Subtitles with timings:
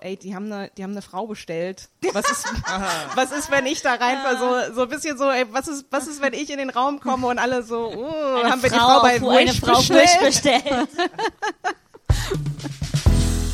[0.00, 1.88] Ey, die haben eine, die haben eine Frau bestellt.
[2.12, 2.44] Was ist,
[3.16, 4.68] was ist, wenn ich da reinfahre?
[4.68, 7.00] So, so ein bisschen so, ey, was ist, was ist, wenn ich in den Raum
[7.00, 9.78] komme und alle so, oh, Eine haben wir die Frau, Frau bei Wish eine Frau
[9.78, 10.20] bestellt?
[10.20, 10.88] Bestellt.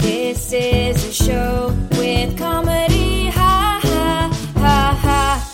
[0.00, 5.50] This is a show with comedy, ha ha ha ha.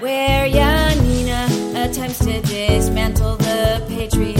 [0.00, 4.39] Where Janina attempts to dismantle the patriarchy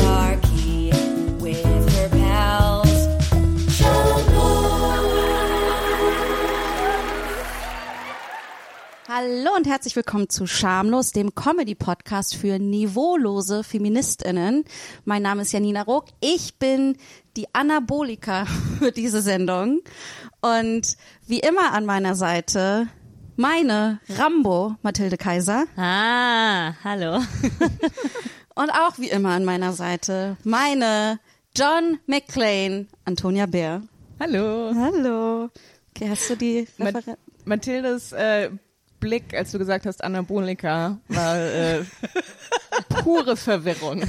[9.22, 14.64] Hallo und herzlich willkommen zu Schamlos, dem Comedy-Podcast für niveaulose FeministInnen.
[15.04, 16.06] Mein Name ist Janina Rook.
[16.20, 16.96] Ich bin
[17.36, 18.46] die Anabolika
[18.79, 19.82] für diese Sendung.
[20.40, 20.96] Und
[21.26, 22.88] wie immer an meiner Seite
[23.36, 25.66] meine Rambo, Mathilde Kaiser.
[25.76, 27.18] Ah, hallo.
[28.54, 31.21] Und auch wie immer an meiner Seite meine
[31.54, 33.82] John McClane, Antonia Bär.
[34.18, 34.72] Hallo.
[34.74, 35.50] Hallo.
[35.94, 37.18] Okay, hast du die Referenz?
[37.44, 38.50] Mathildes äh,
[39.00, 41.82] Blick, als du gesagt hast, Anabolika, war äh,
[43.02, 44.02] pure Verwirrung.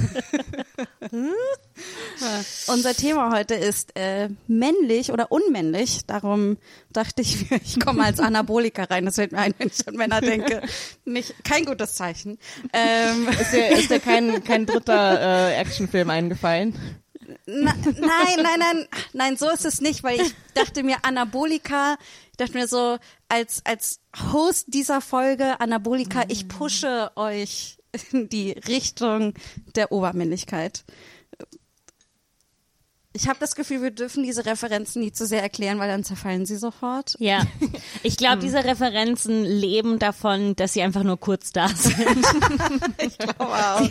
[2.68, 6.06] Unser Thema heute ist äh, männlich oder unmännlich.
[6.06, 6.58] Darum
[6.92, 9.04] dachte ich, ich komme als Anabolika rein.
[9.06, 10.62] Das fällt mir ein, wenn ich an Männer denke.
[11.04, 12.38] Nicht, kein gutes Zeichen.
[12.72, 16.74] Ähm, Ist dir, ist dir kein, kein dritter äh, Actionfilm eingefallen?
[17.46, 21.96] Na, nein, nein, nein, nein, so ist es nicht, weil ich dachte mir Anabolika,
[22.30, 24.00] ich dachte mir so, als, als
[24.32, 27.78] Host dieser Folge Anabolika, ich pushe euch
[28.12, 29.34] in die Richtung
[29.74, 30.84] der Obermännlichkeit.
[33.14, 36.46] Ich habe das Gefühl, wir dürfen diese Referenzen nie zu sehr erklären, weil dann zerfallen
[36.46, 37.14] sie sofort.
[37.18, 37.42] Ja,
[38.02, 42.26] ich glaube, diese Referenzen leben davon, dass sie einfach nur kurz da sind.
[43.38, 43.90] Wow.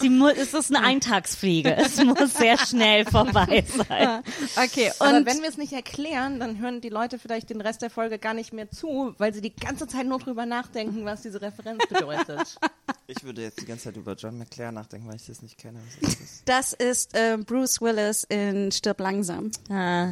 [0.00, 1.76] Sie mu es ist eine Eintagsfliege.
[1.84, 4.22] Es muss sehr schnell vorbei sein.
[4.56, 7.82] Okay, Aber und wenn wir es nicht erklären, dann hören die Leute vielleicht den Rest
[7.82, 11.22] der Folge gar nicht mehr zu, weil sie die ganze Zeit nur drüber nachdenken, was
[11.22, 12.58] diese Referenz bedeutet.
[13.06, 15.78] Ich würde jetzt die ganze Zeit über John McClare nachdenken, weil ich das nicht kenne.
[16.00, 16.42] Was ist das?
[16.44, 19.50] das ist äh, Bruce Willis in Stirb langsam.
[19.70, 20.08] Ah.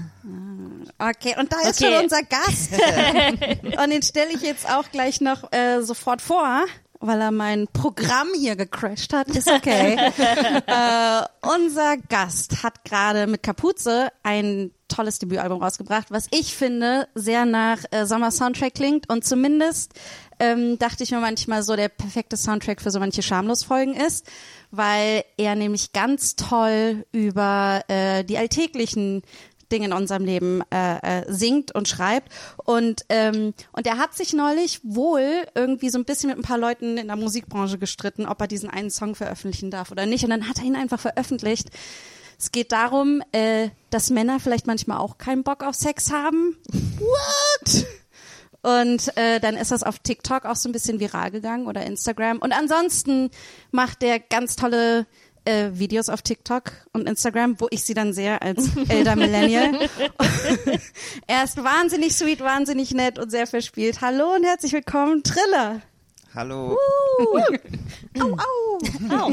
[0.99, 1.93] Okay, und da ist Okay.
[1.95, 2.73] schon unser Gast.
[3.83, 6.65] und den stelle ich jetzt auch gleich noch äh, sofort vor,
[7.01, 9.29] weil er mein Programm hier gecrashed hat.
[9.29, 9.97] Ist okay.
[10.67, 11.23] äh,
[11.55, 17.79] unser Gast hat gerade mit Kapuze ein tolles Debütalbum rausgebracht, was ich finde sehr nach
[17.91, 19.95] äh, Sommer-Soundtrack klingt und zumindest
[20.43, 24.27] ähm, dachte ich mir manchmal so der perfekte Soundtrack für so manche Schamlos-Folgen ist,
[24.73, 29.23] weil er nämlich ganz toll über äh, die alltäglichen
[29.71, 32.33] Dinge in unserem Leben äh, äh, singt und schreibt.
[32.57, 36.59] Und, ähm, und er hat sich neulich wohl irgendwie so ein bisschen mit ein paar
[36.59, 40.25] Leuten in der Musikbranche gestritten, ob er diesen einen Song veröffentlichen darf oder nicht.
[40.25, 41.69] Und dann hat er ihn einfach veröffentlicht.
[42.37, 46.57] Es geht darum, äh, dass Männer vielleicht manchmal auch keinen Bock auf Sex haben.
[46.99, 47.87] What?
[48.63, 52.39] Und äh, dann ist das auf TikTok auch so ein bisschen viral gegangen oder Instagram.
[52.39, 53.31] Und ansonsten
[53.73, 55.07] macht der ganz tolle
[55.45, 59.73] äh, Videos auf TikTok und Instagram, wo ich sie dann sehe als älter Millennial.
[61.27, 64.01] er ist wahnsinnig sweet, wahnsinnig nett und sehr verspielt.
[64.01, 65.83] Hallo und herzlich willkommen, Triller.
[66.35, 66.79] Hallo.
[68.21, 68.79] Au, au,
[69.11, 69.33] au.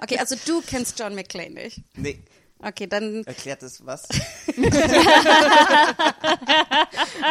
[0.00, 1.80] okay, also du kennst John McClane nicht.
[1.96, 2.18] Nee,
[2.62, 4.08] Okay, dann, erklärt das was?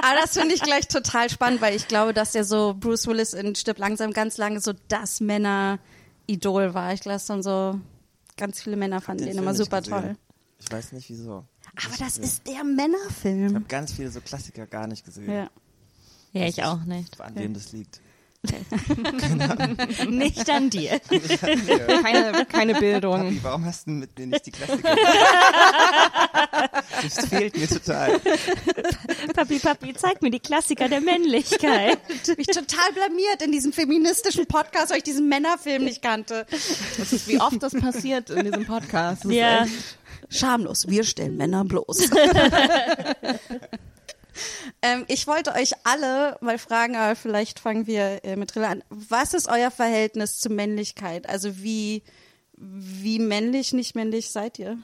[0.01, 3.33] aber das finde ich gleich total spannend, weil ich glaube, dass der so Bruce Willis
[3.33, 6.93] in Stirb langsam ganz lange so das Männer-Idol war.
[6.93, 7.79] Ich glaube, das dann so
[8.37, 10.01] ganz viele Männer fanden den Film immer super gesehen.
[10.01, 10.15] toll.
[10.59, 11.45] Ich weiß nicht wieso.
[11.85, 13.65] Aber das Ich ist der habe Männerfilm.
[13.67, 15.31] ganz viele so Klassiker gar nicht gesehen.
[15.31, 15.49] Ja.
[16.33, 17.19] Ja, ich auch nicht.
[17.19, 17.99] An wem das liegt.
[20.09, 20.99] Nicht an dir.
[20.99, 23.21] Keine, keine Bildung.
[23.21, 24.95] Papi, warum hast du mit mir nicht die Klassiker?
[27.03, 28.19] das fehlt mir total.
[29.35, 31.99] Papi, Papi, zeig mir die Klassiker der Männlichkeit.
[32.35, 36.47] mich total blamiert in diesem feministischen Podcast, weil ich diesen Männerfilm nicht kannte.
[36.49, 39.25] Das ist, wie oft das passiert in diesem Podcast.
[39.25, 39.67] Ja.
[40.29, 42.09] Schamlos, wir stellen Männer bloß.
[44.81, 48.83] ähm, ich wollte euch alle mal fragen, aber vielleicht fangen wir äh, mit Rilla an.
[48.89, 51.27] Was ist euer Verhältnis zu Männlichkeit?
[51.29, 52.03] Also wie,
[52.53, 54.77] wie männlich, nicht männlich seid ihr?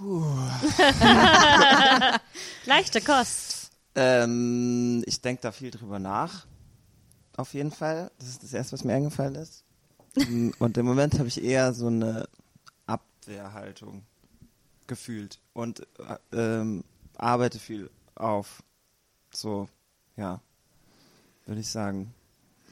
[2.66, 3.70] Leichte Kost.
[3.94, 6.46] Ähm, ich denke da viel drüber nach.
[7.36, 8.10] Auf jeden Fall.
[8.18, 9.64] Das ist das Erste, was mir eingefallen ist.
[10.58, 12.28] Und im Moment habe ich eher so eine
[12.86, 14.04] Abwehrhaltung
[14.86, 16.84] gefühlt und äh, ähm,
[17.16, 18.62] arbeite viel auf.
[19.32, 19.68] So,
[20.16, 20.40] ja,
[21.46, 22.14] würde ich sagen.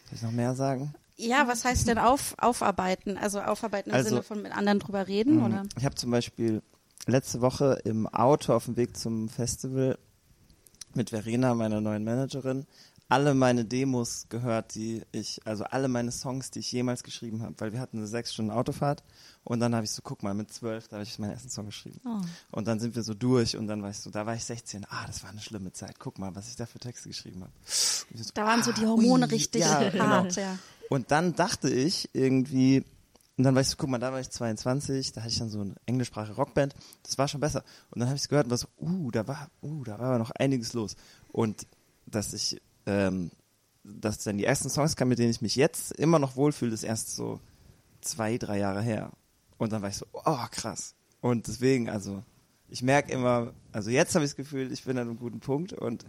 [0.06, 0.94] Soll ich noch mehr sagen?
[1.16, 3.16] Ja, was heißt denn auf, aufarbeiten?
[3.18, 5.44] Also aufarbeiten im Also- Sinne von mit anderen drüber reden, Mhm.
[5.44, 5.62] oder?
[5.78, 6.62] Ich habe zum Beispiel
[7.06, 9.98] letzte Woche im Auto auf dem Weg zum Festival
[10.94, 12.66] mit Verena, meiner neuen Managerin,
[13.12, 17.54] alle meine Demos gehört, die ich, also alle meine Songs, die ich jemals geschrieben habe,
[17.58, 19.04] weil wir hatten eine sechs Stunden Autofahrt
[19.44, 21.66] und dann habe ich so, guck mal, mit zwölf, da habe ich meinen ersten Song
[21.66, 22.00] geschrieben.
[22.50, 24.86] Und dann sind wir so durch und dann war ich so, da war ich 16,
[24.88, 27.52] ah, das war eine schlimme Zeit, guck mal, was ich da für Texte geschrieben habe.
[27.66, 30.06] So, Da waren so die ah, Hormone ui, richtig ja, genau.
[30.06, 30.58] hart, ja.
[30.88, 32.82] Und dann dachte ich irgendwie,
[33.36, 35.50] und dann war ich so, guck mal, da war ich 22, da hatte ich dann
[35.50, 37.62] so eine englischsprachige Rockband, das war schon besser.
[37.90, 40.06] Und dann habe ich es gehört und war so, uh, da war, uh, da war
[40.06, 40.96] aber noch einiges los.
[41.30, 41.66] Und
[42.06, 43.30] dass ich, ähm,
[43.84, 46.84] dass dann die ersten Songs kamen, mit denen ich mich jetzt immer noch wohlfühle, ist
[46.84, 47.40] erst so
[48.00, 49.10] zwei, drei Jahre her.
[49.58, 50.94] Und dann war ich so, oh, krass.
[51.20, 52.22] Und deswegen, also,
[52.68, 55.72] ich merke immer, also jetzt habe ich das Gefühl, ich bin an einem guten Punkt
[55.72, 56.04] und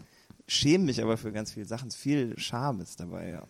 [0.48, 1.92] schäme mich aber für ganz viele Sachen.
[1.92, 3.48] Viel Scham ist dabei, ja.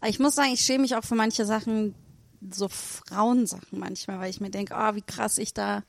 [0.00, 1.94] Aber ich muss sagen, ich schäme mich auch für manche Sachen,
[2.50, 5.82] so Frauensachen manchmal, weil ich mir denke, oh, wie krass ich da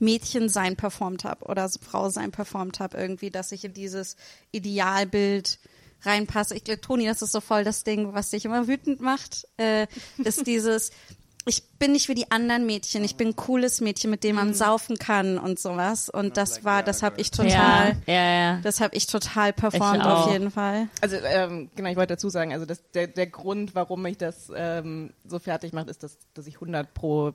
[0.00, 4.16] Mädchen sein performt habe oder Frau sein performt habe irgendwie, dass ich in dieses
[4.50, 5.58] Idealbild
[6.02, 6.56] reinpasse.
[6.56, 9.86] Ich glaube, Toni, das ist so voll das Ding, was dich immer wütend macht, äh,
[10.18, 10.90] ist dieses,
[11.46, 14.54] ich bin nicht wie die anderen Mädchen, ich bin ein cooles Mädchen, mit dem man
[14.54, 16.08] saufen kann und sowas.
[16.08, 18.60] Und das war, das habe ich total, Ja, ja, ja.
[18.62, 20.88] das habe ich total performt Ich auf jeden Fall.
[21.00, 24.50] Also ähm, genau, ich wollte dazu sagen, also das, der, der Grund, warum mich das
[24.54, 27.32] ähm, so fertig macht, ist, dass, dass ich 100 pro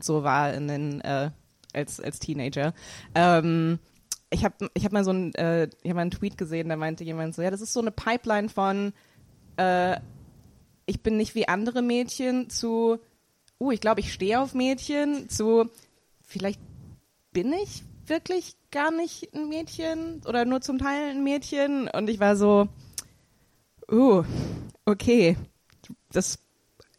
[0.00, 1.30] so war in den, äh,
[1.72, 2.74] als, als Teenager.
[3.14, 3.78] Ähm,
[4.30, 6.76] ich habe ich hab mal so ein, äh, ich hab mal einen Tweet gesehen, da
[6.76, 8.92] meinte jemand so, ja, das ist so eine Pipeline von
[9.56, 9.98] äh,
[10.88, 12.98] ich bin nicht wie andere Mädchen zu,
[13.60, 15.68] uh, ich glaube, ich stehe auf Mädchen zu,
[16.22, 16.60] vielleicht
[17.32, 22.20] bin ich wirklich gar nicht ein Mädchen oder nur zum Teil ein Mädchen und ich
[22.20, 22.68] war so,
[23.92, 24.24] uh,
[24.86, 25.36] okay,
[26.10, 26.38] das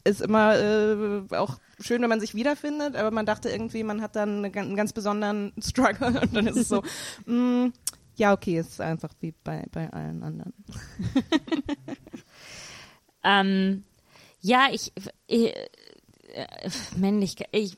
[0.03, 4.15] ist immer äh, auch schön, wenn man sich wiederfindet, aber man dachte irgendwie, man hat
[4.15, 6.83] dann einen ganz besonderen Struggle und dann ist es so,
[7.25, 7.67] mm,
[8.15, 10.53] ja, okay, es ist einfach wie bei, bei allen anderen.
[13.23, 13.83] Ähm,
[14.41, 14.93] ja, ich,
[15.27, 15.53] ich
[16.33, 17.49] äh, Männlichkeit.
[17.51, 17.77] Ich,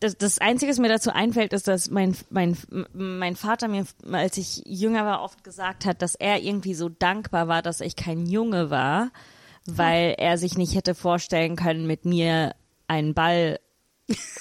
[0.00, 2.56] das, das Einzige, was mir dazu einfällt, ist, dass mein, mein,
[2.92, 7.48] mein Vater mir, als ich jünger war, oft gesagt hat, dass er irgendwie so dankbar
[7.48, 9.10] war, dass ich kein Junge war,
[9.66, 12.54] weil er sich nicht hätte vorstellen können, mit mir
[12.88, 13.58] einen Ball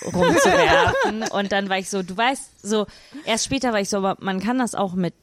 [0.06, 1.24] rumzuwerfen.
[1.31, 2.86] Und dann war ich so, du weißt, so,
[3.25, 5.13] erst später war ich so, aber man kann das auch mit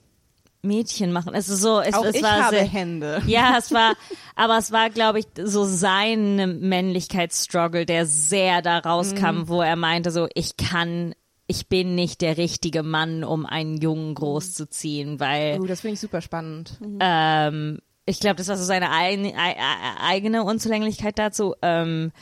[0.62, 1.34] Mädchen machen.
[1.34, 3.22] Es ist so, es, Auch es ich war habe sehr, Hände.
[3.26, 3.94] ja, es war,
[4.36, 10.10] aber es war, glaube ich, so sein Männlichkeitsstruggle, der sehr da rauskam, wo er meinte,
[10.10, 11.14] so, ich kann,
[11.46, 16.00] ich bin nicht der richtige Mann, um einen Jungen großzuziehen, weil Uh, das finde ich
[16.00, 16.78] super spannend.
[17.00, 21.54] ähm, ich glaube, das war so seine ein, ei- ei- eigene Unzulänglichkeit dazu.
[21.62, 22.12] Ähm,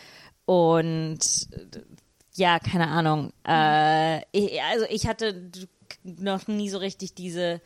[0.48, 1.18] und
[2.32, 3.34] ja, keine Ahnung.
[3.46, 5.50] Äh, ich, also ich hatte
[6.04, 7.60] noch nie so richtig diese.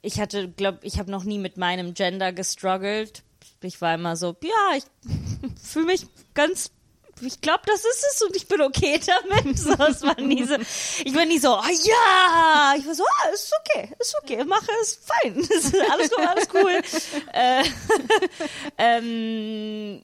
[0.00, 3.24] Ich hatte, glaube ich, habe noch nie mit meinem Gender gestruggelt.
[3.60, 4.84] Ich war immer so, ja, ich
[5.62, 6.70] fühle mich ganz
[7.20, 8.98] ich glaube, das ist es und ich bin okay
[9.28, 9.58] damit.
[9.58, 10.54] So, es war nie so,
[11.04, 14.70] ich war nie so, ah ja, ich war so, ah, ist okay, ist okay, mache
[14.80, 15.34] es fein,
[15.90, 16.82] alles cool, alles cool.
[17.34, 17.64] äh,
[18.78, 20.02] ähm,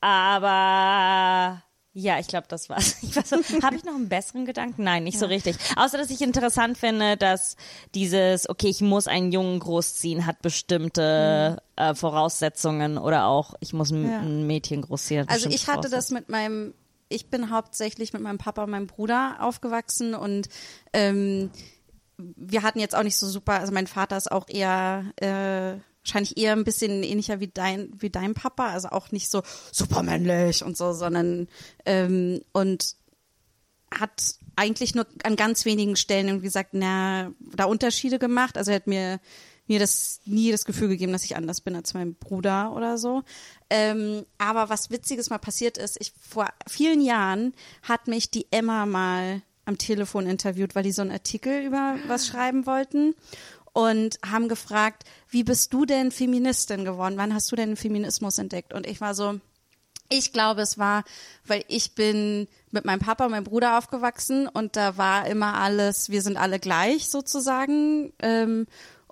[0.00, 1.62] aber
[1.92, 2.96] ja, ich glaube, das war's.
[3.24, 4.84] So, habe ich noch einen besseren Gedanken?
[4.84, 5.56] Nein, nicht so richtig.
[5.76, 7.56] Außer, dass ich interessant finde, dass
[7.94, 13.90] dieses, okay, ich muss einen Jungen großziehen, hat bestimmte äh, Voraussetzungen oder auch, ich muss
[13.90, 14.20] ein, Ja.
[14.20, 15.28] ein Mädchen großziehen.
[15.28, 16.74] Also ich hatte das mit meinem,
[17.08, 20.48] ich bin hauptsächlich mit meinem Papa und meinem Bruder aufgewachsen und
[20.92, 21.50] ähm,
[22.18, 26.36] wir hatten jetzt auch nicht so super, also mein Vater ist auch eher äh, wahrscheinlich
[26.36, 29.42] eher ein bisschen ähnlicher wie dein wie dein Papa, also auch nicht so
[29.72, 31.48] super männlich und so, sondern
[31.84, 32.96] ähm, und
[33.92, 38.56] hat eigentlich nur an ganz wenigen Stellen irgendwie gesagt, na, da Unterschiede gemacht.
[38.56, 39.20] Also er hat mir
[39.66, 43.22] mir das nie das Gefühl gegeben, dass ich anders bin als mein Bruder oder so.
[43.70, 48.84] Ähm, aber was Witziges mal passiert ist, ich vor vielen Jahren hat mich die Emma
[48.84, 53.14] mal am Telefon interviewt, weil die so einen Artikel über was schreiben wollten
[53.72, 57.16] und haben gefragt, wie bist du denn Feministin geworden?
[57.16, 58.72] Wann hast du denn den Feminismus entdeckt?
[58.72, 59.40] Und ich war so,
[60.08, 61.04] ich glaube, es war,
[61.46, 66.10] weil ich bin mit meinem Papa und meinem Bruder aufgewachsen und da war immer alles,
[66.10, 68.12] wir sind alle gleich sozusagen.
[68.18, 68.66] Ähm,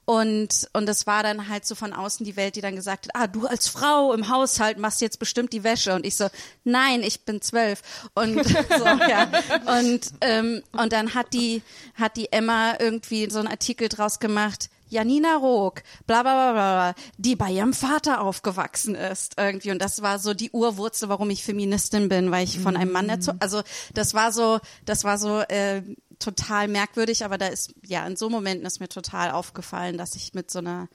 [0.09, 3.11] Und, und das war dann halt so von außen die Welt, die dann gesagt hat,
[3.15, 5.95] ah, du als Frau im Haushalt machst jetzt bestimmt die Wäsche.
[5.95, 6.29] Und ich so,
[6.65, 7.83] nein, ich bin zwölf.
[8.15, 8.43] Und
[8.79, 9.29] so, ja.
[9.67, 11.61] Und, ähm, und dann hat die,
[11.95, 16.95] hat die Emma irgendwie so einen Artikel draus gemacht, Janina Rook, bla bla bla bla,
[17.19, 19.73] die bei ihrem Vater aufgewachsen ist irgendwie.
[19.73, 23.11] Und das war so die Urwurzel, warum ich Feministin bin, weil ich von einem Mann
[23.11, 23.61] erzogen, also
[23.93, 25.83] das war so, das war so äh,
[26.19, 30.35] total merkwürdig, aber da ist, ja, in so Momenten ist mir total aufgefallen, dass ich
[30.35, 30.89] mit so einer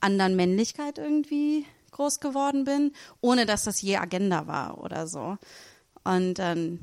[0.00, 5.36] anderen Männlichkeit irgendwie groß geworden bin, ohne dass das je Agenda war oder so.
[6.04, 6.80] Und dann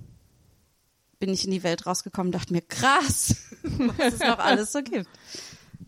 [1.20, 4.84] bin ich in die Welt rausgekommen und dachte mir, krass, was es noch alles so
[4.84, 5.10] gibt.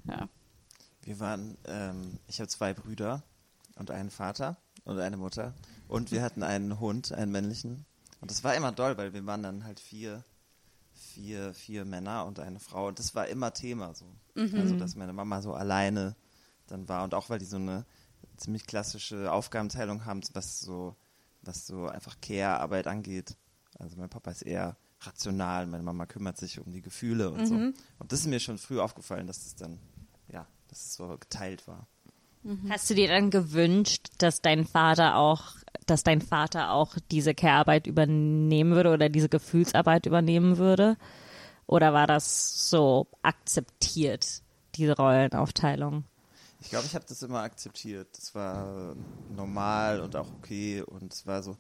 [0.08, 0.30] Ja.
[1.02, 3.24] Wir waren, ähm, ich habe zwei Brüder
[3.76, 5.54] und einen Vater und eine Mutter.
[5.88, 7.86] Und wir hatten einen Hund, einen männlichen.
[8.20, 10.24] Und das war immer doll, weil wir waren dann halt vier,
[10.98, 12.88] vier, vier Männer und eine Frau.
[12.88, 14.06] Und das war immer Thema so.
[14.36, 16.16] Also, dass meine Mama so alleine
[16.68, 17.04] dann war.
[17.04, 17.86] Und auch weil die so eine
[18.38, 20.96] ziemlich klassische Aufgabenteilung haben, was so,
[21.42, 23.36] was so einfach Care-Arbeit angeht.
[23.80, 27.54] Also mein Papa ist eher rational, meine Mama kümmert sich um die Gefühle und so.
[27.54, 29.80] Und das ist mir schon früh aufgefallen, dass das dann,
[30.32, 31.88] ja, dass es so geteilt war.
[32.70, 35.56] Hast du dir dann gewünscht, dass dein Vater auch,
[35.90, 40.98] dass dein Vater auch diese Care-Arbeit übernehmen würde oder diese Gefühlsarbeit übernehmen würde?
[41.66, 44.42] Oder war das so akzeptiert,
[44.76, 46.06] diese Rollenaufteilung?
[46.62, 48.08] Ich glaube, ich habe das immer akzeptiert.
[48.18, 48.96] Das war
[49.36, 50.82] normal und auch okay.
[50.82, 51.58] Und es war so,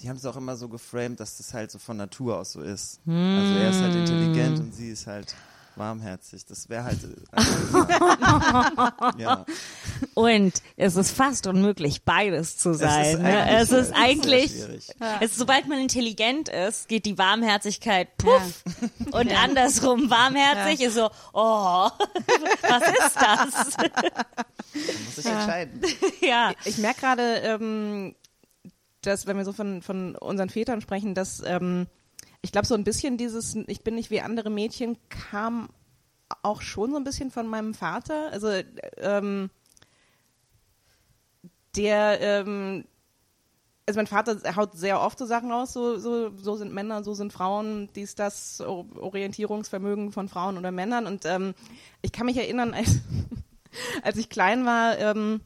[0.00, 2.60] die haben es auch immer so geframed, dass das halt so von Natur aus so
[2.60, 3.00] ist.
[3.06, 5.34] Also er ist halt intelligent und sie ist halt
[5.76, 6.44] warmherzig.
[6.46, 6.98] Das wäre halt.
[7.30, 7.86] Also,
[9.18, 9.44] ja.
[10.14, 13.22] Und es ist fast unmöglich, beides zu sein.
[13.22, 13.58] ne?
[13.58, 14.52] Es ist sehr eigentlich,
[15.20, 18.64] es ist, sobald man intelligent ist, geht die Warmherzigkeit puff
[19.12, 21.88] und andersrum warmherzig ist so, oh,
[22.62, 23.76] was ist das?
[23.76, 25.80] Man muss sich entscheiden.
[26.20, 26.52] ja.
[26.64, 28.14] Ich merke gerade, ähm,
[29.02, 31.86] dass, wenn wir so von, von unseren Vätern sprechen, dass ähm,
[32.46, 35.68] ich glaube, so ein bisschen dieses Ich bin nicht wie andere Mädchen kam
[36.44, 38.30] auch schon so ein bisschen von meinem Vater.
[38.30, 38.52] Also,
[38.98, 39.50] ähm,
[41.74, 42.84] der, ähm,
[43.84, 47.14] also mein Vater haut sehr oft so Sachen raus, so, so, so sind Männer, so
[47.14, 51.08] sind Frauen, dies, das, Orientierungsvermögen von Frauen oder Männern.
[51.08, 51.52] Und ähm,
[52.00, 53.00] ich kann mich erinnern, als,
[54.02, 55.40] als ich klein war, ähm,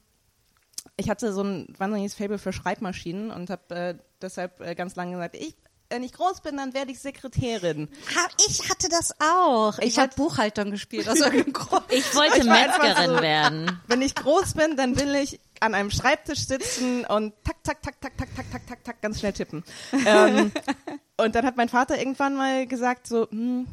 [0.99, 5.13] ich hatte so ein wahnsinniges Fable für Schreibmaschinen und habe äh, deshalb äh, ganz lange
[5.13, 5.57] gesagt, ich,
[5.91, 7.89] wenn ich groß bin, dann werde ich Sekretärin.
[8.17, 9.79] Ha, ich hatte das auch.
[9.81, 11.07] Ich, Ich habe Buchhaltung gespielt
[11.53, 11.85] Grund.
[11.91, 13.81] Ich wollte Ich Metzgerin so- werden.
[13.89, 18.01] Wenn ich groß bin, dann will ich an einem Schreibtisch sitzen und tak, tak, tak,
[18.01, 19.63] tak, tak, tak, tak, tak, tak, ganz schnell tippen.
[20.07, 20.53] ähm,
[21.19, 23.67] und dann hat mein Vater irgendwann mal gesagt so, hm,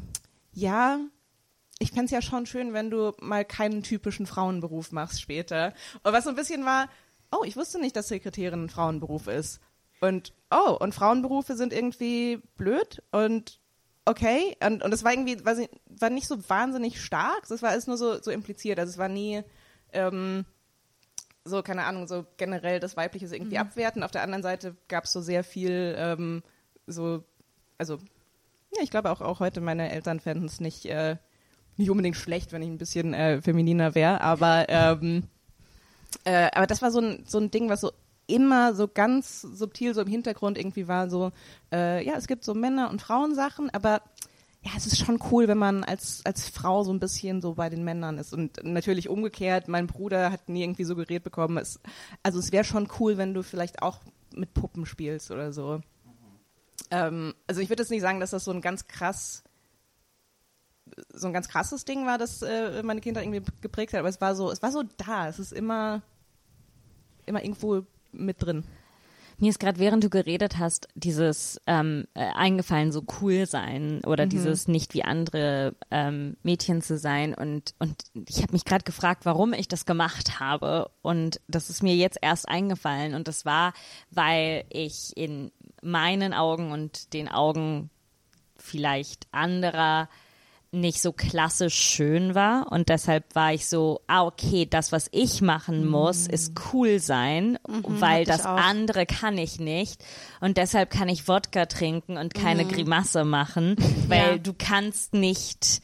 [0.52, 0.98] ja,
[1.78, 5.72] ich fänd's ja schon schön, wenn du mal keinen typischen Frauenberuf machst später.
[6.02, 6.88] Und was so ein bisschen war,
[7.30, 9.60] oh, ich wusste nicht, dass Sekretärin ein Frauenberuf ist.
[10.00, 13.60] Und, oh, und Frauenberufe sind irgendwie blöd und
[14.04, 14.56] okay.
[14.64, 17.50] Und, und es war irgendwie, weiß ich, war nicht so wahnsinnig stark.
[17.50, 18.78] Es war alles nur so, so impliziert.
[18.78, 19.42] Also es war nie,
[19.92, 20.44] ähm,
[21.44, 24.02] so, keine Ahnung, so generell das Weibliche so irgendwie abwerten.
[24.02, 26.42] Auf der anderen Seite gab es so sehr viel, ähm,
[26.86, 27.24] so,
[27.78, 27.98] also,
[28.74, 31.16] ja, ich glaube auch, auch heute meine Eltern fänden es nicht, äh,
[31.76, 35.24] nicht unbedingt schlecht, wenn ich ein bisschen äh, femininer wäre, aber, ähm,
[36.24, 37.92] äh, aber das war so ein, so ein Ding, was so
[38.28, 41.32] immer so ganz subtil so im Hintergrund irgendwie war, so,
[41.72, 44.02] äh, ja, es gibt so Männer- und Frauensachen, aber
[44.62, 47.70] ja, es ist schon cool, wenn man als, als Frau so ein bisschen so bei
[47.70, 48.34] den Männern ist.
[48.34, 51.80] Und natürlich umgekehrt, mein Bruder hat nie irgendwie suggeriert bekommen, es,
[52.22, 54.00] also es wäre schon cool, wenn du vielleicht auch
[54.34, 55.80] mit Puppen spielst oder so.
[56.90, 59.42] Ähm, also ich würde jetzt nicht sagen, dass das so ein ganz krass
[61.12, 64.20] so ein ganz krasses Ding war, das äh, meine Kindheit irgendwie geprägt hat, aber es
[64.20, 66.02] war so, es war so da, es ist immer,
[67.26, 68.64] immer irgendwo mit drin.
[69.40, 74.26] Mir ist gerade, während du geredet hast, dieses ähm, äh, eingefallen, so cool sein oder
[74.26, 77.34] dieses nicht wie andere ähm, Mädchen zu sein.
[77.34, 77.94] Und, und
[78.28, 80.90] ich habe mich gerade gefragt, warum ich das gemacht habe.
[81.02, 83.14] Und das ist mir jetzt erst eingefallen.
[83.14, 83.74] Und das war,
[84.10, 87.90] weil ich in meinen Augen und den Augen
[88.56, 90.08] vielleicht anderer
[90.70, 92.70] nicht so klassisch schön war.
[92.70, 97.58] Und deshalb war ich so, ah okay, das was ich machen muss, ist cool sein,
[97.64, 100.04] weil hab ich das andere kann ich nicht.
[100.40, 103.76] Und deshalb kann ich Wodka trinken und keine Grimasse machen,
[104.08, 104.38] weil Ja.
[104.38, 105.80] du kannst nicht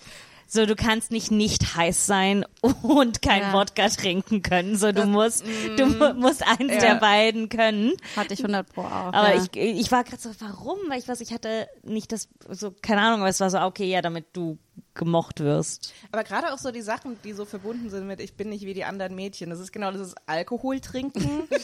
[0.54, 2.46] so, du kannst nicht nicht heiß sein
[2.82, 3.52] und kein Ja.
[3.52, 4.76] Wodka trinken können.
[4.76, 5.44] So, du musst,
[5.76, 6.78] du mu- musst eins Ja.
[6.80, 7.92] der beiden können.
[8.16, 9.12] Hatte ich 100 pro auch.
[9.12, 9.42] Aber ja.
[9.42, 10.78] ich, ich war gerade so, warum?
[10.88, 13.86] Weil ich weiß, ich hatte nicht das, so, keine Ahnung, aber es war so, okay,
[13.90, 14.56] ja, damit du
[14.94, 15.92] gemocht wirst.
[16.12, 18.74] Aber gerade auch so die Sachen, die so verbunden sind mit ich bin nicht wie
[18.74, 19.50] die anderen Mädchen.
[19.50, 21.48] Das ist genau, das ist Alkohol trinken.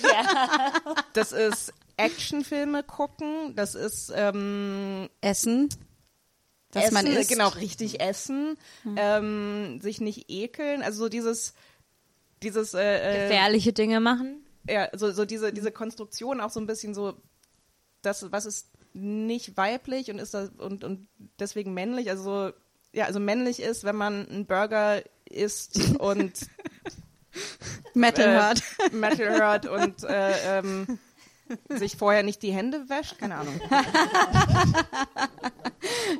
[1.12, 3.54] Das ist Actionfilme gucken.
[3.56, 5.68] Das ist ähm, Essen.
[6.72, 7.30] Dass essen, man isst.
[7.30, 8.56] genau richtig essen,
[8.96, 10.82] ähm, sich nicht ekeln.
[10.82, 11.54] Also so dieses
[12.42, 14.44] dieses äh, äh, Gefährliche Dinge machen.
[14.68, 17.14] ja, so, so diese, diese Konstruktion auch so ein bisschen so,
[18.02, 21.06] das, was ist nicht weiblich und ist das und, und
[21.38, 22.52] deswegen männlich, also so,
[22.92, 26.32] ja, also männlich ist, wenn man einen Burger isst und
[27.94, 28.62] Metal äh, hört.
[28.92, 30.98] Metal hört und äh, ähm,
[31.68, 33.60] sich vorher nicht die Hände wäscht, keine Ahnung.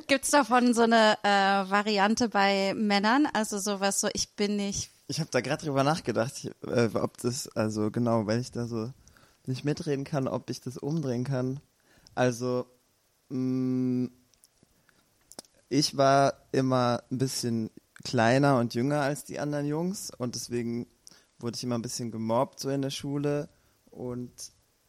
[0.07, 3.27] Gibt's davon so eine äh, Variante bei Männern?
[3.33, 4.91] Also sowas so, ich bin nicht.
[5.07, 8.67] Ich habe da gerade drüber nachgedacht, ich, äh, ob das, also genau, weil ich da
[8.67, 8.91] so
[9.45, 11.59] nicht mitreden kann, ob ich das umdrehen kann.
[12.15, 12.65] Also,
[13.29, 14.09] mh,
[15.69, 17.69] ich war immer ein bisschen
[18.03, 20.87] kleiner und jünger als die anderen Jungs und deswegen
[21.39, 23.49] wurde ich immer ein bisschen gemobbt so in der Schule
[23.89, 24.31] und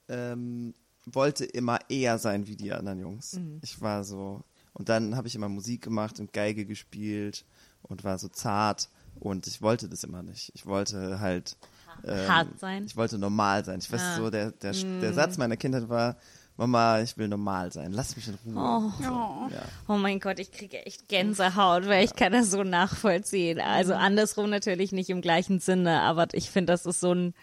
[0.09, 0.75] ähm,
[1.07, 3.39] wollte immer eher sein wie die anderen Jungs.
[3.63, 4.43] Ich war so
[4.75, 7.45] und dann habe ich immer Musik gemacht und Geige gespielt
[7.83, 10.53] und war so zart und ich wollte das immer nicht.
[10.55, 11.57] Ich wollte halt
[12.05, 12.85] ähm, Hart sein.
[12.87, 13.81] Ich wollte normal sein.
[13.81, 14.17] Ich weiß Ah.
[14.17, 16.17] so, der, der, der Satz meiner Kindheit war,
[16.57, 17.93] Mama, ich will normal sein.
[17.93, 18.93] Lass mich in Ruhe.
[18.99, 19.63] So, ja.
[19.89, 23.59] Oh mein Gott, ich kriege echt Gänsehaut, weil ich kann das so nachvollziehen.
[23.61, 27.35] Also andersrum natürlich nicht im gleichen Sinne, aber ich finde, das ist so ein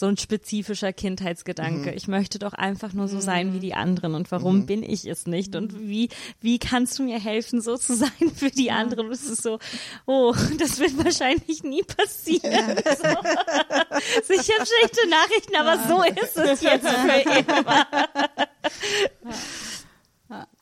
[0.00, 1.92] so ein spezifischer Kindheitsgedanke.
[1.92, 4.14] Ich möchte doch einfach nur so sein wie die anderen.
[4.14, 5.54] Und warum bin ich es nicht?
[5.54, 6.08] Und wie,
[6.40, 9.06] wie kannst du mir helfen, so zu sein für die anderen?
[9.06, 9.58] Und es ist so,
[10.06, 12.76] oh, das wird wahrscheinlich nie passieren.
[12.90, 14.34] So.
[14.34, 17.86] Ich habe schlechte Nachrichten, aber so ist es jetzt für immer.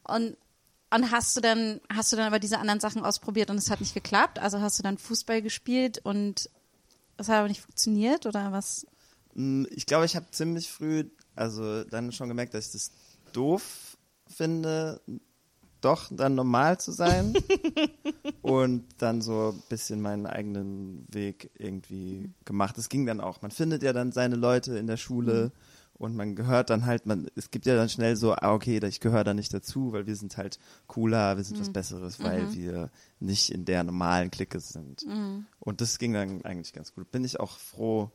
[0.04, 0.37] Und,
[0.90, 3.80] und hast du dann, hast du dann aber diese anderen Sachen ausprobiert und es hat
[3.80, 4.38] nicht geklappt?
[4.38, 6.50] Also hast du dann Fußball gespielt und
[7.16, 8.87] es hat aber nicht funktioniert oder was?
[9.38, 11.04] Mm, Ich glaube, ich habe ziemlich früh,
[11.37, 12.90] also dann schon gemerkt, dass ich das
[13.33, 15.00] doof finde,
[15.80, 17.35] doch dann normal zu sein
[18.42, 22.76] und dann so ein bisschen meinen eigenen Weg irgendwie gemacht.
[22.78, 23.42] Es ging dann auch.
[23.42, 25.52] Man findet ja dann seine Leute in der Schule
[25.95, 28.99] und man gehört dann halt, man, es gibt ja dann schnell so, ah, okay, ich
[29.00, 32.90] gehöre da nicht dazu, weil wir sind halt cooler, wir sind was Besseres, weil wir
[33.21, 35.05] nicht in der normalen Clique sind.
[35.61, 37.11] Und das ging dann eigentlich ganz gut.
[37.12, 38.11] Bin ich auch froh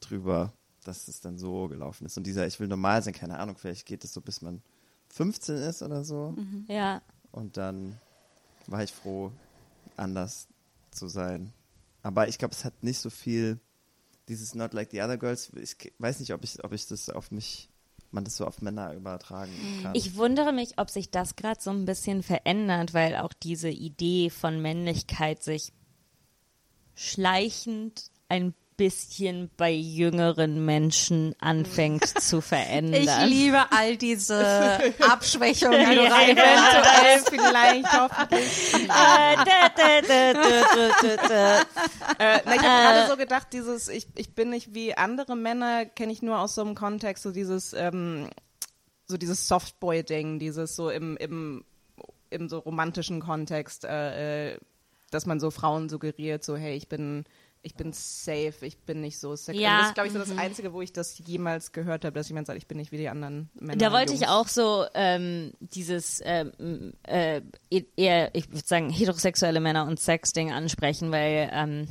[0.00, 0.52] drüber,
[0.84, 2.16] dass es dann so gelaufen ist.
[2.16, 4.62] Und dieser, ich will normal sein, keine Ahnung, vielleicht geht es so, bis man
[5.08, 6.34] 15 ist oder so.
[6.68, 7.02] Ja.
[7.32, 7.98] Und dann
[8.66, 9.32] war ich froh,
[9.96, 10.48] anders
[10.90, 11.52] zu sein.
[12.02, 13.58] Aber ich glaube, es hat nicht so viel,
[14.28, 17.30] dieses Not Like the Other Girls, ich weiß nicht, ob ich, ob ich das auf
[17.30, 17.68] mich,
[18.10, 19.94] man das so auf Männer übertragen kann.
[19.94, 24.30] Ich wundere mich, ob sich das gerade so ein bisschen verändert, weil auch diese Idee
[24.30, 25.72] von Männlichkeit sich
[26.94, 33.28] schleichend ein bisschen bei jüngeren Menschen anfängt zu Ich verändern.
[33.28, 35.78] liebe all diese Abschwächungen.
[35.88, 38.74] die du rein- Eventuell, vielleicht, hoffentlich.
[38.88, 39.34] Äh.
[42.18, 46.12] Äh, ich habe gerade so gedacht, dieses, ich, ich bin nicht wie andere Männer, kenne
[46.12, 48.28] ich nur aus so einem Kontext, so dieses, ähm,
[49.06, 51.64] so dieses Softboy-Ding, dieses so im, im,
[52.30, 54.58] im so romantischen Kontext, äh, äh,
[55.10, 57.24] dass man so Frauen suggeriert, so, hey, ich bin,
[57.64, 59.60] ich bin safe, ich bin nicht so sexuell.
[59.60, 62.28] Ja, das ist, glaube ich, so das Einzige, wo ich das jemals gehört habe, dass
[62.28, 63.78] jemand sagt, ich bin nicht wie die anderen Männer.
[63.78, 67.40] Da wollte ich auch so ähm, dieses ähm, äh,
[67.96, 71.88] eher, ich würde sagen, heterosexuelle Männer und Sexding ansprechen, weil ähm,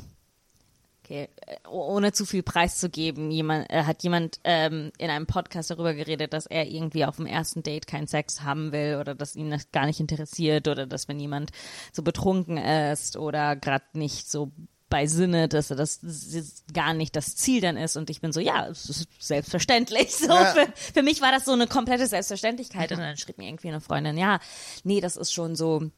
[1.03, 1.29] okay,
[1.67, 6.45] ohne zu viel preiszugeben, jemand äh, hat jemand ähm, in einem Podcast darüber geredet, dass
[6.45, 9.85] er irgendwie auf dem ersten Date keinen Sex haben will oder dass ihn das gar
[9.85, 11.51] nicht interessiert oder dass wenn jemand
[11.91, 14.51] so betrunken ist oder gerade nicht so
[14.93, 18.31] bei Sinne, dass er das, das gar nicht das Ziel dann ist und ich bin
[18.31, 20.13] so, ja, es ist selbstverständlich.
[20.19, 20.53] So Ja.
[20.53, 23.81] für, für mich war das so eine komplette Selbstverständlichkeit und dann schrieb mir irgendwie eine
[23.81, 24.39] Freundin, ja,
[24.83, 25.89] nee, das ist schon so,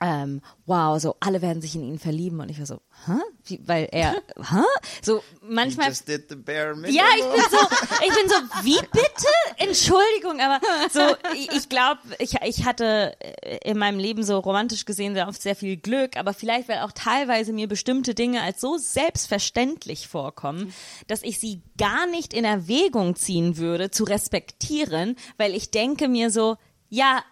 [0.00, 3.18] ähm, wow, so alle werden sich in ihn verlieben und ich war so, hä?
[3.44, 4.62] Wie, weil er, hä?
[5.02, 6.94] So manchmal Just did the bare minimum.
[6.94, 7.66] ja, ich bin so,
[8.06, 9.26] ich bin so, wie bitte?
[9.58, 10.60] Entschuldigung, aber
[10.92, 15.28] so, ich, ich glaube, ich, ich hatte äh, in meinem Leben so romantisch gesehen sehr
[15.28, 20.08] oft sehr viel Glück, aber vielleicht, weil auch teilweise mir bestimmte Dinge als so selbstverständlich
[20.08, 20.74] vorkommen,
[21.06, 26.30] dass ich sie gar nicht in Erwägung ziehen würde, zu respektieren, weil ich denke mir
[26.30, 26.56] so,
[26.88, 27.22] ja,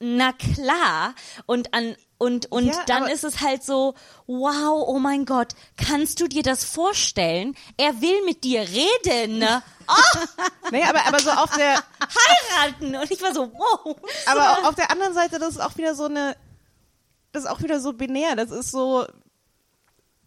[0.00, 1.14] na klar.
[1.46, 3.94] Und an und und Ja, dann ist es halt so,
[4.26, 7.54] wow, oh mein Gott, kannst du dir das vorstellen?
[7.76, 9.62] Er will mit dir reden, ne?
[10.70, 11.82] Nee, aber, aber so auf der,
[12.58, 12.94] heiraten.
[12.94, 13.96] Und ich war so, wow.
[14.26, 16.36] aber auf der anderen Seite, das ist auch wieder so eine,
[17.32, 18.36] das ist auch wieder so binär.
[18.36, 19.06] Das ist so,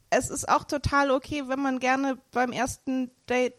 [0.09, 3.55] es ist auch total okay, wenn man gerne beim ersten Date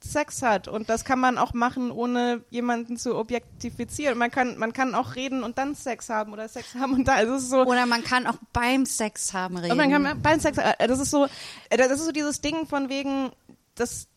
[0.00, 4.16] Sex hat und das kann man auch machen, ohne jemanden zu objektifizieren.
[4.16, 7.14] Man kann, man kann auch reden und dann Sex haben oder Sex haben und da.
[7.14, 7.64] Also es ist so.
[7.64, 9.72] Oder man kann auch beim Sex haben reden.
[9.72, 11.26] Und man kann beim Sex, äh, das ist so,
[11.70, 13.30] äh, das ist so dieses Ding von wegen,
[13.74, 14.08] das,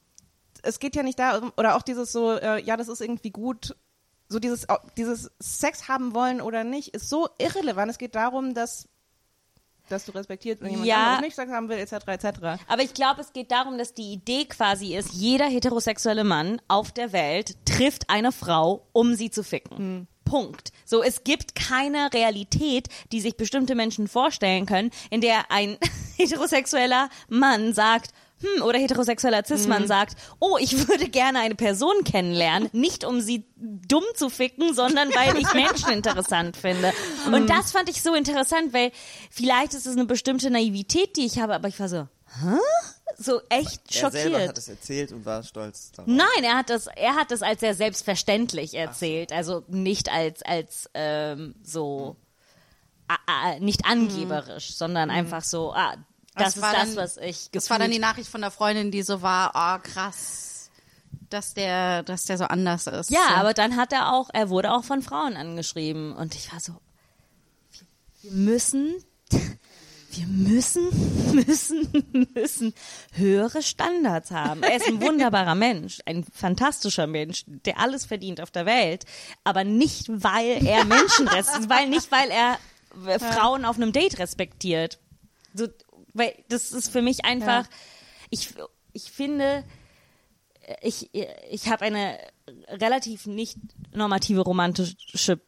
[0.62, 3.76] es geht ja nicht darum, oder auch dieses so, äh, ja, das ist irgendwie gut,
[4.30, 4.68] so dieses,
[4.98, 7.92] dieses Sex haben wollen oder nicht, ist so irrelevant.
[7.92, 8.88] Es geht darum, dass,
[9.92, 11.04] dass du respektierst, wenn jemand Ja.
[11.16, 12.26] anderes nicht Sex haben will, etc., etc.
[12.68, 16.92] Aber ich glaube, es geht darum, dass die Idee quasi ist, jeder heterosexuelle Mann auf
[16.92, 20.08] der Welt trifft eine Frau, um sie zu ficken.
[20.26, 20.72] Punkt.
[20.86, 25.78] So, es gibt keine Realität, die sich bestimmte Menschen vorstellen können, in der ein
[26.18, 32.70] heterosexueller Mann sagt, hm, oder heterosexueller Cis-Mann sagt, oh, ich würde gerne eine Person kennenlernen,
[32.74, 36.92] nicht um sie dumm zu ficken, sondern weil ich Menschen interessant finde.
[37.32, 38.92] Und das fand ich so interessant, weil
[39.30, 42.08] vielleicht ist es eine bestimmte Naivität, die ich habe, aber ich war so,
[42.42, 42.58] hä?
[43.18, 44.50] So echt Er selber schockiert.
[44.50, 46.08] hat es erzählt und war stolz darauf.
[46.08, 50.90] Nein, er hat das, er hat das als sehr selbstverständlich erzählt, also nicht als als
[50.94, 52.16] ähm, so
[53.10, 55.96] ah, ah, nicht angeberisch, sondern einfach so, ah,
[56.36, 58.52] das, Das ist war das, dann- was ich Das war dann die Nachricht von der
[58.52, 60.70] Freundin, die so war, oh krass,
[61.30, 63.10] dass der, dass der so anders ist.
[63.10, 63.36] Ja, so.
[63.36, 66.74] aber dann hat er auch, er wurde auch von Frauen angeschrieben und ich war so,
[68.22, 68.96] wir, müssen,
[70.12, 70.90] wir müssen,
[71.34, 72.74] müssen, müssen
[73.14, 74.64] höhere Standards haben.
[74.64, 79.06] Er ist ein wunderbarer Mensch, ein fantastischer Mensch, der alles verdient auf der Welt,
[79.44, 81.26] aber nicht, weil er Menschen,
[81.68, 82.58] weil nicht, weil er
[83.08, 85.00] äh, Frauen auf einem Date respektiert.
[85.54, 85.68] So,
[86.14, 87.68] weil das ist für mich einfach,
[88.30, 88.54] ich,
[88.94, 89.64] ich finde,
[90.82, 92.18] ich, ich habe eine
[92.68, 93.58] relativ nicht
[93.94, 95.42] normative romantische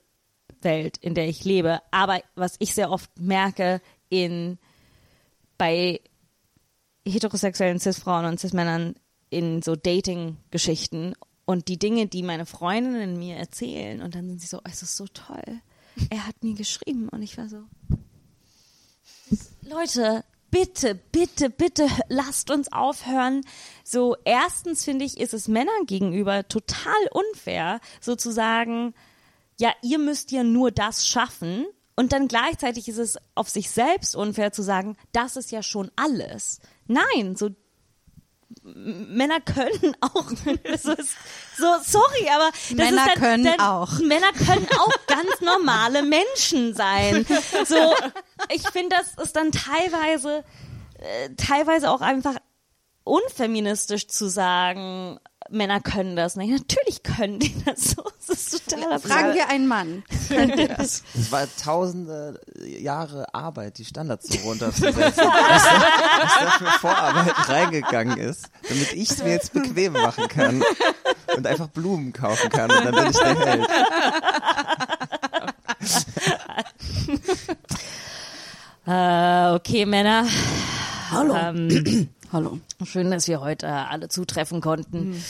[0.62, 1.82] Welt, in der ich lebe.
[1.91, 4.58] Aber was ich sehr oft merke in
[5.58, 6.02] bei
[7.06, 8.95] heterosexuellen Cis-Frauen und Cis-Männern
[9.30, 14.47] in so Dating-Geschichten und die Dinge, die meine Freundinnen mir erzählen und dann sind sie
[14.47, 15.62] so, es ist so toll.
[16.10, 17.63] Er hat mir geschrieben und ich war so,
[19.62, 20.23] Leute,
[20.54, 23.42] bitte, bitte, bitte lasst uns aufhören.
[23.84, 28.94] So, erstens finde ich, ist es Männern gegenüber total unfair, sozusagen,
[29.60, 31.66] ja, ihr müsst ja nur das schaffen.
[31.96, 35.92] Und dann gleichzeitig ist es auf sich selbst unfair zu sagen, das ist ja schon
[35.96, 36.60] alles.
[36.88, 37.50] Nein, so
[38.63, 40.26] Männer können auch
[40.82, 41.15] so, ist-
[41.58, 43.99] so sorry, aber Männer dann, können dann, auch.
[43.99, 47.26] Männer können auch ganz normale Menschen sein.
[47.65, 47.93] So,
[48.49, 50.43] ich finde, das ist dann teilweise
[50.99, 52.36] äh, teilweise auch einfach
[53.04, 56.51] unfeministisch zu sagen, Männer können das nicht.
[56.51, 58.03] Natürlich können die das so.
[58.27, 60.03] Das ist total Fragen wir einen Mann.
[60.77, 62.39] Es war tausende
[62.79, 64.95] Jahre Arbeit, die Standards so runterzusetzen.
[64.97, 65.25] was, da,
[66.21, 70.63] was da für Vorarbeit reingegangen ist, damit ich es mir jetzt bequem machen kann
[71.36, 73.67] und einfach Blumen kaufen kann und dann bin ich der Held.
[78.86, 80.25] Äh, okay, Männer.
[81.12, 81.36] Hallo.
[81.36, 82.60] Ähm, Hallo.
[82.84, 85.24] schön, dass wir heute äh, alle zutreffen konnten.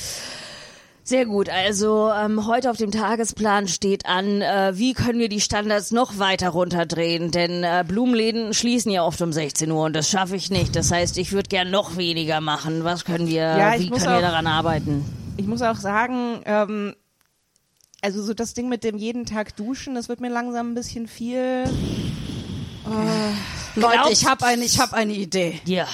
[1.06, 1.50] Sehr gut.
[1.50, 6.18] Also ähm, heute auf dem Tagesplan steht an, äh, wie können wir die Standards noch
[6.18, 7.30] weiter runterdrehen?
[7.32, 10.78] Denn äh, Blumenläden schließen ja oft um 16 Uhr und das schaffe ich nicht.
[10.78, 12.86] Das heißt, ich würde gern noch weniger machen.
[12.86, 15.04] Was können wir, Ja, wie können wir auch- daran arbeiten?
[15.36, 16.96] Ich muss auch sagen, ähm,
[18.02, 21.08] also so das Ding mit dem jeden Tag duschen, das wird mir langsam ein bisschen
[21.08, 21.66] viel.
[23.76, 25.60] Leute, Glaubt- ich habe eine, ich habe eine Idee.
[25.66, 25.88] Ja.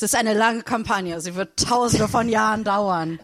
[0.00, 1.20] Es ist eine lange Kampagne.
[1.20, 3.20] Sie wird tausende von Jahren dauern.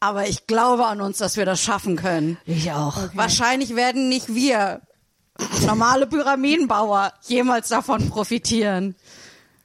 [0.00, 2.38] Aber ich glaube an uns, dass wir das schaffen können.
[2.46, 2.96] Ich auch.
[3.12, 4.80] Wahrscheinlich werden nicht wir,
[5.66, 8.96] normale Pyramidenbauer, jemals davon profitieren.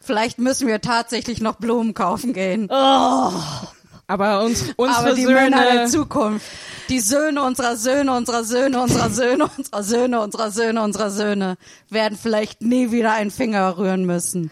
[0.01, 2.69] Vielleicht müssen wir tatsächlich noch Blumen kaufen gehen.
[4.09, 6.45] Aber uns, unsere Aber die Söhne, Männer der Zukunft,
[6.87, 11.57] die Söhne unserer Söhne, unserer Söhne, unserer Söhne, unserer Söhne, unserer Söhne, unserer Söhne,
[11.89, 14.49] werden vielleicht nie wieder einen Finger rühren müssen.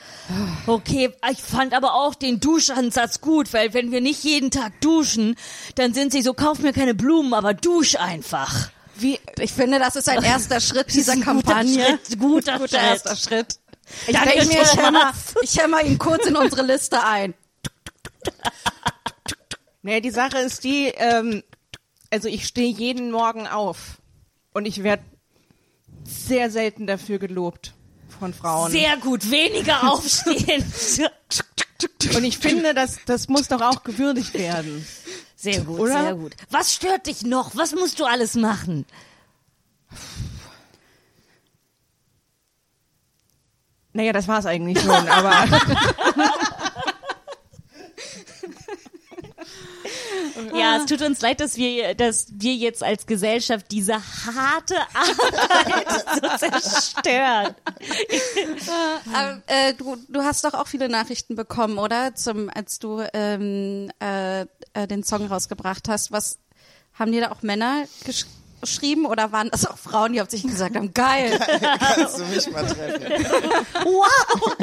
[0.67, 5.37] Okay, ich fand aber auch den Duschansatz gut, weil wenn wir nicht jeden Tag duschen,
[5.75, 8.69] dann sind sie so, kauf mir keine Blumen, aber dusch einfach.
[8.97, 11.85] Wie, ich finde, das ist ein erster Schritt dieser ein guter Kampagne.
[11.85, 12.81] Schritt, guter guter Schritt.
[12.81, 13.59] erster Schritt.
[14.07, 17.33] Ich denke mir, ich hämmer, ich hämmer ihn kurz in unsere Liste ein.
[19.86, 21.43] Nee, die Sache ist die, ähm,
[22.10, 24.02] also ich stehe jeden Morgen auf
[24.52, 25.04] und ich werde
[26.04, 27.76] sehr selten dafür gelobt
[28.19, 28.71] von Frauen.
[28.71, 30.65] Sehr gut, weniger aufstehen.
[32.15, 34.88] und ich finde, das, das muss doch auch gewürdigt werden.
[35.36, 36.02] Sehr gut, Oder?
[36.02, 36.36] sehr gut.
[36.50, 37.56] Was stört dich noch?
[37.56, 38.88] Was musst du alles machen?
[43.93, 45.32] Naja, das war es eigentlich schon, aber
[50.54, 56.06] Ja, es tut uns leid, dass wir, dass wir jetzt als Gesellschaft diese harte Arbeit
[56.21, 57.56] so zerstören.
[59.13, 62.15] Aber, äh, du, du hast doch auch viele Nachrichten bekommen, oder?
[62.15, 66.12] Zum, als du ähm, äh, äh, den Song rausgebracht hast.
[66.12, 66.39] Was
[66.93, 68.26] haben dir da auch Männer gesch
[68.62, 71.38] geschrieben oder waren das auch Frauen, die auf sich gesagt haben, geil?
[71.39, 73.26] Kannst du mich mal treffen?
[73.84, 74.56] Wow!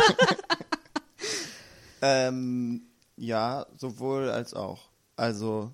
[2.01, 4.92] Ähm, ja, sowohl als auch.
[5.23, 5.73] Also,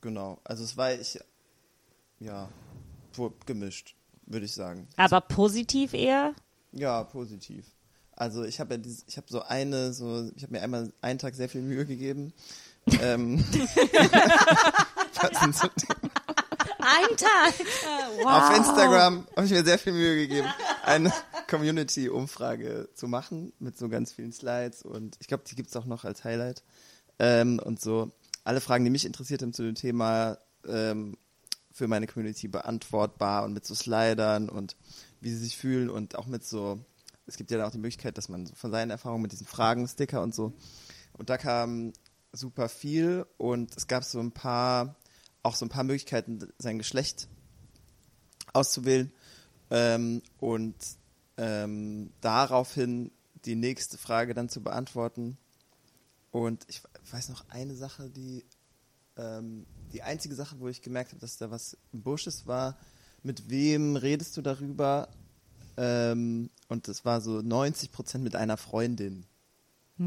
[0.00, 0.38] genau.
[0.44, 1.18] Also es war ich,
[2.20, 2.48] ja,
[3.44, 4.86] gemischt, würde ich sagen.
[4.96, 6.36] Aber positiv eher?
[6.70, 7.66] Ja, positiv.
[8.12, 11.18] Also ich habe ja dieses, ich habe so eine, so, ich habe mir einmal einen
[11.18, 12.32] Tag sehr viel Mühe gegeben.
[13.02, 13.68] ähm, Dinge?
[16.78, 17.54] Ein Tag.
[18.24, 20.48] Auf Instagram habe ich mir sehr viel Mühe gegeben,
[20.84, 21.12] eine
[21.48, 26.04] Community-Umfrage zu machen mit so ganz vielen Slides und ich glaube, die gibt's auch noch
[26.04, 26.62] als Highlight.
[27.18, 28.12] Ähm, und so
[28.44, 31.16] alle Fragen, die mich interessiert haben zu dem Thema, ähm,
[31.72, 34.76] für meine Community beantwortbar und mit so Slidern und
[35.20, 36.84] wie sie sich fühlen und auch mit so,
[37.26, 39.86] es gibt ja dann auch die Möglichkeit, dass man von seinen Erfahrungen mit diesen Fragen,
[39.86, 40.52] Sticker und so.
[41.12, 41.92] Und da kam
[42.32, 44.96] super viel und es gab so ein paar,
[45.42, 47.28] auch so ein paar Möglichkeiten, sein Geschlecht
[48.52, 49.12] auszuwählen
[49.70, 50.74] ähm, und
[51.36, 53.12] ähm, daraufhin
[53.44, 55.38] die nächste Frage dann zu beantworten.
[56.30, 58.44] Und ich weiß noch eine Sache, die
[59.16, 62.76] ähm, die einzige Sache, wo ich gemerkt habe, dass da was im Busch ist, war,
[63.22, 65.08] mit wem redest du darüber?
[65.76, 69.26] Ähm, und das war so 90 Prozent mit einer Freundin.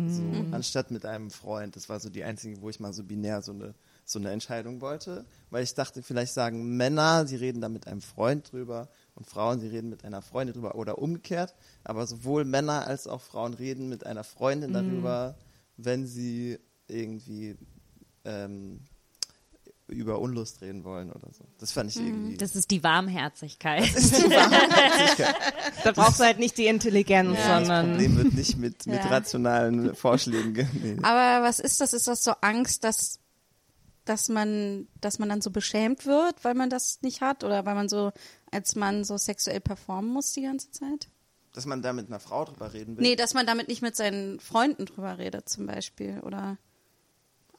[0.08, 1.76] So, anstatt mit einem Freund.
[1.76, 4.82] Das war so die einzige, wo ich mal so binär so eine, so eine Entscheidung
[4.82, 5.24] wollte.
[5.52, 9.60] Weil ich dachte, vielleicht sagen Männer, sie reden da mit einem Freund drüber und Frauen,
[9.60, 11.54] sie reden mit einer Freundin drüber oder umgekehrt.
[11.84, 15.38] Aber sowohl Männer als auch Frauen reden mit einer Freundin darüber,
[15.78, 17.56] wenn sie irgendwie
[18.26, 18.82] ähm,
[19.88, 21.46] über Unlust reden wollen oder so.
[21.60, 22.38] Das fand ich irgendwie.
[22.38, 23.90] Das ist die Warmherzigkeit.
[25.84, 29.08] da brauchst du halt nicht die Intelligenz, das sondern Problem wird nicht mit, mit Ja.
[29.10, 30.54] rationalen Vorschlägen.
[30.54, 30.98] ge- Nee.
[31.04, 31.94] Aber was ist das?
[31.94, 33.20] Ist das so Angst, dass,
[34.06, 37.44] dass man, dass man dann so beschämt wird, weil man das nicht hat?
[37.44, 38.12] Oder weil man so
[38.52, 41.10] als Mann so sexuell performen muss die ganze Zeit?
[41.54, 43.04] Dass man da mit einer Frau drüber reden will.
[43.04, 46.20] Nee, dass man damit nicht mit seinen Freunden drüber redet, zum Beispiel.
[46.22, 46.58] Oder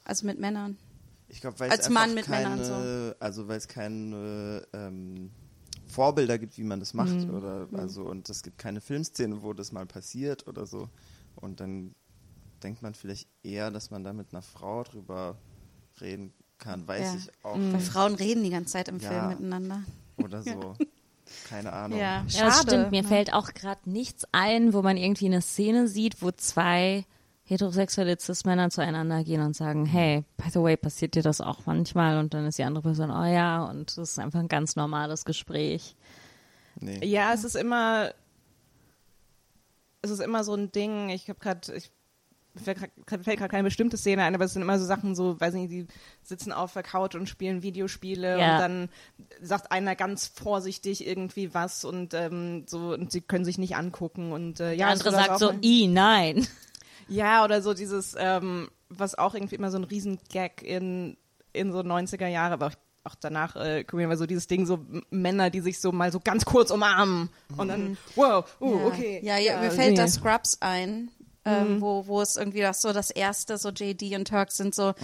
[0.04, 0.76] also mit Männern.
[1.28, 5.30] Ich glaube, weil Als es Mann mit keine, Männern also weil es keine ähm,
[5.86, 7.34] Vorbilder gibt, wie man das macht Mhm.
[7.34, 10.88] oder also und es gibt keine Filmszene, wo das mal passiert oder so
[11.36, 11.94] und dann
[12.62, 15.36] denkt man vielleicht eher, dass man da mit einer Frau drüber
[16.00, 17.14] reden kann, weiß Ja.
[17.18, 19.08] ich auch Weil Frauen reden die ganze Zeit im Ja.
[19.10, 19.82] Film miteinander.
[20.16, 20.74] oder so,
[21.48, 21.98] keine Ahnung.
[21.98, 22.44] Ja, Ja, schade.
[22.46, 22.90] das stimmt.
[22.90, 23.08] Mir ne?
[23.08, 27.04] fällt auch gerade nichts ein, wo man irgendwie eine Szene sieht, wo zwei
[27.44, 32.18] heterosexuelle Cis-Männer zueinander gehen und sagen, hey, by the way, passiert dir das auch manchmal?
[32.18, 35.24] Und dann ist die andere Person, oh ja, und das ist einfach ein ganz normales
[35.24, 35.94] Gespräch.
[36.80, 37.04] Nee.
[37.06, 38.10] ja, es ist immer,
[40.02, 41.10] es ist immer so ein Ding.
[41.10, 41.90] Ich habe gerade, ich
[42.56, 42.78] fällt
[43.08, 45.86] gerade keine bestimmte Szene ein, aber es sind immer so Sachen, so, weiß nicht, die
[46.22, 48.54] sitzen auf der Couch und spielen Videospiele Ja.
[48.54, 48.88] und dann
[49.42, 54.30] sagt einer ganz vorsichtig irgendwie was und ähm, so und sie können sich nicht angucken
[54.32, 56.46] und äh, ja, Der andere sagt so, i, nein.
[57.08, 61.16] Ja, oder so dieses, ähm, was auch irgendwie immer so ein Riesengag in,
[61.52, 64.84] in so 90er Jahre, aber auch, auch danach äh, Korean war so dieses Ding, so
[65.10, 68.86] Männer, die sich so mal so ganz kurz umarmen und dann, wow, uh, ja.
[68.86, 69.20] okay.
[69.22, 69.96] Ja, ja, mir fällt nee.
[69.96, 71.10] da Scrubs ein.
[71.46, 74.94] Ähm, wo, wo es irgendwie das so das erste, so JD und Turks sind so,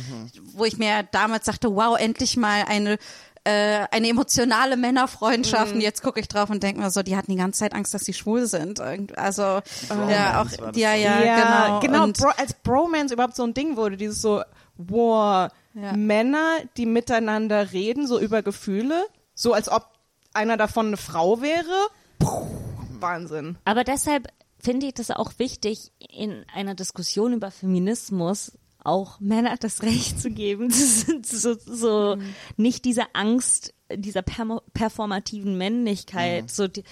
[0.54, 2.96] wo ich mir damals dachte, wow, endlich mal eine
[3.44, 7.30] äh, eine emotionale Männerfreundschaft und jetzt gucke ich drauf und denke mir so, die hatten
[7.30, 8.80] die ganze Zeit Angst, dass sie schwul sind.
[9.16, 11.80] Also ja, Bromance auch war das ja, ja, Ja, genau.
[11.80, 14.42] genau, Und, Bro, als Bromance überhaupt so ein Ding wurde, dieses so,
[14.76, 15.92] wow, Ja.
[15.96, 19.86] Männer, die miteinander reden, so über Gefühle, so als ob
[20.34, 21.88] einer davon eine Frau wäre.
[22.18, 22.46] Puh,
[22.98, 23.56] Wahnsinn.
[23.64, 28.52] Aber deshalb finde ich das auch wichtig, in einer Diskussion über Feminismus
[28.84, 30.70] auch Männer das Recht zu geben,
[31.22, 32.18] so, so
[32.56, 36.84] nicht diese Angst dieser permo- performativen Männlichkeit, so die,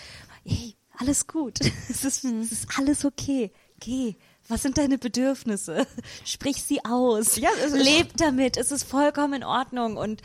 [0.45, 4.17] hey, alles gut, es ist, es ist alles okay, geh.
[4.51, 5.87] Was sind deine Bedürfnisse?
[6.25, 7.37] Sprich sie aus.
[7.37, 8.57] Ja, Leb damit.
[8.57, 10.23] Es ist vollkommen in Ordnung und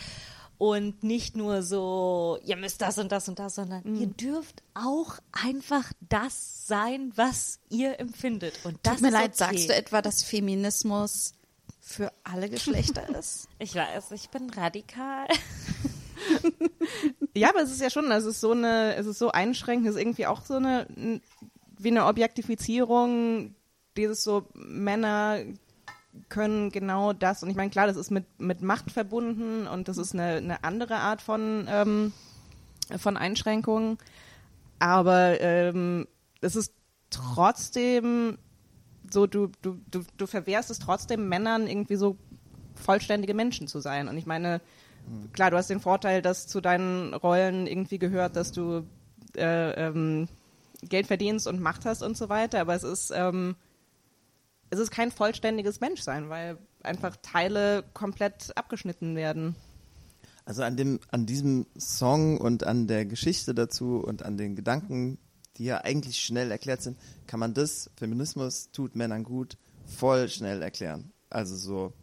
[0.57, 5.17] und nicht nur so, ihr müsst das und das und das, sondern ihr dürft auch
[5.33, 8.53] einfach das sein, was ihr empfindet.
[8.63, 9.37] Und das tut mir ist leid, okay.
[9.37, 11.33] sagst du etwa, dass Feminismus
[11.83, 13.49] für alle Geschlechter ist?
[13.59, 15.27] Ich weiß, ich bin radikal.
[17.35, 19.95] Ja, aber es ist ja schon, es ist so eine, es ist so einschränkend, es
[19.95, 21.21] ist irgendwie auch so eine,
[21.77, 23.55] wie eine Objektifizierung,
[23.97, 25.39] dieses so Männer
[26.29, 27.43] können genau das.
[27.43, 30.63] Und ich meine, klar, das ist mit, mit Macht verbunden und das ist eine, eine
[30.63, 32.13] andere Art von, ähm,
[32.97, 33.97] von Einschränkungen.
[34.79, 36.07] Aber ähm,
[36.41, 36.73] es ist
[37.09, 38.37] trotzdem
[39.11, 42.17] so, du, du, du, du verwehrst es trotzdem Männern irgendwie so
[42.75, 44.07] vollständige Menschen zu sein.
[44.07, 44.61] Und ich meine,
[45.33, 48.85] klar, du hast den Vorteil, dass zu deinen Rollen irgendwie gehört, dass du
[49.35, 50.27] äh, ähm,
[50.81, 53.55] Geld verdienst und Macht hast und so weiter, aber es ist, ähm,
[54.69, 59.55] es ist kein vollständiges Menschsein, weil einfach Teile komplett abgeschnitten werden.
[60.45, 65.17] Also an dem, an diesem Song und an der Geschichte dazu und an den Gedanken,
[65.57, 70.61] die ja eigentlich schnell erklärt sind, kann man das, Feminismus tut Männern gut, voll schnell
[70.61, 71.11] erklären.
[71.29, 71.93] Also so,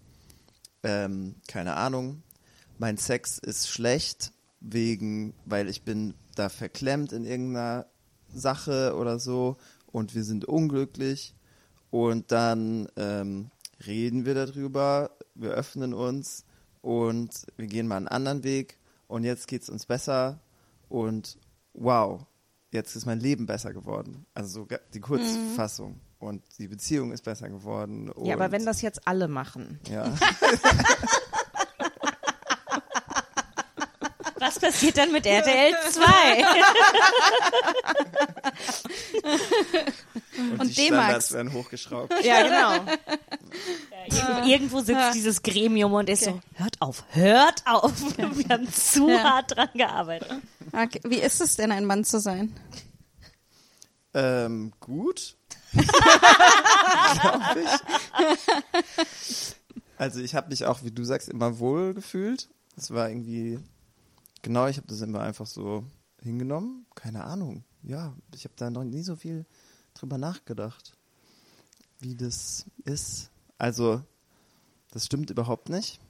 [0.83, 2.23] ähm, keine Ahnung,
[2.79, 7.87] mein Sex ist schlecht, wegen, weil ich bin da verklemmt in irgendeiner
[8.33, 11.35] Sache oder so und wir sind unglücklich
[11.91, 13.51] und dann ähm,
[13.87, 16.45] reden wir darüber, wir öffnen uns
[16.83, 20.41] und wir gehen mal einen anderen Weg und jetzt geht's uns besser
[20.89, 21.39] und
[21.75, 22.27] wow,
[22.71, 24.27] jetzt ist mein Leben besser geworden.
[24.35, 28.11] Also so die Kurzfassung und die Beziehung ist besser geworden.
[28.11, 29.81] Und, Ja, aber wenn das jetzt alle machen.
[29.89, 30.13] ja.
[34.39, 36.03] Was passiert dann mit RTL 2?
[40.39, 40.87] und, Und die D-Max.
[40.87, 42.15] Standards werden hochgeschraubt.
[42.25, 42.73] Ja, genau.
[44.09, 47.93] Ir- Irgendwo sitzt dieses Gremium und ist so, hört auf, hört auf.
[48.17, 49.23] Wir haben zu Ja.
[49.25, 50.31] hart dran gearbeitet.
[50.73, 51.01] Okay.
[51.05, 52.55] Wie ist es denn, ein Mann zu sein?
[54.15, 55.37] Ähm, gut.
[55.73, 57.71] Glaub ich.
[59.97, 62.49] Also ich habe mich auch, wie du sagst, immer wohl gefühlt.
[62.75, 63.59] Das war irgendwie,
[64.43, 65.85] genau, ich habe das immer einfach so
[66.23, 66.87] hingenommen.
[66.95, 67.65] Keine Ahnung.
[67.83, 69.47] Ja, ich habe da noch nie so viel
[69.95, 70.93] drüber nachgedacht,
[71.99, 73.31] wie das ist.
[73.59, 74.03] Also,
[74.91, 76.01] das stimmt überhaupt nicht.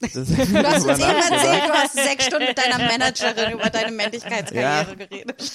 [0.00, 3.92] Das, Du hast uns eben erzählt, du hast sechs Stunden mit deiner Managerin über deine
[3.92, 4.94] Männlichkeitskarriere Ja.
[4.94, 5.52] geredet.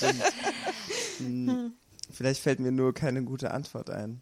[1.18, 1.74] Hm,
[2.12, 4.22] Vielleicht fällt mir nur keine gute Antwort ein.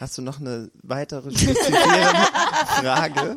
[0.00, 1.30] Hast du noch eine weitere
[2.80, 3.36] Frage?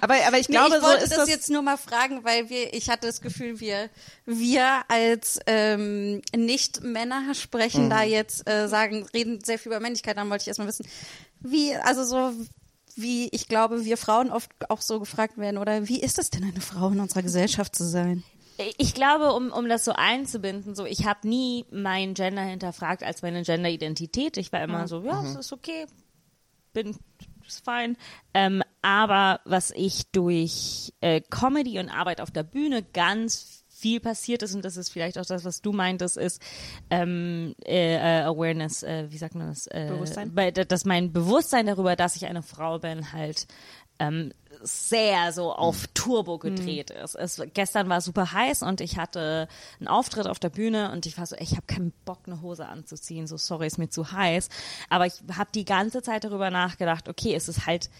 [0.00, 2.24] Aber, aber ich Nee, glaube, ich wollte so ist das, das jetzt nur mal fragen,
[2.24, 3.88] weil wir, ich hatte das Gefühl, wir,
[4.26, 10.28] wir als ähm, Nicht-Männer sprechen da jetzt, äh, sagen, reden sehr viel über Männlichkeit, dann
[10.30, 10.86] wollte ich erstmal wissen,
[11.40, 12.32] wie, also so,
[12.96, 16.44] wie ich glaube, wir Frauen oft auch so gefragt werden, oder wie ist es denn,
[16.44, 18.22] eine Frau in unserer Gesellschaft zu sein?
[18.78, 23.22] Ich glaube, um, um das so einzubinden, so ich habe nie mein Gender hinterfragt als
[23.22, 24.36] meine Genderidentität.
[24.36, 25.86] Ich war immer so, ja, es ist okay,
[26.72, 26.96] bin
[27.46, 27.96] ist fein.
[28.32, 34.42] Ähm, aber was ich durch äh, Comedy und Arbeit auf der Bühne ganz viel passiert
[34.42, 36.40] ist, und das ist vielleicht auch das, was du meintest, ist
[36.90, 39.66] ähm, äh, äh, Awareness, äh, wie sagt man das?
[39.66, 40.34] Äh, Bewusstsein?
[40.34, 43.46] Bei, dass mein Bewusstsein darüber, dass ich eine Frau bin, halt
[43.98, 44.32] ähm,
[44.62, 47.14] sehr so auf Turbo gedreht ist.
[47.14, 51.18] Es, gestern war super heiß und ich hatte einen Auftritt auf der Bühne und ich
[51.18, 53.26] war so, ey, ich habe keinen Bock, eine Hose anzuziehen.
[53.26, 54.48] So, sorry, ist mir zu heiß.
[54.88, 57.90] Aber ich habe die ganze Zeit darüber nachgedacht, okay, es ist halt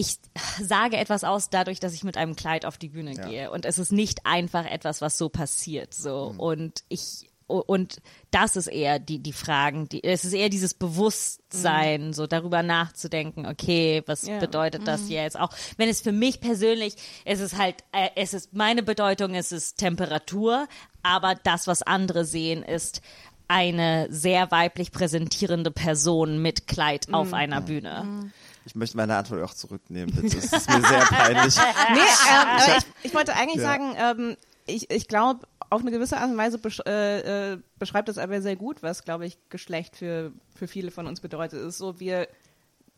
[0.00, 0.18] ich
[0.62, 3.26] sage etwas aus dadurch, dass ich mit einem Kleid auf die Bühne Ja.
[3.28, 3.50] gehe.
[3.50, 5.92] Und es ist nicht einfach etwas, was so passiert.
[5.94, 6.34] So.
[6.38, 12.12] Und ich, und das ist eher die, die Fragen, die, es ist eher dieses Bewusstsein,
[12.12, 14.38] so darüber nachzudenken, okay, was Ja.
[14.38, 15.50] bedeutet das jetzt auch?
[15.76, 19.78] Wenn es für mich persönlich, es ist halt, äh, es ist, meine Bedeutung, es ist
[19.78, 20.68] Temperatur,
[21.02, 23.00] aber das, was andere sehen, ist
[23.48, 28.30] eine sehr weiblich präsentierende Person mit Kleid auf einer Bühne.
[28.64, 30.36] Ich möchte meine Antwort auch zurücknehmen, bitte.
[30.38, 31.56] Es ist mir sehr peinlich.
[31.92, 33.68] Nee, ähm, aber ich, ich wollte eigentlich Ja.
[33.68, 38.08] sagen, ähm, ich, ich glaube, auf eine gewisse Art und Weise besch äh, äh, beschreibt
[38.08, 41.60] das aber sehr gut, was, glaube ich, Geschlecht für, für viele von uns bedeutet.
[41.60, 42.28] Es ist so, wir,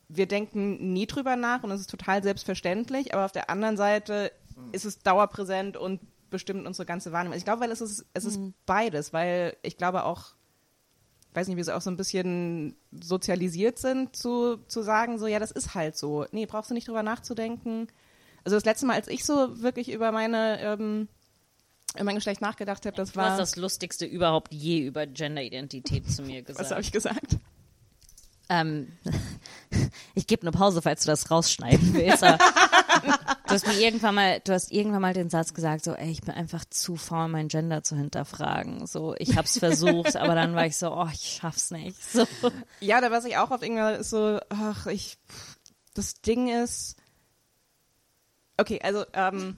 [0.08, 4.32] wir denken nie drüber nach und es ist total selbstverständlich, aber auf der anderen Seite
[4.72, 7.36] ist es dauerpräsent und bestimmt unsere ganze Wahrnehmung.
[7.38, 10.34] Ich glaube, weil es ist, es ist beides, weil ich glaube auch,
[11.34, 15.38] weiß nicht, wie sie auch so ein bisschen sozialisiert sind, zu, zu sagen, so, ja,
[15.38, 16.26] das ist halt so.
[16.32, 17.88] Nee, brauchst du nicht drüber nachzudenken.
[18.44, 21.08] Also das letzte Mal, als ich so wirklich über meine, ähm,
[21.94, 26.10] über mein Geschlecht nachgedacht habe, das Du hast war, das Lustigste überhaupt je über Genderidentität
[26.10, 26.64] zu mir gesagt.
[26.64, 27.36] was habe ich gesagt?
[28.48, 28.88] Ähm,
[30.14, 32.22] ich gebe eine Pause, falls du das rausschneiden willst.
[32.22, 32.28] du
[33.48, 36.34] hast mir irgendwann mal, du hast irgendwann mal den Satz gesagt, so, ey, ich bin
[36.34, 38.86] einfach zu faul, mein Gender zu hinterfragen.
[38.86, 41.96] So, ich hab's versucht, aber dann war ich so, oh, ich schaff's nicht.
[42.12, 42.26] So.
[42.80, 45.18] Ja, da was ich auch auf irgendwann ist so, ach, ich,
[45.94, 46.96] das Ding ist,
[48.56, 49.56] okay, also, ähm,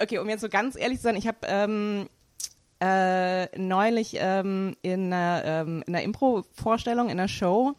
[0.00, 2.08] okay, um jetzt so ganz ehrlich zu sein, ich habe ähm,
[2.80, 7.74] äh, neulich ähm, in einer, ähm, in einer Impro-Vorstellung, in einer Show,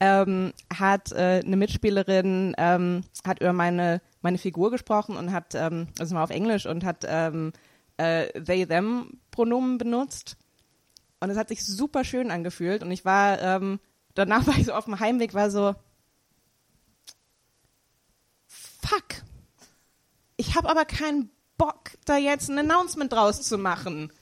[0.00, 5.88] ähm, hat äh, eine Mitspielerin ähm, hat über meine meine Figur gesprochen und hat ähm,
[5.98, 7.52] also mal auf Englisch und hat ähm,
[7.96, 10.36] äh, they them Pronomen benutzt.
[11.20, 13.80] Und es hat sich super schön angefühlt und ich war ähm,
[14.14, 15.74] danach war ich so auf dem Heimweg war so
[18.46, 19.22] fuck.
[20.36, 24.12] Ich habe aber keinen Bock da jetzt ein Announcement draus zu machen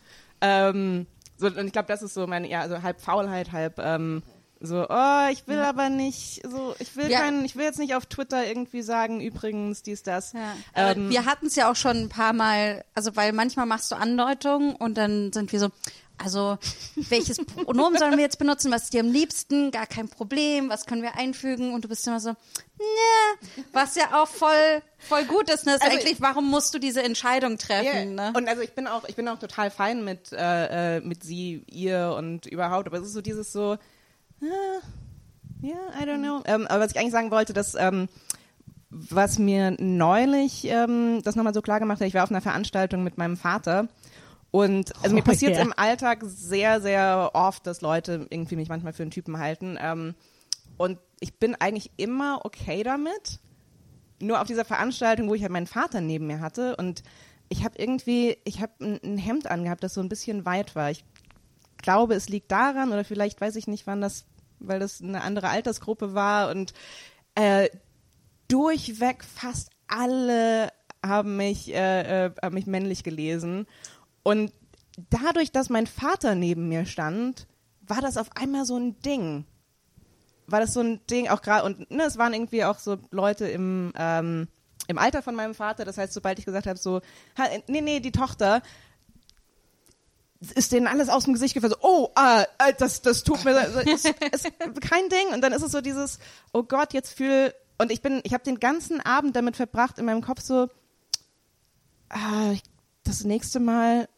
[0.40, 1.06] ähm,
[1.36, 4.22] so und ich glaube das ist so meine ja also halb Faulheit halb ähm,
[4.66, 7.20] so, oh, ich will aber nicht, so, ich will Ja.
[7.20, 10.32] keinen, ich will jetzt nicht auf Twitter irgendwie sagen, übrigens, dies, das.
[10.32, 10.54] Ja.
[10.74, 13.94] Ähm, wir hatten es ja auch schon ein paar Mal, also weil manchmal machst du
[13.96, 15.68] Andeutungen und dann sind wir so,
[16.18, 16.56] also
[16.94, 18.72] welches Pronomen sollen wir jetzt benutzen?
[18.72, 19.70] Was ist dir am liebsten?
[19.70, 20.70] Gar kein Problem.
[20.70, 21.74] Was können wir einfügen?
[21.74, 22.36] Und du bist immer so, ne,
[23.72, 25.66] was ja auch voll voll gut ist.
[25.66, 25.72] Ne?
[25.72, 28.16] Das ist Also eigentlich, warum musst du diese Entscheidung treffen?
[28.16, 28.32] Ja, Ne?
[28.34, 31.62] Und also ich bin auch, ich bin auch total fein mit, äh, äh, mit sie,
[31.70, 32.86] ihr und überhaupt.
[32.86, 33.76] Aber es ist so dieses so,
[34.42, 34.80] ah,
[35.62, 36.42] ja, I don't know.
[36.44, 38.08] Ähm, aber was ich eigentlich sagen wollte, dass ähm,
[38.90, 43.02] was mir neulich ähm, das nochmal so klar gemacht hat, ich war auf einer Veranstaltung
[43.02, 43.88] mit meinem Vater
[44.50, 45.62] und also mir Oh, passiert ja.
[45.62, 49.76] im Alltag sehr, sehr oft, dass Leute irgendwie mich manchmal für einen Typen halten.
[49.80, 50.14] Ähm,
[50.76, 53.40] und ich bin eigentlich immer okay damit.
[54.20, 57.02] Nur auf dieser Veranstaltung, wo ich halt meinen Vater neben mir hatte und
[57.48, 60.90] ich habe irgendwie, ich habe ein, ein Hemd angehabt, das so ein bisschen weit war.
[60.90, 61.04] Ich
[61.86, 64.24] glaube, es liegt daran oder vielleicht weiß ich nicht, wann das,
[64.58, 66.74] weil das eine andere Altersgruppe war und
[67.36, 67.68] äh,
[68.48, 70.72] durchweg fast alle
[71.04, 73.68] haben mich, äh, äh, haben mich männlich gelesen
[74.24, 74.52] und
[75.10, 77.46] dadurch, dass mein Vater neben mir stand,
[77.82, 79.44] war das auf einmal so ein Ding.
[80.48, 83.46] War das so ein Ding, auch gerade, und ne, es waren irgendwie auch so Leute
[83.46, 84.48] im, ähm,
[84.88, 87.00] im Alter von meinem Vater, das heißt, sobald ich gesagt habe, so,
[87.38, 88.60] ha, nee, nee, die Tochter,
[90.54, 93.56] ist denen alles aus dem Gesicht gefallen, so, oh, ah, äh, das, das tut mir,
[93.56, 95.32] also, ist, ist kein Ding.
[95.32, 96.18] Und dann ist es so dieses,
[96.52, 100.04] oh Gott, jetzt fühl, und ich bin, ich habe den ganzen Abend damit verbracht, in
[100.04, 100.68] meinem Kopf so,
[102.10, 102.54] ah,
[103.04, 104.08] das nächste Mal,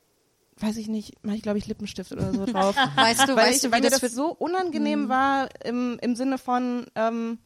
[0.57, 2.75] weiß ich nicht, mache ich glaube ich Lippenstift oder so drauf.
[2.97, 5.99] Weißt du, weil weißt ich, du, weil mir das das für so unangenehm war im,
[6.01, 7.39] im Sinne von, ähm,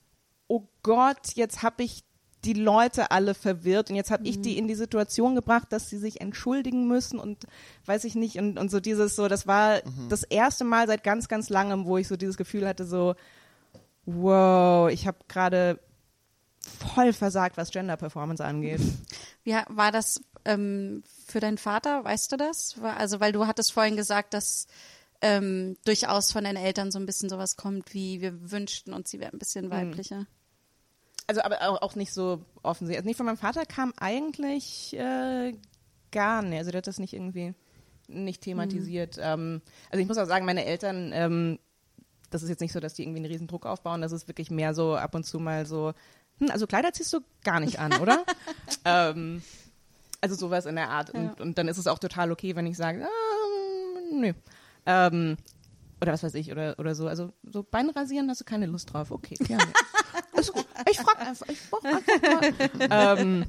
[0.49, 2.05] oh Gott, jetzt habe ich
[2.45, 5.99] die Leute alle verwirrt und jetzt habe ich die in die Situation gebracht, dass sie
[5.99, 7.47] sich entschuldigen müssen und
[7.87, 11.29] weiß ich nicht und, und so dieses so, das war das erste Mal seit ganz,
[11.29, 13.15] ganz langem, wo ich so dieses Gefühl hatte, so,
[14.07, 15.79] wow, ich habe gerade
[16.95, 18.81] voll versagt, was Gender Performance angeht.
[19.45, 22.05] Wie war das ähm, für deinen Vater?
[22.05, 22.77] Weißt du das?
[22.83, 24.67] Also, weil du hattest vorhin gesagt, dass
[25.21, 29.21] ähm, durchaus von deinen Eltern so ein bisschen sowas kommt, wie wir wünschten uns, sie
[29.21, 30.27] wäre ein bisschen weiblicher.
[31.27, 32.99] Also aber auch, nicht so offensichtlich.
[32.99, 35.55] Also nicht von meinem Vater kam eigentlich äh,
[36.11, 36.59] gar nicht.
[36.59, 37.55] Also der hat das nicht irgendwie
[38.09, 39.19] nicht thematisiert.
[39.21, 41.59] Ähm, also ich muss auch sagen, meine Eltern, ähm,
[42.31, 44.01] das ist jetzt nicht so, dass die irgendwie einen riesen Druck aufbauen.
[44.01, 45.93] Das ist wirklich mehr so ab und zu mal so,
[46.39, 48.25] hm, also Kleider ziehst du gar nicht an, oder?
[48.85, 49.43] ähm,
[50.21, 51.11] also sowas in der Art.
[51.11, 54.33] Und, und dann ist es auch total okay, wenn ich sage, ah, nö.
[54.87, 55.37] Ähm,
[56.01, 57.07] oder was weiß ich, oder, oder so.
[57.07, 59.11] Also so Bein rasieren hast du keine Lust drauf.
[59.11, 59.65] Okay, gerne.
[60.33, 60.53] Ist.
[60.91, 61.47] Ich frag einfach.
[61.49, 63.19] Ich einfach mal.
[63.19, 63.47] ähm,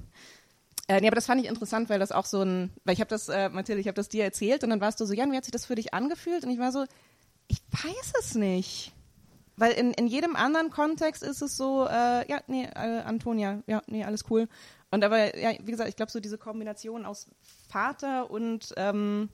[0.87, 3.09] äh, nee, aber das fand ich interessant, weil das auch so ein, weil ich habe
[3.09, 5.37] das, äh, Mathilde, ich habe das dir erzählt und dann warst du so, Jan, wie
[5.37, 6.43] hat sich das für dich angefühlt?
[6.43, 6.85] Und ich war so,
[7.47, 8.91] ich weiß es nicht.
[9.55, 13.81] Weil in, in jedem anderen Kontext ist es so, äh, ja, nee, äh, Antonia, ja,
[13.87, 14.49] nee, alles cool.
[14.91, 17.27] Und aber, ja, wie gesagt, ich glaube, so diese Kombination aus
[17.69, 19.29] Vater und ähm,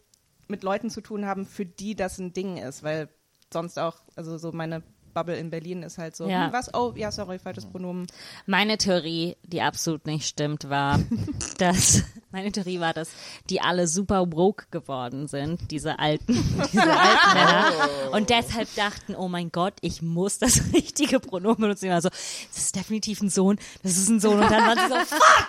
[0.47, 3.09] mit Leuten zu tun haben, für die das ein Ding ist, weil
[3.51, 4.83] sonst auch, also so meine
[5.13, 6.45] Bubble in Berlin ist halt so, Ja.
[6.47, 8.07] hm, was, oh, ja, sorry, falsches Pronomen.
[8.45, 10.99] Meine Theorie, die absolut nicht stimmt, war,
[11.57, 13.09] dass meine Theorie war, dass
[13.49, 16.33] die alle super woke geworden sind, diese alten,
[16.71, 21.85] diese alten Männer, und deshalb dachten, oh mein Gott, ich muss das richtige Pronomen benutzen.
[21.85, 24.77] Ich war so, das ist definitiv ein Sohn, das ist ein Sohn, und dann waren
[24.77, 25.47] sie so, fuck!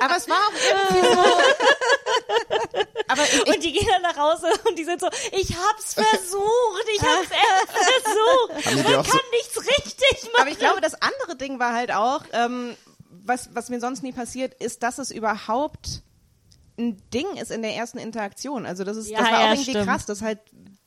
[0.00, 1.24] Aber es war auch irgendwie so.
[3.08, 6.86] Aber ich, Und die gehen dann nach Hause und die sind so, ich hab's versucht,
[6.94, 10.40] ich hab's echt versucht, man auch so- kann nichts richtig machen.
[10.40, 12.74] Aber ich glaube, das andere Ding war halt auch, ähm,
[13.24, 16.02] was, was mir sonst nie passiert, ist, dass es überhaupt
[16.78, 18.66] ein Ding ist in der ersten Interaktion.
[18.66, 19.86] Also das ist, Ja, das war ja, auch irgendwie stimmt.
[19.86, 20.40] krass, dass halt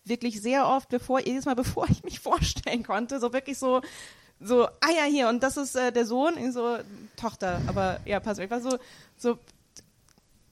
[0.03, 3.81] wirklich sehr oft, bevor, jedes Mal bevor ich mich vorstellen konnte, so wirklich so,
[4.39, 6.77] so, ah ja, hier, und das ist äh, der Sohn, ich so,
[7.15, 8.77] Tochter, aber ja, pass auf, ich war so,
[9.15, 9.37] so,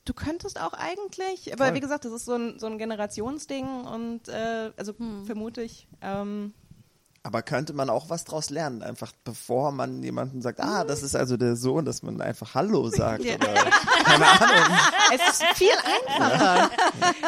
[0.05, 1.75] du könntest auch eigentlich, aber Voll.
[1.75, 5.25] wie gesagt, das ist so ein, so ein Generationsding und äh, also Hm.
[5.25, 6.53] vermute ich, ähm,
[7.25, 11.15] Aber könnte man auch was draus lernen, einfach bevor man jemanden sagt, ah, das ist
[11.15, 13.37] also der Sohn, dass man einfach Hallo sagt oder
[14.03, 14.77] keine Ahnung.
[15.13, 16.69] Es ist viel einfacher.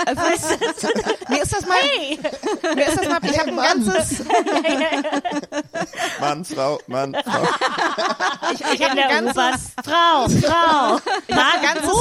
[0.05, 0.21] Also,
[1.29, 4.25] mir ist das mal, mir ist das mal, ich habe ein ganzes,
[6.19, 7.43] Mann, Frau, Mann, Frau.
[8.51, 10.99] ich, ich habe ein ganzes, Frau, Frau.
[11.25, 11.97] ich habe ein ganzes,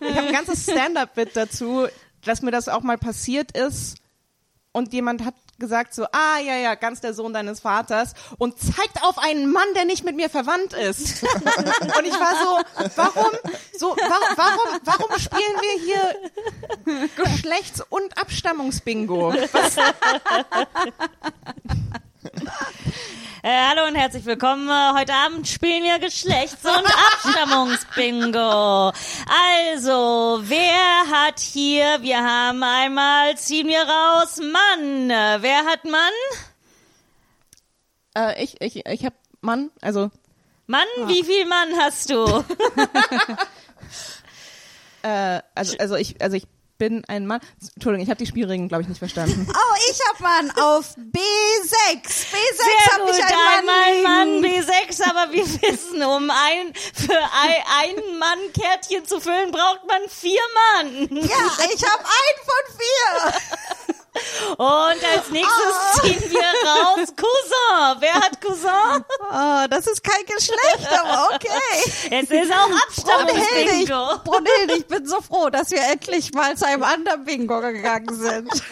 [0.00, 1.86] ich habe ein ganzes Stand-up-Bit dazu,
[2.22, 3.96] dass mir das auch mal passiert ist
[4.72, 9.00] und jemand hat gesagt so, ah ja ja, ganz der Sohn deines Vaters und zeigt
[9.02, 11.22] auf einen Mann, der nicht mit mir verwandt ist.
[11.22, 12.58] und ich war so,
[12.96, 13.30] warum,
[13.78, 16.16] so, warum, warum, warum spielen wir hier
[17.16, 19.32] Geschlechts- und Abstammungsbingo?
[19.52, 19.76] Was,
[23.42, 24.68] Äh, hallo und herzlich willkommen.
[24.68, 28.92] Äh, Heute Abend spielen wir Geschlechts- und Abstammungsbingo.
[29.68, 35.08] Also, wer hat hier, wir haben einmal, ziehen wir raus, Mann.
[35.08, 36.12] Wer hat Mann?
[38.14, 40.10] äh, ich, ich, ich habe Mann, also
[40.66, 42.44] Mann, wie viel Mann hast du?
[45.02, 46.46] äh, also, also ich, also ich
[46.80, 47.40] bin ein Mann.
[47.76, 49.46] Entschuldigung, ich habe die Spielregeln, glaube ich, nicht verstanden.
[49.60, 52.02] Oh, ich hab Mann auf B6.
[52.02, 54.64] B6 Sehr hab gut, ich einen Mann Mann liegen.
[54.64, 60.00] B6, aber wir wissen, um ein, für ein, ein Mann Kärtchen zu füllen, braucht man
[60.08, 61.08] vier Mann.
[61.10, 63.96] Ja, ich hab einen von vier.
[64.56, 68.00] Und als nächstes ziehen wir raus Cousin.
[68.00, 69.04] Wer hat Cousin?
[69.68, 71.48] Das ist kein Geschlecht, aber okay.
[72.10, 74.18] Es ist auch ich, Abstammungsbingo.
[74.24, 78.50] Brunhilde, ich bin so froh, dass wir endlich mal zu einem anderen Bingo gegangen sind.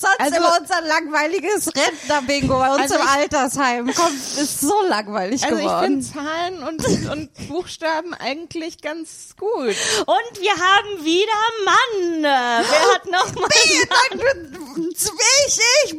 [0.00, 3.92] Sonst Also- immer unser langweiliges Rentner-Bingo bei uns Also im ich- Altersheim.
[3.94, 6.02] Kommt, ist so langweilig Also ich geworden.
[6.02, 9.74] finde Zahlen und, und Buchstaben eigentlich ganz gut.
[10.06, 12.22] Und wir haben wieder Mann.
[12.22, 15.94] Wer hat noch mal B, ich, ich,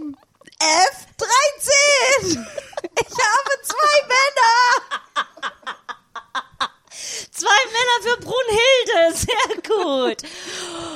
[0.60, 2.46] F13.
[2.96, 4.58] Ich habe zwei Männer.
[7.32, 9.16] zwei Männer für Brunhilde?
[9.16, 10.20] Sehr gut.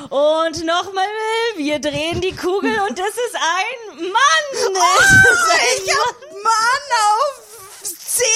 [0.10, 1.08] Und nochmal,
[1.56, 4.46] wir drehen die Kugel und das ist ein Mann.
[4.54, 4.70] Oh,
[5.78, 7.42] ich hab Mann auf
[7.82, 8.28] 10,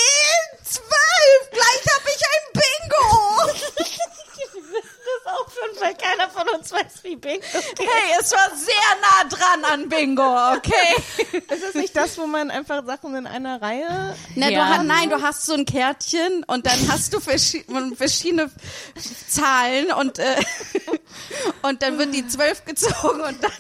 [0.63, 1.51] 12.
[1.51, 3.03] Gleich hab ich ein Bingo.
[5.25, 7.79] das aufhören, weil keiner von uns weiß, wie Bingo geht.
[7.79, 11.37] Hey, es war sehr nah dran an Bingo, okay?
[11.53, 14.15] Ist es nicht das, wo man einfach Sachen in einer Reihe...
[14.35, 14.65] Na, Ja.
[14.65, 18.51] du hast, nein, du hast so ein Kärtchen und dann hast du verschi verschiedene
[19.29, 20.35] Zahlen und, äh,
[21.61, 23.51] und dann wird die zwölf gezogen und dann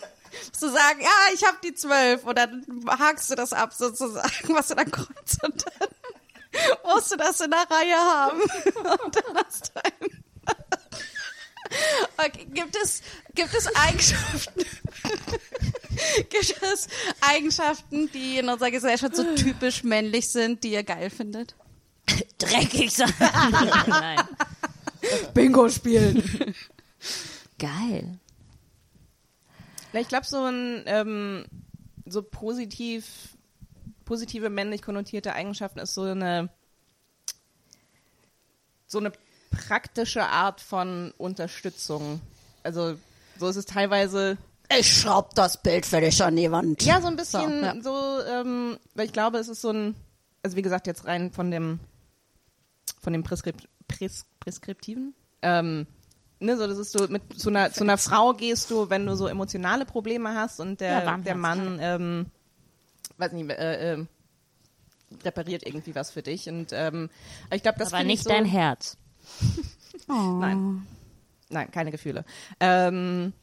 [0.49, 2.65] musst du sagen, ja, ich habe die zwölf und dann
[2.99, 5.89] hakst du das ab sozusagen, was du dann kreuz und dann
[6.93, 10.23] musst du das in der Reihe haben und dann hast du einen.
[12.17, 13.01] Okay, gibt es,
[13.35, 14.61] gibt es Eigenschaften,
[16.29, 16.87] gibt es
[17.21, 21.55] Eigenschaften, die in unserer Gesellschaft so typisch männlich sind, die ihr geil findet?
[22.37, 23.13] Dreckig sein.
[23.87, 24.19] Nein.
[25.33, 26.55] Bingo spielen.
[27.59, 28.19] Geil.
[29.93, 31.45] Na, ich glaube, so ein ähm,
[32.05, 33.35] so positiv,
[34.05, 36.49] positive männlich konnotierte Eigenschaften ist so eine
[38.87, 39.11] so eine
[39.49, 42.21] praktische Art von Unterstützung.
[42.63, 42.95] Also
[43.39, 44.37] so ist es teilweise
[44.77, 46.83] Ich schraub das Bild für dich an die Wand.
[46.83, 47.81] Ja, so ein bisschen So, ja.
[47.81, 49.95] so, ähm, weil ich glaube, es ist so ein,
[50.43, 51.79] also wie gesagt, jetzt rein von dem,
[53.01, 55.87] von dem Preskript, Pres, Preskriptiven, ähm,
[56.39, 59.15] ne, so das ist so, mit zu einer, zu einer Frau gehst du, wenn du
[59.15, 61.23] so emotionale Probleme hast und Ja, der, warmherzig.
[61.25, 62.25] der Mann, ähm,
[63.17, 64.05] weiß nicht, äh, äh,
[65.23, 67.09] repariert irgendwie was für dich und ähm,
[67.53, 68.97] ich glaube, das Aber nicht so, dein Herz.
[70.07, 70.87] Nein.
[71.49, 72.25] Nein, keine Gefühle.
[72.59, 73.33] Ähm,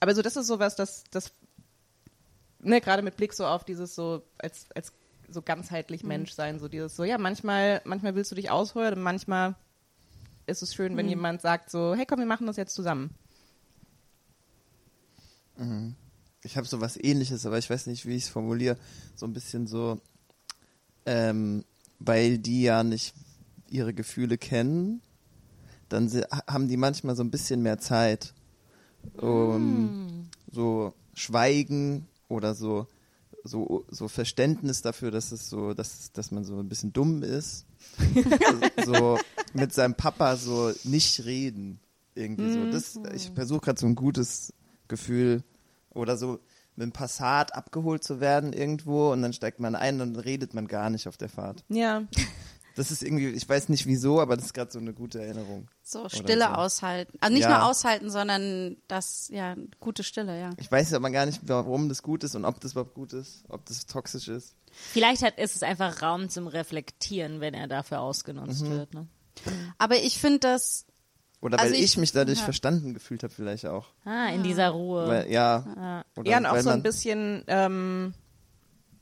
[0.00, 1.32] aber so, das ist sowas, das, das,
[2.60, 4.92] ne, gerade mit Blick so auf dieses so, als, als
[5.28, 9.02] so ganzheitlich Mensch sein, so dieses so, ja, manchmal, manchmal willst du dich ausheulen und
[9.02, 9.56] manchmal
[10.46, 13.10] ist es schön, wenn jemand sagt so, hey komm, wir machen das jetzt zusammen.
[16.42, 18.76] Ich habe so was ähnliches, aber ich weiß nicht, wie ich es formuliere.
[19.16, 20.00] So ein bisschen so,
[21.06, 21.64] ähm,
[21.98, 23.14] weil die ja nicht
[23.70, 25.02] ihre Gefühle kennen,
[25.88, 26.10] dann
[26.48, 28.34] haben die manchmal so ein bisschen mehr Zeit,
[29.18, 32.86] um so Schweigen oder so,
[33.44, 37.66] so, so Verständnis dafür, dass es so, dass, dass man so ein bisschen dumm ist.
[38.84, 39.18] so
[39.54, 41.78] mit seinem Papa so nicht reden.
[42.14, 42.70] Irgendwie so.
[42.70, 44.52] Das, ich versuche gerade so ein gutes
[44.88, 45.44] Gefühl
[45.90, 46.40] oder so
[46.76, 50.66] mit dem Passat abgeholt zu werden irgendwo und dann steigt man ein und redet man
[50.66, 51.64] gar nicht auf der Fahrt.
[51.68, 52.04] Ja.
[52.76, 55.68] Das ist irgendwie, ich weiß nicht wieso, aber das ist gerade so eine gute Erinnerung.
[55.82, 56.50] So Stille so.
[56.50, 57.16] aushalten.
[57.20, 57.58] Also nicht Ja.
[57.58, 60.50] nur aushalten, sondern das, ja, gute Stille, ja.
[60.58, 63.44] Ich weiß aber gar nicht, warum das gut ist und ob das überhaupt gut ist,
[63.48, 64.54] ob das toxisch ist.
[64.70, 68.70] Vielleicht hat, ist es einfach Raum zum Reflektieren, wenn er dafür ausgenutzt Mhm.
[68.70, 68.94] wird.
[68.94, 69.06] Ne?
[69.78, 70.84] Aber ich finde das,
[71.42, 72.44] Oder Also weil ich, ich- mich dadurch ja.
[72.44, 73.86] verstanden gefühlt habe, vielleicht auch.
[74.04, 75.06] Ah, in dieser Ruhe.
[75.06, 76.02] Weil, ja.
[76.16, 78.14] Oder Ja, und auch so ein bisschen, ähm,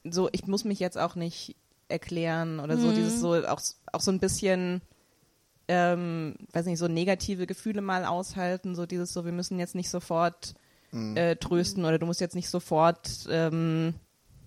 [0.09, 1.57] so, ich muss mich jetzt auch nicht
[1.89, 3.61] erklären oder so, dieses so, auch,
[3.93, 4.83] auch so ein bisschen,
[5.69, 9.91] ähm, weiß nicht, so negative Gefühle mal aushalten, so dieses so, wir müssen jetzt nicht
[9.91, 10.55] sofort
[11.17, 13.95] äh, trösten oder du musst jetzt nicht sofort, ähm,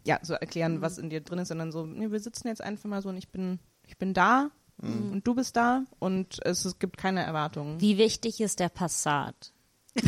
[0.05, 2.85] ja, so erklären, was in dir drin ist, sondern so, nee, wir sitzen jetzt einfach
[2.85, 6.77] mal so und ich bin, ich bin da und du bist da und es, es
[6.77, 7.81] gibt keine Erwartungen.
[7.81, 9.51] Wie wichtig ist der Passat?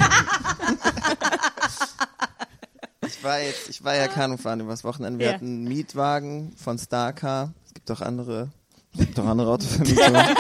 [3.11, 5.19] Ich war jetzt, ich war ja Kanufahren übers Wochenende.
[5.19, 5.33] Wir Ja.
[5.33, 7.53] hatten einen Mietwagen von Starcar.
[7.65, 8.49] Es gibt auch andere,
[8.93, 10.15] es gibt auch andere Autovermietungen.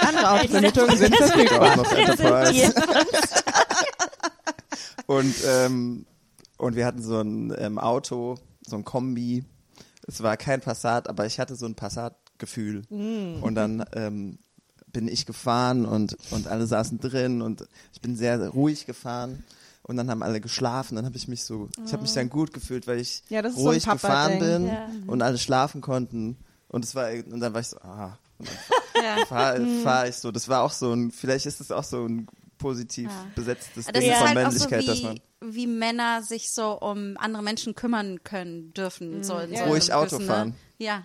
[0.00, 1.72] Andere Autovermietungen sind verfügbar.
[1.72, 2.74] auch noch Enterprise.
[5.06, 6.06] Und, ähm,
[6.58, 9.44] und wir hatten so ein ähm, Auto, so ein Kombi.
[10.06, 12.82] Es war kein Passat, aber ich hatte so ein Passat-Gefühl.
[12.90, 14.38] Und dann ähm,
[14.92, 19.44] bin ich gefahren und, und alle saßen drin und ich bin sehr ruhig gefahren.
[19.90, 20.94] Und dann haben alle geschlafen.
[20.94, 23.54] Dann habe ich mich so, ich habe mich dann gut gefühlt, weil ich Ja, das
[23.54, 24.88] ist so ruhig gefahren bin Ja.
[25.08, 26.38] und alle schlafen konnten.
[26.68, 28.16] Und es war, und dann war ich so, ah.
[28.38, 28.48] Und
[28.94, 30.30] dann fahre fahr ich so.
[30.30, 34.12] Das war auch so ein, vielleicht ist es auch so ein positiv besetztes das Ding
[34.12, 37.42] ist von halt auch so Männlichkeit, dass man wie, wie Männer sich so um andere
[37.42, 40.48] Menschen kümmern können, dürfen, so in so Ruhig Auto gewissen, fahren.
[40.50, 40.54] Ne?
[40.78, 41.02] Ja.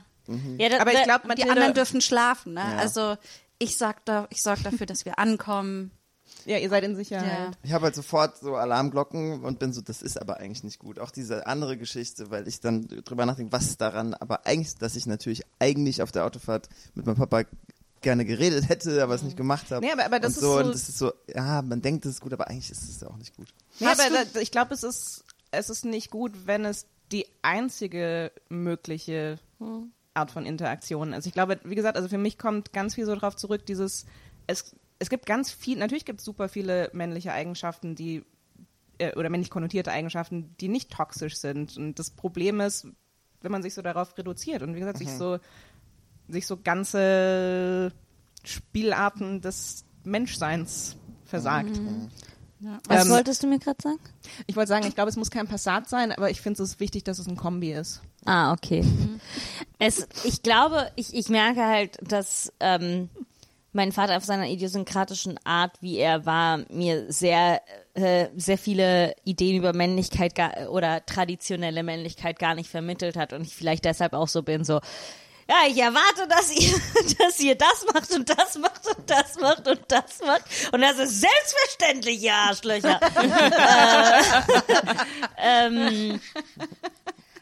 [0.59, 2.59] Ja, das, Aber ich glaube, Die anderen dürfen schlafen, ne?
[2.61, 2.77] Ja.
[2.77, 3.15] Also
[3.57, 5.89] ich sag da, ich sorge dafür, dass wir ankommen.
[6.45, 7.27] ja, ihr seid in Sicherheit.
[7.27, 7.51] Ja.
[7.63, 10.99] Ich habe halt sofort so Alarmglocken und bin so, das ist aber eigentlich nicht gut.
[10.99, 14.95] Auch diese andere Geschichte, weil ich dann drüber nachdenke, was ist daran, aber eigentlich, dass
[14.95, 17.43] ich natürlich eigentlich auf der Autofahrt mit meinem Papa
[18.01, 19.83] gerne geredet hätte, aber es nicht gemacht habe.
[19.85, 22.05] Nee, aber- aber das und so, ist so- und das ist so, ja, man denkt,
[22.05, 23.47] das ist gut, aber eigentlich ist es auch nicht gut.
[23.79, 27.25] Nee, Hast aber da, ich glaube, es ist, es ist nicht gut, wenn es die
[27.41, 29.39] einzige mögliche
[30.13, 31.25] Art von Interaktion ist.
[31.25, 34.05] Ich glaube, wie gesagt, also für mich kommt ganz viel so drauf zurück, dieses,
[34.47, 38.23] es, es gibt ganz viel, natürlich gibt es super viele männliche Eigenschaften, die,
[38.97, 41.77] äh, oder männlich konnotierte Eigenschaften, die nicht toxisch sind.
[41.77, 42.87] Und das Problem ist,
[43.41, 45.39] wenn man sich so darauf reduziert und wie gesagt, sich so,
[46.27, 47.91] sich so ganze
[48.43, 51.79] Spielarten des Menschseins versagt.
[52.87, 53.99] was Ähm, wolltest du mir gerade sagen?
[54.47, 57.03] Ich wollte sagen, ich glaube, es muss kein Passat sein, aber ich finde es wichtig,
[57.03, 58.01] dass es ein Kombi ist.
[58.25, 58.83] Ah, okay.
[59.77, 63.09] Es, ich glaube, ich, ich merke halt, dass ähm,
[63.75, 67.61] mein Vater auf seiner idiosynkratischen Art, wie er war, mir sehr,
[67.93, 73.41] äh, sehr viele Ideen über Männlichkeit gar, oder traditionelle Männlichkeit gar nicht vermittelt hat und
[73.41, 74.79] ich vielleicht deshalb auch so bin, so,
[75.47, 76.75] ja, ich erwarte, dass ihr,
[77.19, 80.73] dass ihr das macht und das macht und das macht und das macht.
[80.73, 82.99] Und das ist selbstverständlich, ihr Arschlöcher.
[85.37, 86.19] äh, ähm,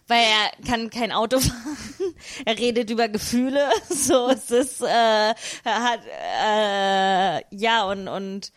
[0.07, 2.15] weil er kann kein Auto fahren.
[2.45, 3.69] Er redet über Gefühle.
[3.89, 5.35] So es ist äh, er
[5.65, 5.99] hat
[6.45, 8.51] äh, ja und und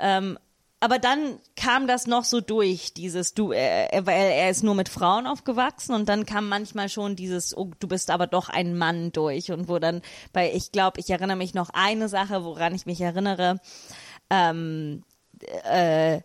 [0.00, 0.38] ähm,
[0.84, 4.90] aber dann kam das noch so durch, dieses du, äh, weil er ist nur mit
[4.90, 9.10] Frauen aufgewachsen und dann kam manchmal schon dieses, oh, du bist aber doch ein Mann
[9.10, 10.02] durch und wo dann,
[10.34, 13.60] weil ich glaube, ich erinnere mich noch eine Sache, woran ich mich erinnere,
[14.28, 15.04] ähm,
[15.64, 16.20] äh,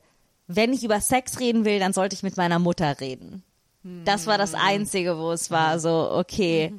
[0.48, 3.46] wenn ich über Sex reden will, dann sollte ich mit meiner Mutter reden.
[4.06, 6.74] Das war das Einzige, wo es war so, okay,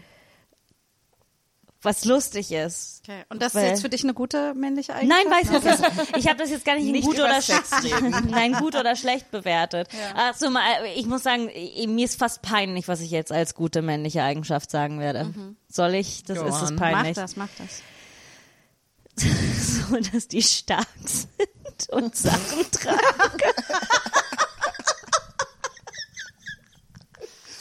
[1.83, 3.03] was lustig ist.
[3.05, 3.25] Okay.
[3.31, 5.65] Und das ist jetzt für dich eine gute männliche Nein, Eigenschaft?
[5.65, 6.17] weiß ich nicht.
[6.19, 7.65] Ich habe das jetzt gar nicht, in Nicht gut oder schlecht,
[8.31, 9.89] nein, gut oder schlecht bewertet.
[10.15, 10.63] Ach so, mal,
[10.95, 15.01] ich muss sagen, mir ist fast peinlich, was ich jetzt als gute männliche Eigenschaft sagen
[15.01, 15.33] werde.
[15.69, 16.23] Soll ich?
[16.25, 16.75] Das Go ist es on.
[16.75, 17.15] Mach peinlich.
[17.15, 17.83] das, mach das.
[19.61, 22.99] So, dass die stark sind und Sachen tragen.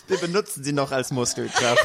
[0.10, 1.80] Wir benutzen sie noch als Muskelkraft.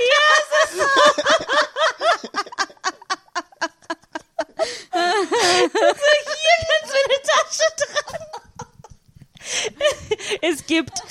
[6.72, 8.25] Kannst du eine Tasche tragen?
[10.41, 11.03] Es gibt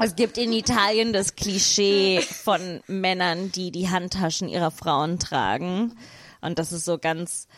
[0.00, 5.96] es gibt in Italien das Klischee von Männern, die die Handtaschen ihrer Frauen tragen.
[6.40, 7.48] Und das ist so ganz.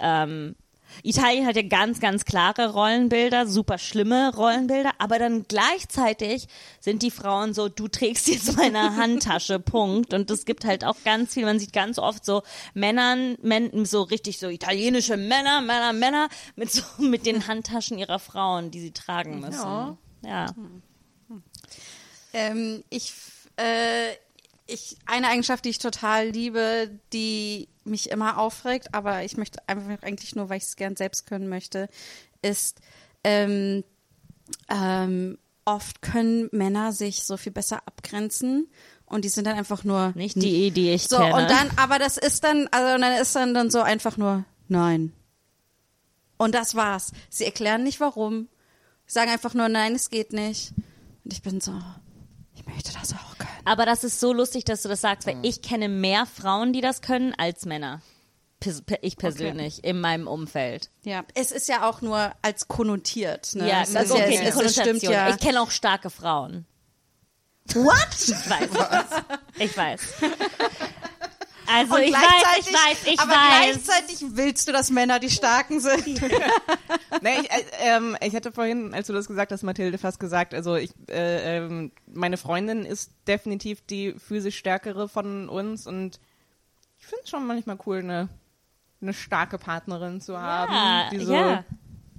[0.00, 0.56] Ähm,
[1.02, 6.46] Italien hat ja ganz, ganz klare Rollenbilder, super schlimme Rollenbilder, aber dann gleichzeitig
[6.80, 10.12] sind die Frauen so, du trägst jetzt meine Handtasche, Punkt.
[10.14, 12.42] Und es gibt halt auch ganz viel, man sieht ganz oft so
[12.74, 18.18] Männern, Män so richtig so italienische Männer, Männer, Männer mit so, mit den Handtaschen ihrer
[18.18, 19.52] Frauen, die sie tragen müssen.
[19.52, 19.96] Ja.
[20.22, 20.46] Ja.
[22.32, 23.12] Ähm, ich,
[23.56, 24.12] äh,
[24.70, 30.02] ich, eine Eigenschaft, die ich total liebe, die mich immer aufregt, aber ich möchte einfach
[30.02, 31.88] eigentlich nur, weil ich es gern selbst können möchte,
[32.42, 32.80] ist,
[33.24, 33.84] ähm,
[34.68, 38.68] ähm, oft können Männer sich so viel besser abgrenzen
[39.06, 41.34] und die sind dann einfach nur Nicht die, die ich so kenne.
[41.34, 45.12] und dann, aber das ist dann, also dann ist dann dann so einfach nur nein.
[46.38, 47.12] Und das war's.
[47.28, 48.48] Sie erklären nicht warum,
[49.06, 50.72] sagen einfach nur nein, es geht nicht.
[51.24, 51.72] Und ich bin so,
[52.54, 53.29] ich möchte das auch.
[53.64, 56.80] Aber das ist so lustig, dass du das sagst, weil ich kenne mehr Frauen, die
[56.80, 58.00] das können, als Männer.
[59.00, 60.90] Ich persönlich, in meinem Umfeld.
[61.04, 63.54] Ja, es ist ja auch nur als konnotiert.
[63.54, 63.66] Ne?
[63.68, 65.30] Ja, das ist okay, ja, es- es stimmt ja.
[65.30, 66.66] Ich kenne auch starke Frauen.
[67.74, 67.96] What?
[68.20, 68.68] Ich weiß.
[69.58, 70.00] Ich weiß.
[71.72, 73.84] Also Und ich weiß, ich weiß, ich aber weiß.
[73.84, 76.20] gleichzeitig willst du, dass Männer die Starken sind.
[77.22, 80.54] Nee, ich, äh, ähm, ich hatte vorhin, als du das gesagt hast, Mathilde, fast gesagt,
[80.54, 86.18] also ich, äh, ähm, meine Freundin ist definitiv die physisch stärkere von uns und
[86.98, 88.28] ich finde es schon manchmal cool, eine,
[89.02, 90.72] eine starke Partnerin zu haben.
[90.72, 91.64] Ja, die so, ja.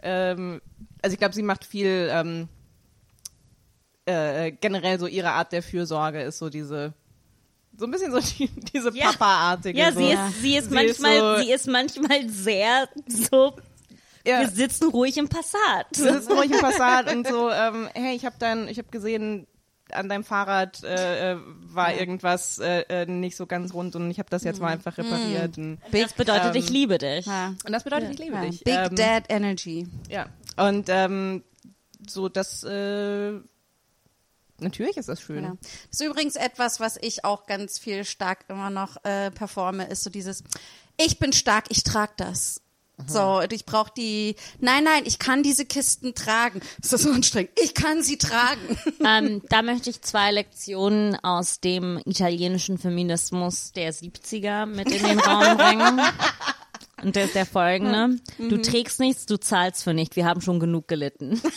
[0.03, 0.61] ähm,
[1.01, 2.47] also ich glaube, sie macht viel, ähm,
[4.05, 6.93] äh, generell so ihre Art der Fürsorge ist so diese,
[7.77, 9.11] so ein bisschen so die, diese Ja.
[9.11, 9.77] Papa-artige.
[9.79, 9.99] Ja, so.
[9.99, 13.55] sie ist, sie ist Sie manchmal, ist so- sie ist manchmal sehr so.
[14.25, 14.41] Ja.
[14.41, 15.87] Wir sitzen ruhig im Passat.
[15.95, 19.47] Wir sitzen ruhig im Passat und so, ähm, hey, ich habe dein, ich habe gesehen,
[19.91, 24.19] an deinem Fahrrad äh, äh, war irgendwas äh, äh, nicht so ganz rund und ich
[24.19, 25.57] habe das jetzt mal einfach repariert.
[25.57, 27.25] Und, Das bedeutet, ähm, ich liebe dich.
[27.25, 27.55] Ja.
[27.65, 28.41] und das bedeutet, ich liebe Ja.
[28.45, 28.63] dich.
[28.63, 29.87] Big ähm, Dad Energy.
[30.07, 30.27] Ja.
[30.55, 31.43] Und ähm,
[32.07, 33.33] so, das äh,
[34.61, 35.43] natürlich ist das schön.
[35.43, 35.57] Ja.
[35.89, 40.03] Das ist übrigens etwas, was ich auch ganz viel stark immer noch äh, performe, ist
[40.03, 40.43] so dieses,
[40.97, 42.61] ich bin stark, ich trage das.
[43.07, 46.61] So, und ich brauche die, nein, nein, ich kann diese Kisten tragen.
[46.79, 47.51] Das ist so anstrengend.
[47.61, 48.77] Ich kann sie tragen.
[49.05, 55.19] ähm, da möchte ich zwei Lektionen aus dem italienischen Feminismus der 70er mit in den
[55.19, 56.01] Raum bringen.
[57.01, 58.17] Und der ist der folgende.
[58.37, 60.15] Du trägst nichts, du zahlst für nicht.
[60.15, 61.41] Wir haben schon genug gelitten.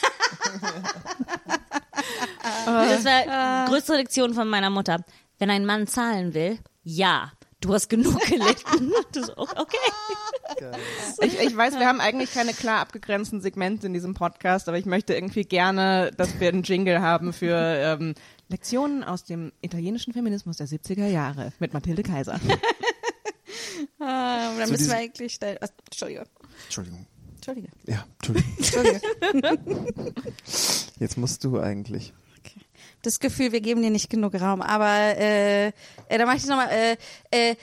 [2.64, 5.04] das war die größte Lektion von meiner Mutter.
[5.38, 8.92] Wenn ein Mann zahlen will, ja, du hast genug gelitten.
[9.14, 9.76] So, okay.
[11.22, 14.86] Ich, ich weiß, wir haben eigentlich keine klar abgegrenzten Segmente in diesem Podcast, aber ich
[14.86, 18.14] möchte irgendwie gerne, dass wir einen Jingle haben für ähm,
[18.48, 22.40] Lektionen aus dem italienischen Feminismus der 70er Jahre mit Mathilde Kaiser.
[23.98, 26.24] Ah, dann Zu müssen wir eigentlich schnell, ah, Entschuldige,
[26.64, 27.06] Entschuldigung.
[27.46, 28.52] Entschuldige, Ja, Entschuldigung.
[29.32, 30.12] Entschuldige.
[30.98, 32.14] Jetzt musst du eigentlich.
[33.02, 34.62] das Gefühl, wir geben dir nicht genug Raum.
[34.62, 35.72] Aber äh, äh,
[36.16, 36.96] da mache ich nochmal, äh,
[37.30, 37.56] äh,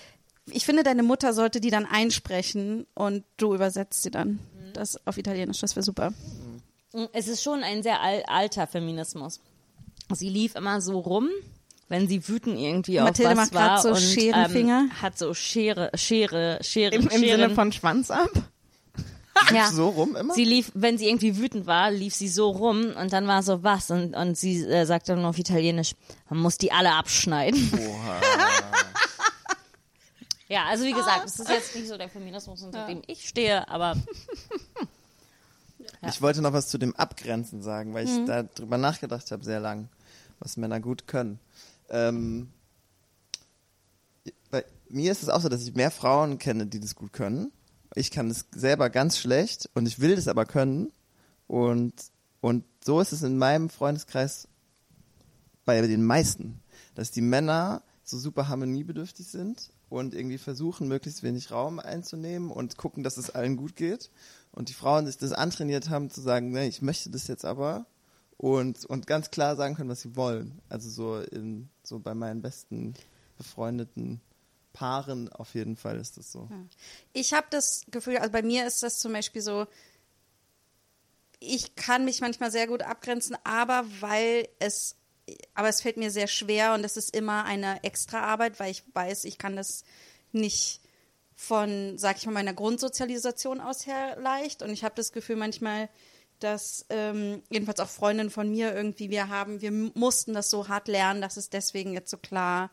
[0.51, 4.39] ich finde, deine Mutter sollte die dann einsprechen und du übersetzt sie dann.
[4.73, 6.13] Das auf Italienisch, das wäre super.
[7.13, 9.39] Es ist schon ein sehr al alter Feminismus.
[10.13, 11.29] Sie lief immer so rum,
[11.89, 14.89] wenn sie wütend irgendwie Mathilde auf was macht war so und Scherenfinger.
[14.91, 17.21] Ähm, hat so Schere, Schere, Schere, Im, im.
[17.21, 18.29] Sinne von Schwanz ab?
[19.53, 19.71] Ja.
[19.71, 20.33] So rum immer?
[20.33, 23.63] Sie lief, wenn sie irgendwie wütend war, lief sie so rum und dann war so
[23.63, 25.95] was und, und sie äh, sagte dann auf Italienisch,
[26.29, 27.71] man muss die alle abschneiden.
[30.47, 33.67] ja, also wie gesagt, es ist jetzt nicht so der Feminismus, unter dem ich stehe,
[33.69, 33.95] aber
[36.07, 39.59] Ich wollte noch was zu dem Abgrenzen sagen, weil ich da drüber nachgedacht habe sehr
[39.59, 39.87] lang,
[40.39, 41.39] was Männer gut können.
[41.89, 42.49] Ähm,
[44.49, 47.51] bei mir ist es auch so, dass ich mehr Frauen kenne, die das gut können.
[47.95, 50.91] Ich kann es selber ganz schlecht und ich will das aber können.
[51.47, 51.93] Und,
[52.39, 54.47] und so ist es in meinem Freundeskreis
[55.65, 56.61] bei den meisten,
[56.95, 62.77] dass die Männer so super harmoniebedürftig sind und irgendwie versuchen, möglichst wenig Raum einzunehmen und
[62.77, 64.09] gucken, dass es allen gut geht.
[64.51, 67.85] Und die Frauen sich das antrainiert haben, zu sagen, nee, ich möchte das jetzt aber
[68.37, 70.61] und, und ganz klar sagen können, was sie wollen.
[70.69, 72.93] Also so in, so bei meinen besten
[73.37, 74.21] befreundeten
[74.73, 76.47] Paaren auf jeden Fall ist das so.
[77.13, 79.67] Ich habe das Gefühl, also bei mir ist das zum Beispiel so,
[81.39, 84.95] ich kann mich manchmal sehr gut abgrenzen, aber weil es,
[85.55, 89.25] aber es fällt mir sehr schwer und es ist immer eine Extraarbeit, weil ich weiß,
[89.25, 89.83] ich kann das
[90.31, 90.81] nicht
[91.35, 94.61] von, sag ich mal, meiner Grundsozialisation aus her leicht.
[94.61, 95.89] Und ich habe das Gefühl manchmal,
[96.39, 100.87] dass ähm, jedenfalls auch Freundinnen von mir irgendwie, wir haben, wir mussten das so hart
[100.87, 102.69] lernen, dass es deswegen jetzt so klar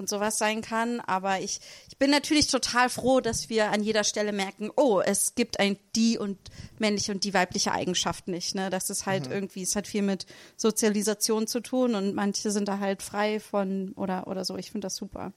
[0.00, 0.98] und sowas sein kann.
[1.00, 5.36] Aber ich, ich bin natürlich total froh, dass wir an jeder Stelle merken, oh, es
[5.36, 6.38] gibt ein die und
[6.78, 8.56] männliche und die weibliche Eigenschaft nicht.
[8.56, 8.70] Ne?
[8.70, 10.26] Das ist halt irgendwie, es hat viel mit
[10.56, 14.56] Sozialisation zu tun und manche sind da halt frei von oder oder so.
[14.56, 15.32] Ich finde das super.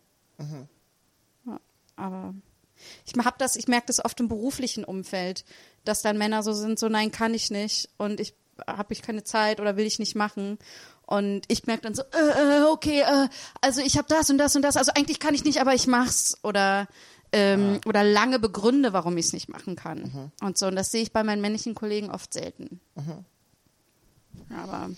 [1.45, 1.59] Ja,
[1.95, 2.34] aber
[3.05, 5.45] ich hab das, ich merke das oft im beruflichen Umfeld,
[5.84, 8.34] dass dann Männer so sind, so nein, kann ich nicht und ich
[8.68, 10.59] habe ich keine Zeit oder will ich nicht machen.
[11.14, 13.28] Und ich merke dann so, äh, äh, okay, äh,
[13.61, 15.86] also ich habe das und das und das, also eigentlich kann ich nicht, aber ich
[15.86, 16.88] mach's oder
[17.32, 20.66] ähm, oder lange begründe, warum ich es nicht machen kann und so.
[20.66, 22.80] Und das sehe ich bei meinen männlichen Kollegen oft selten.
[24.49, 24.89] Aber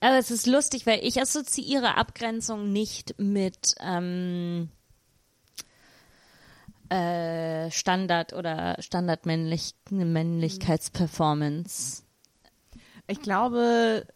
[0.00, 4.68] Aber es ist lustig, weil ich assoziiere Abgrenzung nicht mit ähm,
[6.90, 12.04] äh, Standard oder Standardmännlich Männlichkeitsperformance.
[13.06, 14.06] Ich glaube,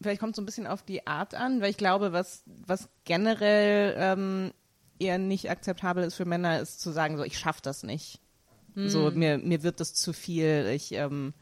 [0.00, 2.88] vielleicht kommt es so ein bisschen auf die Art an, weil ich glaube, was, was
[3.04, 4.52] generell ähm,
[4.98, 8.20] eher nicht akzeptabel ist für Männer, ist zu sagen, so ich schaff das nicht.
[8.88, 11.34] So, mir, mir wird das zu viel, ich ähm,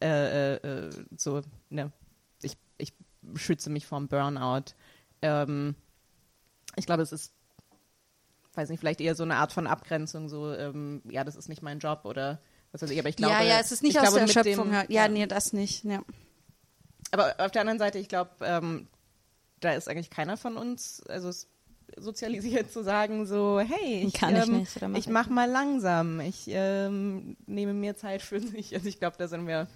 [0.00, 1.92] äh, äh, äh, so, ne,
[2.42, 2.92] ich, ich
[3.34, 4.74] schütze mich vorm Burnout.
[5.22, 5.74] Ähm,
[6.76, 7.32] ich glaube, es ist,
[8.54, 11.62] weiß nicht, vielleicht eher so eine Art von Abgrenzung, so, ähm, ja, das ist nicht
[11.62, 12.40] mein Job oder
[12.72, 13.34] was weiß ich, aber ich glaube.
[13.34, 14.70] ja, ja, es ist nicht ich aus glaube, der Schöpfung.
[14.72, 15.84] dem- ja, nee, das nicht.
[15.84, 16.02] Ja.
[17.10, 18.88] aber auf der anderen Seite, ich glaube, ähm,
[19.60, 21.48] da ist eigentlich keiner von uns, also es
[21.98, 26.20] sozialisiert zu sagen, so, hey, ich, Kann ich ähm, nicht mach ich mach mal langsam,
[26.20, 28.74] ich ähm, nehme mir Zeit für sich.
[28.74, 29.68] Also ich glaube, da sind wir,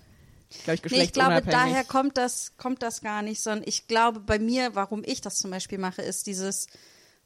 [0.65, 4.21] glaube ich, Nee, ich glaube, daher kommt das, kommt das gar nicht, sondern ich glaube,
[4.21, 6.69] bei mir, warum ich das zum Beispiel mache, ist dieses,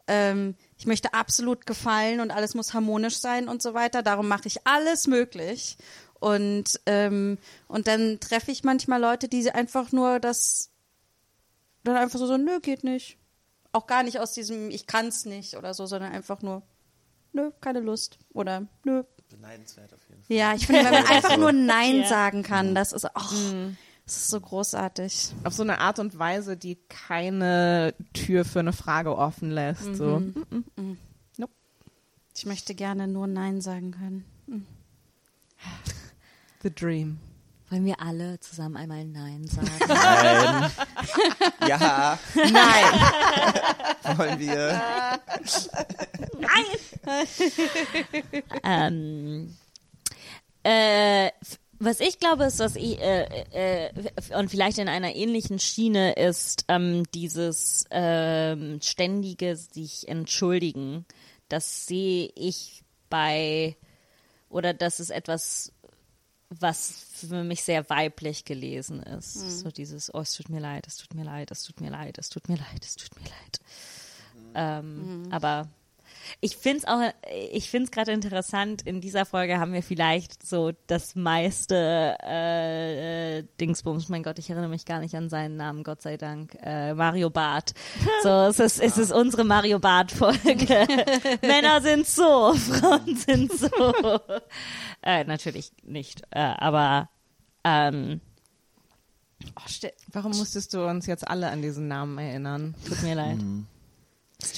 [0.08, 4.02] ähm, ich möchte absolut gefallen und alles muss harmonisch sein und so weiter.
[4.02, 5.76] Darum mache ich alles möglich.
[6.20, 7.36] Und, ähm,
[7.68, 10.70] und dann treffe ich manchmal Leute, die einfach nur das,
[11.84, 13.18] dann einfach so, so, nö, geht nicht.
[13.72, 16.62] Auch gar nicht aus diesem, ich kann's nicht oder so, sondern einfach nur,
[17.34, 18.18] nö, keine Lust.
[18.32, 20.34] Oder nö, Beneidenswert auf jeden Fall.
[20.34, 22.06] ja, ich finde, wenn man einfach nur Nein Ja.
[22.08, 23.34] sagen kann, das ist auch,
[24.10, 25.32] das ist so großartig.
[25.44, 29.94] auf so eine Art und Weise, die keine Tür für eine Frage offen lässt.
[29.94, 30.18] So.
[30.18, 30.98] Mhm.
[32.36, 34.24] Ich möchte gerne nur Nein sagen können.
[36.62, 37.20] The Dream.
[37.68, 39.70] Wollen wir alle zusammen einmal Nein sagen?
[39.88, 40.70] Nein.
[41.68, 44.16] ja, Nein!
[44.16, 44.80] wollen wir.
[48.64, 49.56] ähm,
[50.64, 51.30] äh,
[51.80, 53.90] was ich glaube, ist, dass ich, äh, äh,
[54.36, 61.06] und vielleicht in einer ähnlichen Schiene ist ähm, dieses ähm, ständige sich entschuldigen.
[61.48, 63.76] Das sehe ich bei,
[64.50, 65.72] oder das ist etwas,
[66.50, 69.60] was für mich sehr weiblich gelesen ist.
[69.60, 72.18] So dieses, oh, es tut mir leid, es tut mir leid, es tut mir leid,
[72.18, 73.60] es tut mir leid, es tut mir leid.
[74.54, 75.68] Ähm, Aber
[76.40, 77.00] ich finde es auch,
[77.52, 83.42] ich finde es gerade interessant, in dieser Folge haben wir vielleicht so das meiste äh,
[83.60, 86.94] Dingsbums, mein Gott, ich erinnere mich gar nicht an seinen Namen, Gott sei Dank, äh,
[86.94, 87.74] Mario Barth.
[88.22, 90.86] So, es ist, es ist unsere Mario Barth-Folge.
[91.42, 93.70] Männer sind so, Frauen sind so.
[95.02, 97.08] äh, natürlich nicht, äh, aber
[97.64, 98.20] ähm,
[99.56, 102.74] oh, Warum musstest du uns jetzt alle an diesen Namen erinnern?
[102.86, 103.38] tut mir leid.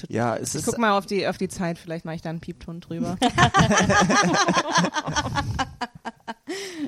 [0.09, 0.67] Ja, es Ich ist.
[0.67, 3.17] guck mal auf die, auf die Zeit, vielleicht mache ich da einen Piepton drüber.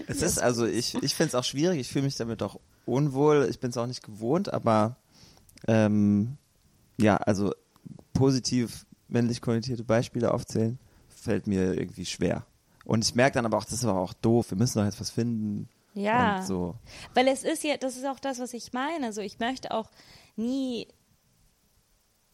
[0.07, 3.47] Es ist also, ich, ich finde es auch schwierig, ich fühle mich damit auch unwohl,
[3.49, 4.97] ich bin es auch nicht gewohnt, aber
[5.67, 6.37] ähm,
[6.99, 7.53] ja, also
[8.13, 10.79] positiv männlich konnotierte Beispiele aufzählen,
[11.09, 12.45] fällt mir irgendwie schwer.
[12.85, 15.01] Und ich merke dann aber auch, das ist aber auch doof, wir müssen doch jetzt
[15.01, 15.69] was finden.
[15.95, 16.39] Ja.
[16.41, 16.75] Und so.
[17.15, 19.13] Weil es ist ja, das ist auch das, was ich meine.
[19.13, 19.89] So, ich möchte auch
[20.37, 20.89] nie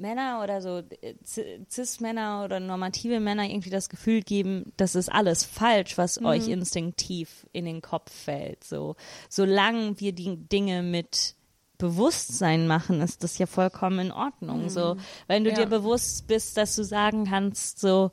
[0.01, 5.45] Männer oder so äh, Cis-Männer oder normative Männer irgendwie das Gefühl geben, das ist alles
[5.45, 8.65] falsch, was euch instinktiv in den Kopf fällt.
[8.65, 8.97] So,
[9.29, 11.37] solange wir die Dinge mit
[11.79, 14.69] Bewusstsein machen, ist das ja vollkommen in Ordnung.
[14.69, 14.97] So,
[15.29, 15.57] wenn du Ja.
[15.57, 18.11] dir bewusst bist, dass du sagen kannst, so,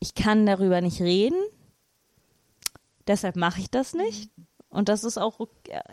[0.00, 1.38] ich kann darüber nicht reden,
[3.06, 4.30] deshalb mache ich das nicht.
[4.72, 5.38] Und das ist auch,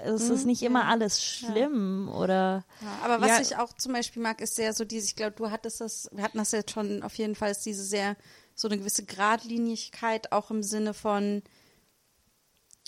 [0.05, 3.41] es ist nicht immer alles schlimm oder Ja, aber was Ja.
[3.41, 6.23] ich auch zum Beispiel mag, ist sehr so diese, ich glaube, du hattest das, wir
[6.23, 8.15] hatten das jetzt schon auf jeden Fall, ist diese sehr,
[8.55, 11.43] so eine gewisse Gradlinigkeit auch im Sinne von,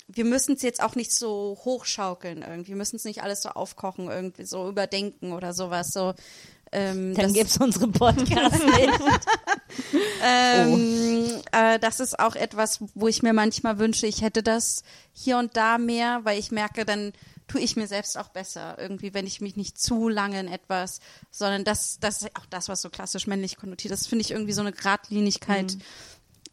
[0.08, 3.50] wir müssen es jetzt auch nicht so hochschaukeln irgendwie, wir müssen es nicht alles so
[3.50, 6.14] aufkochen, irgendwie so überdenken oder sowas, so.
[6.72, 9.00] Ähm, dann das- gibt's unseren Podcast nicht.
[10.24, 15.38] Ähm, äh, das ist auch etwas, wo ich mir manchmal wünsche, ich hätte das hier
[15.38, 17.12] und da mehr, weil ich merke, dann
[17.48, 18.78] tue ich mir selbst auch besser.
[18.78, 21.00] Irgendwie, wenn ich mich nicht zu lange in etwas,
[21.30, 24.52] sondern das, das ist auch das, was so klassisch männlich konnotiert ist, finde ich irgendwie
[24.52, 25.76] so eine Gradlinigkeit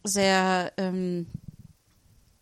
[0.02, 1.26] sehr, ähm,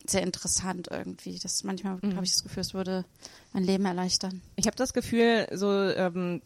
[0.07, 1.39] sehr interessant irgendwie.
[1.39, 3.05] Das manchmal habe ich das Gefühl, es würde
[3.53, 4.41] mein Leben erleichtern.
[4.57, 6.41] Ich habe das Gefühl, so, ähm,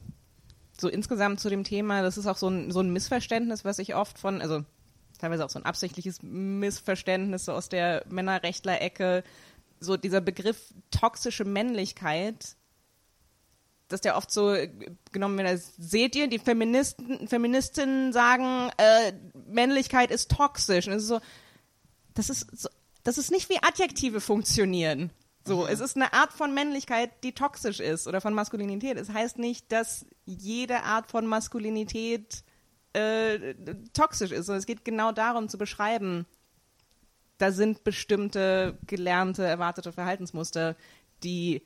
[0.81, 3.95] so insgesamt zu dem Thema, das ist auch so ein, so ein Missverständnis, was ich
[3.95, 4.65] oft von, also
[5.19, 9.23] teilweise auch so ein absichtliches Missverständnis so aus der Männerrechtler-Ecke,
[9.81, 12.57] so dieser Begriff toxische Männlichkeit
[13.93, 14.57] dass der oft so
[15.13, 19.13] genommen wird, seht ihr, die Feministen, Feministinnen sagen, äh,
[19.47, 20.87] Männlichkeit ist toxisch.
[20.87, 21.21] Und es ist so,
[22.15, 22.69] das ist so,
[23.05, 25.11] das ist nicht wie Adjektive funktionieren.
[25.45, 28.97] So, es ist eine Art von Männlichkeit, die toxisch ist oder von Maskulinität.
[28.97, 32.45] Es heißt nicht, dass jede Art von Maskulinität
[32.93, 33.55] äh,
[33.93, 34.47] toxisch ist.
[34.47, 36.27] sondern es geht genau darum zu beschreiben,
[37.39, 40.77] da sind bestimmte gelernte, erwartete Verhaltensmuster,
[41.25, 41.63] die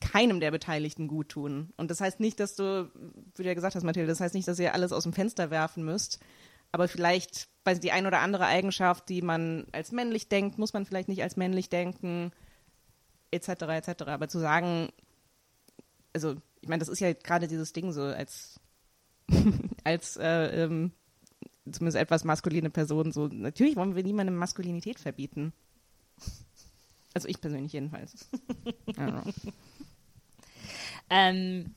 [0.00, 1.74] keinem der Beteiligten gut tun.
[1.76, 2.90] Und das heißt nicht, dass du,
[3.36, 5.50] wie du ja gesagt hast, Mathilde, das heißt nicht, dass ihr alles aus dem Fenster
[5.50, 6.20] werfen müsst,
[6.72, 10.86] aber vielleicht, ich, die ein oder andere Eigenschaft, die man als männlich denkt, muss man
[10.86, 12.32] vielleicht nicht als männlich denken,
[13.30, 14.02] etc., etc.
[14.06, 14.88] Aber zu sagen,
[16.12, 18.60] also, ich meine, das ist ja gerade dieses Ding so, als,
[19.84, 20.92] als äh, ähm,
[21.70, 25.52] zumindest etwas maskuline Person, so, natürlich wollen wir niemandem Maskulinität verbieten.
[27.14, 28.28] Also ich persönlich jedenfalls.
[31.10, 31.74] Ähm,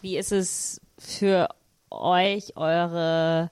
[0.00, 1.48] wie ist es für
[1.90, 3.50] euch, eure,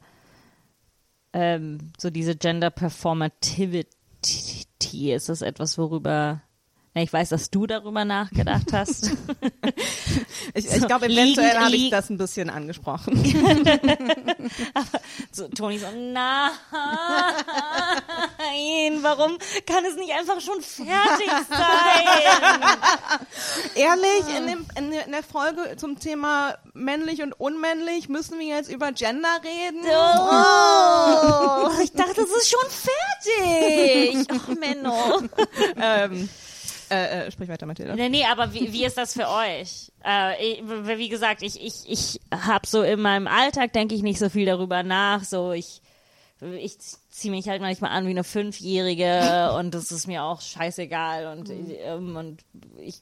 [1.32, 5.12] ähm, so diese Gender Performativity?
[5.12, 6.40] Ist das etwas, worüber,
[7.02, 9.10] ich weiß, dass du darüber nachgedacht hast.
[10.54, 13.14] Ich, ich glaube, eventuell habe ich das ein bisschen angesprochen.
[15.30, 16.50] so, Toni so, nein,
[19.02, 19.36] warum
[19.66, 22.06] kann es nicht einfach schon fertig sein?
[23.74, 28.46] Ehrlich, in, dem, in, der- in der Folge zum Thema männlich und unmännlich müssen wir
[28.46, 29.82] jetzt über Gender reden.
[29.84, 34.26] Oh, ich dachte, es ist schon fertig.
[34.32, 35.22] Ach, Menno.
[35.80, 36.28] Ähm,
[36.90, 37.94] äh, äh, sprich weiter, Mathilda.
[37.94, 39.92] Nee, nee, aber wie, wie ist das für euch?
[40.02, 40.62] Äh,
[40.96, 44.46] wie gesagt, ich, ich, ich habe so in meinem Alltag, denke ich nicht so viel
[44.46, 45.24] darüber nach.
[45.24, 45.82] So, ich,
[46.40, 46.78] ich
[47.10, 51.50] ziehe mich halt manchmal an wie eine Fünfjährige und das ist mir auch scheißegal und,
[51.50, 52.44] ähm, und
[52.78, 53.00] ich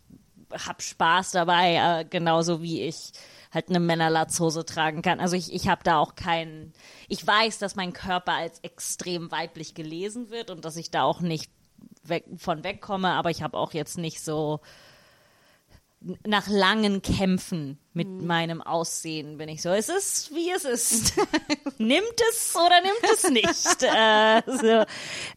[0.52, 3.12] hab Spaß dabei, äh, genauso wie ich
[3.52, 5.20] halt eine Männerlatzhose tragen kann.
[5.20, 6.72] Also ich, ich habe da auch keinen,
[7.08, 11.20] ich weiß, dass mein Körper als extrem weiblich gelesen wird und dass ich da auch
[11.20, 11.50] nicht
[12.08, 14.60] weg, von wegkomme, aber ich habe auch jetzt nicht so
[16.24, 21.14] nach langen Kämpfen mit meinem Aussehen bin ich so, es ist wie es ist.
[21.78, 23.82] nimmt es oder nimmt es nicht.
[23.82, 24.84] äh, so,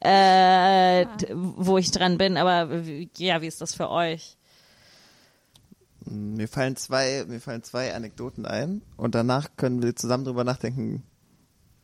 [0.07, 4.38] äh, d- wo ich dran bin, aber wie- ja, wie ist das für euch?
[6.05, 11.03] Mir fallen zwei, mir fallen zwei Anekdoten ein und danach können wir zusammen drüber nachdenken,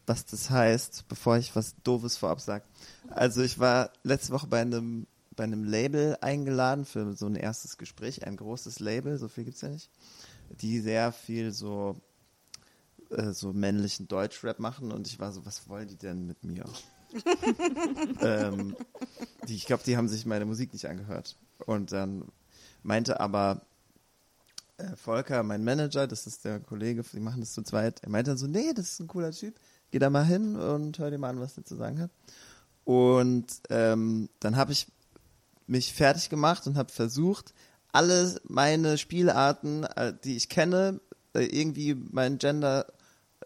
[0.05, 2.65] was das heißt, bevor ich was Doofes vorab sage.
[3.09, 7.77] Also ich war letzte Woche bei einem, bei einem Label eingeladen für so ein erstes
[7.77, 9.89] Gespräch, ein großes Label, so viel gibt's ja nicht,
[10.61, 11.99] die sehr viel so,
[13.09, 16.65] äh, so männlichen Deutschrap machen und ich war so, was wollen die denn mit mir?
[18.21, 18.75] ähm,
[19.47, 21.37] die, ich glaube, die haben sich meine Musik nicht angehört.
[21.65, 22.25] Und dann
[22.83, 23.61] meinte aber
[24.77, 28.31] äh, Volker, mein Manager, das ist der Kollege, die machen das zu zweit, er meinte
[28.31, 29.59] dann so, nee, das ist ein cooler Typ,
[29.91, 32.11] geh da mal hin und hör dir mal an, was der zu sagen hat.
[32.83, 34.87] Und ähm, dann habe ich
[35.67, 37.53] mich fertig gemacht und habe versucht,
[37.91, 40.99] alle meine Spielarten, äh, die ich kenne,
[41.33, 42.85] äh, irgendwie mein Gender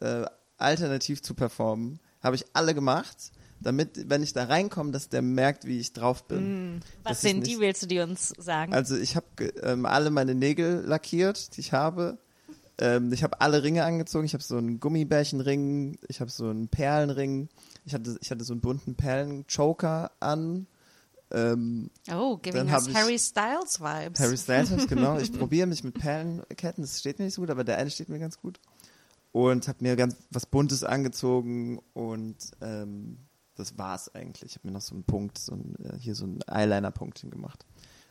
[0.02, 0.26] äh,
[0.58, 3.32] alternativ zu performen, habe ich alle gemacht,
[3.62, 6.82] damit, wenn ich da reinkomme, dass der merkt, wie ich drauf bin.
[7.04, 8.74] Was Dass ich sind die, willst du die uns sagen?
[8.74, 9.28] also ich habe
[9.62, 12.18] ähm, alle meine Nägel lackiert, die ich habe.
[12.80, 14.26] Ähm, ich habe alle Ringe angezogen.
[14.26, 17.50] Ich habe so einen Gummibärchenring, ich habe so einen Perlenring.
[17.86, 20.68] Ich hatte, ich hatte so einen bunten Perlen-Choker an.
[21.32, 24.20] Ähm, Oh, giving Dann us ich- Harry Styles Vibes.
[24.20, 25.18] Harry Styles, genau.
[25.20, 28.10] Ich probiere mich mit Perlenketten, das steht mir nicht so gut, aber der eine steht
[28.10, 28.60] mir ganz gut.
[29.32, 33.20] Und habe mir ganz was Buntes angezogen und ähm,
[33.56, 34.52] das war's eigentlich.
[34.54, 37.66] Ich habe mir noch so einen Punkt, so ein, äh, hier so einen Eyeliner-Punkt hingemacht.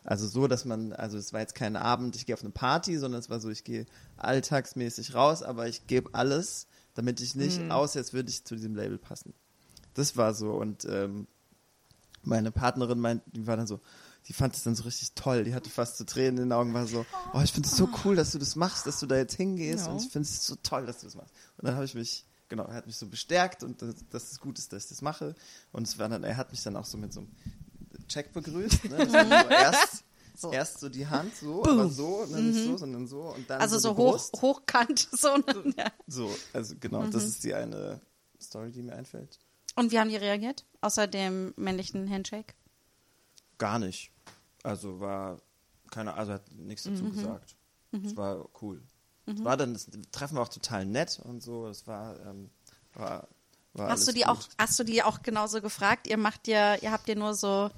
[0.09, 2.97] Also so, dass man, also es war jetzt kein Abend, ich gehe auf eine Party,
[2.97, 3.85] sondern es war so, ich gehe
[4.17, 8.75] alltagsmäßig raus, aber ich gebe alles, damit ich nicht aussehe, als würde ich zu diesem
[8.75, 9.35] Label passen.
[9.93, 11.27] Das war so und ähm,
[12.23, 13.81] meine Partnerin meint, die war dann so,
[14.29, 16.73] die fand es dann so richtig toll, die hatte fast zu Tränen in den Augen,
[16.73, 17.05] war so,
[17.35, 19.85] oh, ich finde es so cool, dass du das machst, dass du da jetzt hingehst
[19.87, 19.93] Ja.
[19.93, 21.35] und ich finde es so toll, dass du das machst.
[21.59, 24.41] Und dann habe ich mich, genau, er hat mich so bestärkt und dass, dass es
[24.41, 25.35] gut ist, dass ich das mache
[25.71, 27.31] und es war dann, er hat mich dann auch so mit so einem
[28.09, 29.07] Check begrüßt, ne?
[29.07, 29.13] das
[29.51, 30.05] erst,
[30.35, 30.53] So.
[30.53, 33.61] erst so die Hand so, aber so, und dann nicht so, sondern so und dann
[33.61, 34.43] also so, so hoch, Brust.
[34.43, 35.09] hochkant.
[35.19, 35.29] So,
[35.77, 35.93] ja.
[36.07, 38.01] So, also genau, das ist die eine
[38.41, 39.39] Story, die mir einfällt.
[39.77, 40.65] Und wie haben die reagiert?
[40.81, 42.55] Außer dem männlichen Handshake?
[43.59, 44.11] Gar nicht.
[44.63, 45.41] Also war
[45.91, 47.11] keine, also hat nichts dazu Mhm.
[47.13, 47.57] gesagt.
[48.05, 48.83] Es war cool.
[49.27, 51.67] Es war dann, das Treffen war auch total nett und so.
[51.69, 52.51] Es war, ähm,
[52.95, 53.29] war
[53.87, 54.29] Hast du die gut.
[54.29, 56.07] auch, hast du die auch genauso gefragt?
[56.07, 57.71] Ihr macht ja, ihr habt ja nur so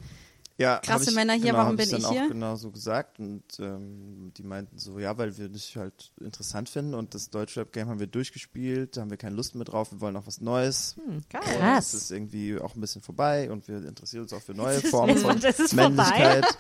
[0.57, 2.29] ja, krasse ich, Männer hier, genau, warum bin ich dann ich auch hier?
[2.29, 6.93] genau so gesagt und ähm, die meinten so, ja, weil wir dich halt interessant finden
[6.93, 10.15] und das Deutschrap-Game haben wir durchgespielt, da haben wir keine Lust mehr drauf, wir wollen
[10.19, 10.97] auch was Neues.
[11.03, 11.41] Hm, geil.
[11.59, 11.95] Krass.
[11.95, 15.17] Es ist irgendwie auch ein bisschen vorbei und wir interessieren uns auch für neue Formen
[15.17, 15.87] von das ist vorbei?
[15.87, 16.45] Männlichkeit.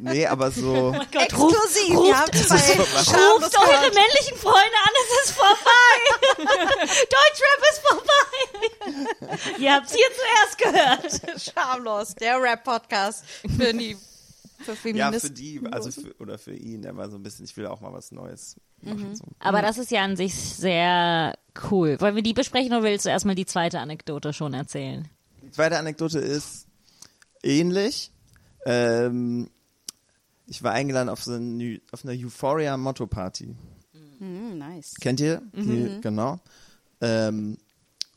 [0.00, 5.34] Nee, aber so, Exklusiv, ruft- ihr habt zwei Ruft eure männlichen Freunde an, es ist
[5.34, 6.44] vorbei.
[6.76, 8.68] Deutschrap ist vorbei.
[9.58, 10.06] Ihr habt's hier
[10.58, 11.40] zuerst gehört.
[11.54, 13.24] Schamlos, der Rap-Podcast
[13.56, 13.96] für die
[14.60, 15.28] für ja, Feministen.
[15.28, 17.80] für die, also für, oder für ihn, der war so ein bisschen, ich will auch
[17.80, 18.90] mal was Neues Mhm.
[18.90, 19.16] machen.
[19.16, 19.24] So.
[19.40, 21.36] Aber das ist ja an sich sehr
[21.70, 22.00] cool.
[22.00, 25.08] Wollen wir die besprechen oder willst du erstmal die zweite Anekdote schon erzählen?
[25.42, 26.66] Die zweite Anekdote ist
[27.42, 28.12] ähnlich.
[28.66, 29.50] Ähm,
[30.46, 33.54] ich war eingeladen auf so eine, auf einer Euphoria Motto Party.
[34.18, 34.94] Hm, nice.
[35.00, 35.42] Kennt ihr?
[35.54, 36.38] Die, genau.
[37.00, 37.58] Ähm,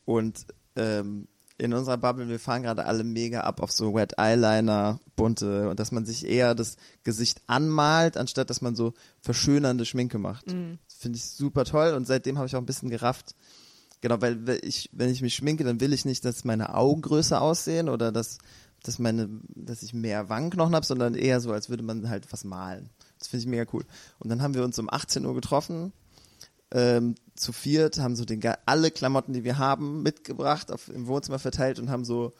[0.04, 0.46] und
[0.76, 5.68] ähm, in unserer Bubble, wir fahren gerade alle mega ab auf so Wet Eyeliner, bunte
[5.70, 10.48] und dass man sich eher das Gesicht anmalt, anstatt dass man so verschönernde Schminke macht.
[10.88, 13.36] Das finde ich super toll und seitdem habe ich auch ein bisschen gerafft.
[14.00, 17.02] Genau, weil wenn ich, wenn ich mich schminke, dann will ich nicht, dass meine Augen
[17.02, 18.38] größer aussehen oder dass,
[18.82, 22.42] dass meine, dass ich mehr Wangenknochen habe, sondern eher so, als würde man halt was
[22.42, 22.90] malen.
[23.20, 23.84] Das finde ich mega cool.
[24.18, 25.92] Und dann haben wir uns um 18 Uhr getroffen
[26.72, 31.38] ähm, zu viert, haben so den, alle Klamotten, die wir haben, mitgebracht, auf, im Wohnzimmer
[31.38, 32.32] verteilt und haben so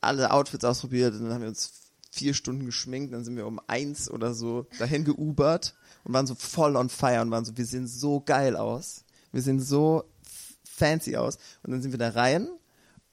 [0.00, 1.14] alle Outfits ausprobiert.
[1.14, 1.72] Und dann haben wir uns
[2.10, 5.74] vier Stunden geschminkt, dann sind wir um eins oder so dahin geubert
[6.04, 9.04] und waren so voll on fire und waren so, wir sehen so geil aus.
[9.32, 10.04] Wir sehen so
[10.64, 11.38] fancy aus.
[11.62, 12.48] Und dann sind wir da rein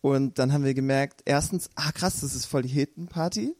[0.02, 3.56] und dann haben wir gemerkt, erstens, ah krass, das ist voll die Hetenparty.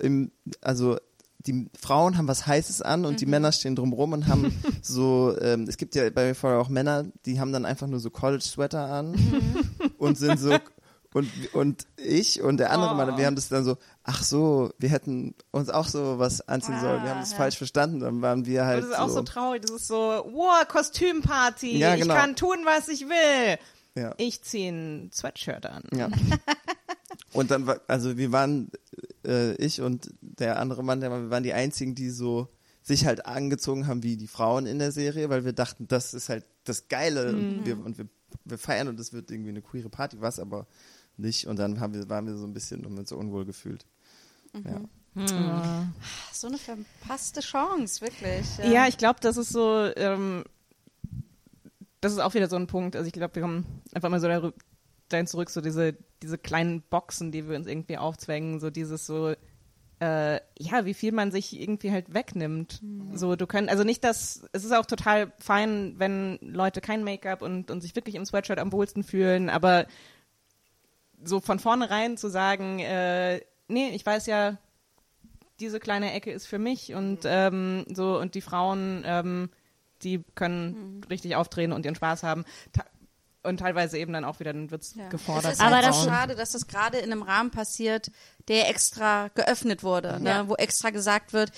[0.00, 0.98] Im, also
[1.46, 5.66] die Frauen haben was Heißes an und die Männer stehen drumrum und haben so, ähm,
[5.68, 9.14] es gibt ja bei vorher auch Männer, die haben dann einfach nur so College-Sweater an
[9.98, 10.56] und sind so
[11.12, 14.88] und und ich und der andere Mann, wir haben das dann so, ach so, wir
[14.88, 18.64] hätten uns auch so was anziehen sollen, wir haben das falsch verstanden, dann waren wir
[18.64, 19.62] halt das ist auch so so, traurig.
[19.62, 21.78] Das ist so, wow, Kostümparty.
[21.78, 22.14] Ja, genau.
[22.14, 23.58] Ich kann tun, was ich will.
[23.94, 24.14] ja.
[24.16, 25.84] Ich ziehe ein Sweatshirt an.
[25.94, 26.08] Ja.
[27.34, 28.70] Und dann war, also wir waren,
[29.26, 32.48] äh, ich und der andere Mann, der war, wir waren die einzigen, die so
[32.82, 36.28] sich halt angezogen haben wie die Frauen in der Serie, weil wir dachten, das ist
[36.28, 38.06] halt das Geile und, wir, und wir,
[38.44, 40.66] wir feiern und das wird irgendwie eine queere Party, was aber
[41.16, 41.46] nicht.
[41.46, 43.84] Und dann haben wir, waren wir so ein bisschen und uns so unwohl gefühlt.
[44.64, 44.80] Ja.
[46.32, 48.46] So eine verpasste Chance, wirklich.
[48.58, 50.44] Ja, ich glaube, das ist so, ähm,
[52.00, 52.96] das ist auch wieder so ein Punkt.
[52.96, 54.28] Also ich glaube, wir kommen einfach mal so
[55.14, 59.34] dahin zurück, so diese, diese kleinen Boxen, die wir uns irgendwie aufzwängen, so dieses so,
[60.00, 62.80] äh, ja, wie viel man sich irgendwie halt wegnimmt.
[63.14, 67.42] So, du kannst, also nicht, dass, es ist auch total fein, wenn Leute kein Make-up
[67.42, 69.86] und, und sich wirklich im Sweatshirt am wohlsten fühlen, aber
[71.22, 74.58] so von vornherein zu sagen, äh, nee, ich weiß ja,
[75.60, 79.50] diese kleine Ecke ist für mich und ähm, so und die Frauen, ähm,
[80.02, 82.44] die können richtig aufdrehen und ihren Spaß haben.
[82.72, 82.84] Ta
[83.44, 85.08] und teilweise eben dann auch wieder, dann wird's Ja.
[85.08, 85.52] gefordert.
[85.52, 88.10] Es ist Aber halt das- schade, dass das gerade in einem Rahmen passiert,
[88.48, 90.30] der extra geöffnet wurde, ne?
[90.30, 90.48] Ja.
[90.48, 91.50] wo extra gesagt wird,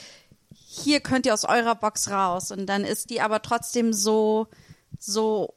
[0.52, 2.50] hier könnt ihr aus eurer Box raus.
[2.50, 4.46] Und dann ist die aber trotzdem so,
[4.98, 5.54] so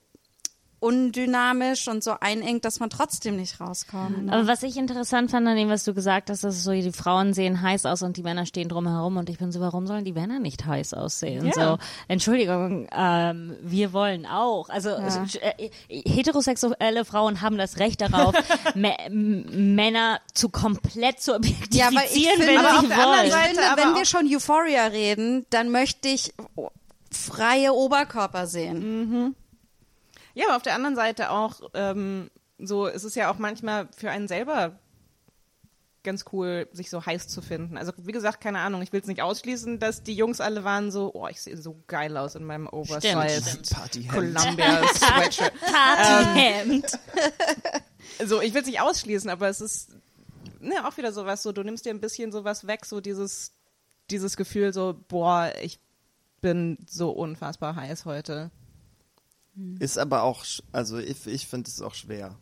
[0.79, 4.25] undynamisch und so einengt, dass man trotzdem nicht rauskommt.
[4.25, 4.33] Ne?
[4.33, 7.33] Aber was ich interessant fand an dem, was du gesagt hast, dass so die Frauen
[7.33, 10.13] sehen heiß aus und die Männer stehen drumherum und ich bin so, warum sollen die
[10.13, 11.45] Männer nicht heiß aussehen?
[11.47, 11.53] Ja.
[11.53, 11.77] So,
[12.07, 14.69] Entschuldigung, ähm, wir wollen auch.
[14.69, 15.25] Also Ja.
[15.57, 18.33] äh, heterosexuelle Frauen haben das Recht darauf,
[19.09, 23.15] Männer zu komplett zu objektifizieren, Ja, weil ich finde, wenn aber auf sie der anderen
[23.17, 23.25] wollen.
[23.27, 26.33] Ich Seite finde, aber wenn wir schon Euphoria reden, dann möchte ich
[27.11, 29.35] freie Oberkörper sehen.
[30.33, 34.11] Ja, aber auf der anderen Seite auch, ähm, so, es ist ja auch manchmal für
[34.11, 34.79] einen selber
[36.03, 37.77] ganz cool, sich so heiß zu finden.
[37.77, 40.91] Also wie gesagt, keine Ahnung, ich will es nicht ausschließen, dass die Jungs alle waren
[40.91, 44.11] so, oh, ich sehe so geil aus in meinem Oversize Partyhemd.
[44.11, 45.53] Columbia Sweatshirt.
[45.59, 46.99] Partyhemd.
[48.25, 49.89] So, ich will es nicht ausschließen, aber es ist
[50.59, 53.53] ne, auch wieder sowas, so, du nimmst dir ein bisschen sowas weg, so dieses,
[54.09, 55.79] dieses Gefühl so, boah, ich
[56.41, 58.51] bin so unfassbar heiß heute.
[59.79, 62.35] Ist aber auch, also ich, ich finde es auch schwer.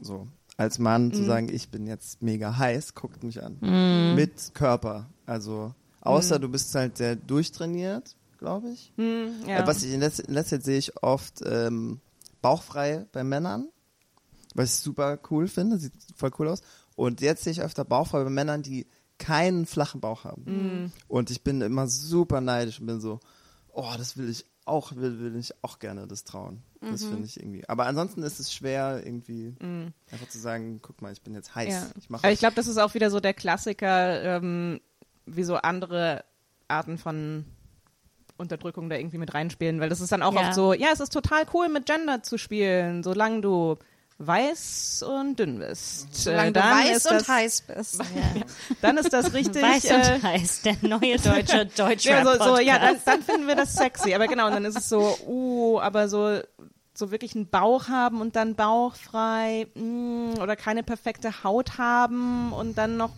[0.00, 3.58] So, als Mann zu sagen, ich bin jetzt mega heiß, guckt mich an.
[4.14, 5.08] Mit Körper.
[5.26, 8.92] Also, außer du bist halt sehr durchtrainiert, glaube ich.
[9.46, 9.58] Ja.
[9.60, 12.00] Äh, Was ich in letzter, in letzter Zeit sehe ich oft ähm,
[12.40, 13.68] bauchfrei bei Männern,
[14.54, 16.62] was ich super cool finde, sieht voll cool aus.
[16.96, 18.86] Und jetzt sehe ich öfter bauchfrei bei Männern, die
[19.18, 20.44] keinen flachen Bauch haben.
[21.08, 23.20] Und ich bin immer super neidisch und bin so,
[23.72, 26.62] oh, das will ich auch, will, will ich auch gerne das trauen.
[26.80, 27.08] Das Mhm.
[27.08, 27.68] finde ich irgendwie.
[27.68, 29.54] Aber ansonsten ist es schwer, irgendwie
[30.10, 31.72] einfach zu sagen, guck mal, ich bin jetzt heiß.
[31.72, 31.90] Ja.
[31.98, 34.80] Ich mache Aber ich glaube, das ist auch wieder so der Klassiker, ähm,
[35.26, 36.24] wie so andere
[36.68, 37.44] Arten von
[38.38, 40.40] Unterdrückung da irgendwie mit reinspielen, weil das ist dann auch Ja.
[40.48, 43.76] oft so, ja, es ist total cool mit Gender zu spielen, solange du
[44.26, 46.14] weiß und dünn bist.
[46.14, 48.00] Solange Äh, du dann weiß ist und das, heiß bist.
[48.80, 49.62] Dann ist das richtig.
[49.62, 51.68] Weiß äh, und heiß, der neue deutsche
[52.10, 54.14] ja, so, so, ja, dann, dann finden wir das sexy.
[54.14, 56.40] Aber genau, und dann ist es so, uh, aber so,
[56.94, 62.78] so wirklich einen Bauch haben und dann bauchfrei mm, oder keine perfekte Haut haben und
[62.78, 63.12] dann noch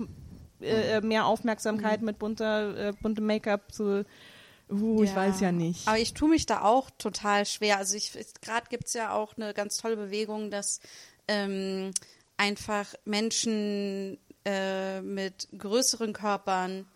[0.61, 4.05] äh, mehr Aufmerksamkeit mit bunter, äh, buntem Make-up zu,
[4.71, 5.17] uh, ich Ja.
[5.17, 5.87] weiß ja nicht.
[5.87, 7.79] Aber ich tue mich da auch total schwer.
[7.79, 10.81] Also ich gerade gibt es ja auch eine ganz tolle Bewegung, dass
[11.29, 11.93] ähm,
[12.37, 16.87] einfach Menschen äh, mit größeren Körpern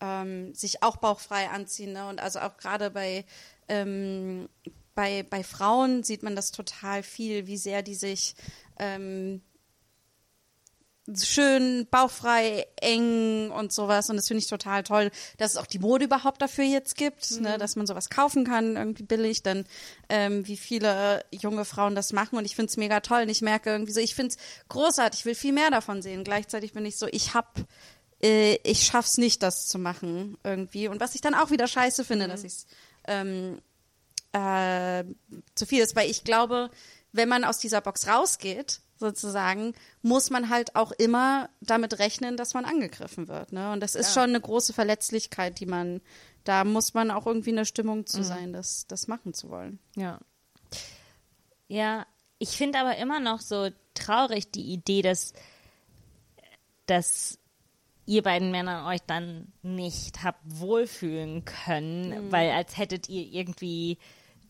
[0.00, 1.92] ähm, sich auch bauchfrei anziehen.
[1.92, 2.08] Ne?
[2.08, 3.24] Und also auch gerade bei,
[3.68, 4.48] ähm,
[4.94, 8.34] bei, bei Frauen sieht man das total viel, wie sehr die sich
[8.78, 9.42] ähm,
[11.16, 14.10] schön bauchfrei, eng und sowas.
[14.10, 17.40] Und das finde ich total toll, dass es auch die Mode überhaupt dafür jetzt gibt,
[17.40, 19.64] ne, dass man sowas kaufen kann, irgendwie billig, dann
[20.08, 22.36] ähm, wie viele junge Frauen das machen.
[22.36, 23.22] Und ich finde es mega toll.
[23.22, 26.24] Und ich merke irgendwie so, ich finde es großartig, ich will viel mehr davon sehen.
[26.24, 27.54] Gleichzeitig bin ich so, ich hab
[28.22, 30.88] äh, ich schaff's nicht, das zu machen irgendwie.
[30.88, 32.66] Und was ich dann auch wieder scheiße finde, dass ich's
[33.06, 33.60] ähm,
[34.32, 35.04] äh,
[35.54, 36.70] zu viel ist, weil ich glaube,
[37.12, 42.54] wenn man aus dieser Box rausgeht, sozusagen, muss man halt auch immer damit rechnen, dass
[42.54, 43.52] man angegriffen wird.
[43.52, 43.72] Ne?
[43.72, 46.00] Und das ist schon eine große Verletzlichkeit, die man,
[46.44, 49.78] da muss man auch irgendwie in der Stimmung zu sein, das, das machen zu wollen.
[49.96, 50.18] ja.
[51.70, 52.06] Ja,
[52.38, 55.34] ich finde aber immer noch so traurig die Idee, dass,
[56.86, 57.38] dass
[58.06, 63.98] ihr beiden Männern euch dann nicht habt wohlfühlen können, weil als hättet ihr irgendwie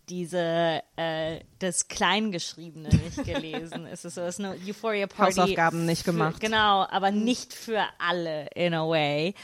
[0.09, 3.87] diese äh, das Kleingeschriebene nicht gelesen.
[3.93, 5.39] es ist so, es ist eine Euphoria Party.
[5.39, 6.41] Hausaufgaben nicht für, gemacht.
[6.41, 9.35] Genau, aber nicht für alle in a way.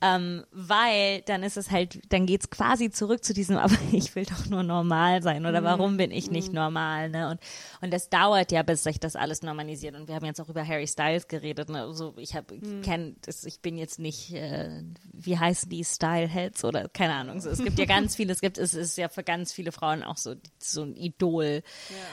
[0.00, 4.24] Ähm, weil dann ist es halt, dann geht's quasi zurück zu diesem, aber ich will
[4.24, 7.30] doch nur normal sein oder warum bin ich nicht normal, ne?
[7.30, 7.40] Und,
[7.80, 9.94] und das dauert ja, bis sich das alles normalisiert.
[9.94, 11.82] Und wir haben jetzt auch über Harry Styles geredet, ne?
[11.82, 14.82] Also ich habe, ich kenn das, ich bin jetzt nicht, äh,
[15.12, 17.40] wie heißen die Styleheads oder keine Ahnung.
[17.40, 19.97] So, es gibt ja ganz viele, es gibt, es ist ja für ganz viele Frauen
[20.02, 21.62] auch so, so ein Idol.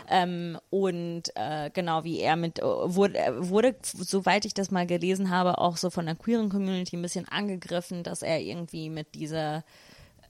[0.10, 4.86] Ähm, und äh, genau wie er mit, äh, wurde, er wurde, soweit ich das mal
[4.86, 9.16] gelesen habe, auch so von der queeren Community ein bisschen angegriffen, dass er irgendwie mit
[9.16, 9.64] dieser,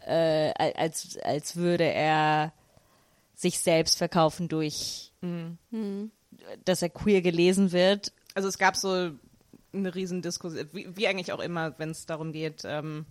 [0.06, 2.54] äh, als, als würde er
[3.36, 5.12] sich selbst verkaufen durch,
[6.64, 8.14] dass er queer gelesen wird.
[8.34, 9.12] Also es gab so
[9.74, 13.06] eine Riesendiskussion, wie, wie eigentlich auch immer, wenn es darum geht, ähm,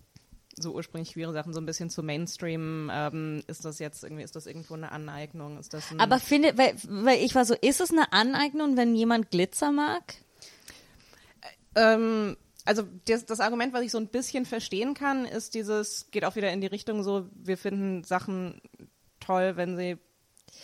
[0.57, 4.35] so ursprünglich queere Sachen so ein bisschen zu Mainstream, ähm, ist das jetzt irgendwie, ist
[4.35, 5.57] das irgendwo eine Aneignung?
[5.59, 9.31] Ist das Aber finde, weil, weil ich war so, ist es eine Aneignung, wenn jemand
[9.31, 10.15] Glitzer mag?
[11.75, 16.25] Ähm, also das, das Argument, was ich so ein bisschen verstehen kann, ist dieses, geht
[16.25, 18.61] auch wieder in die Richtung so, wir finden Sachen
[19.19, 19.97] toll, wenn sie,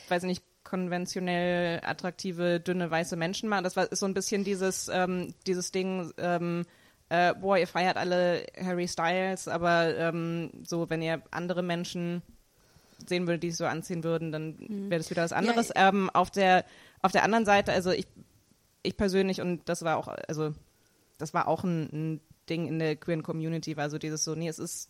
[0.10, 3.64] weiß ich nicht, konventionell attraktive, dünne, weiße Menschen machen.
[3.64, 6.66] Das war, ist so ein bisschen dieses, ähm, dieses Ding, ähm,
[7.12, 12.22] äh, boah, ihr feiert alle Harry Styles, aber ähm, so, wenn ihr andere Menschen
[13.06, 14.58] sehen würdet, die sich so anziehen würden, dann
[14.90, 15.72] wäre das wieder was anderes.
[15.76, 16.64] ähm, auf der
[17.02, 18.08] auf der anderen Seite, also ich
[18.84, 20.54] ich persönlich und das war auch also
[21.18, 24.48] das war auch ein, ein Ding in der queeren Community, war so dieses so, nee,
[24.48, 24.90] es ist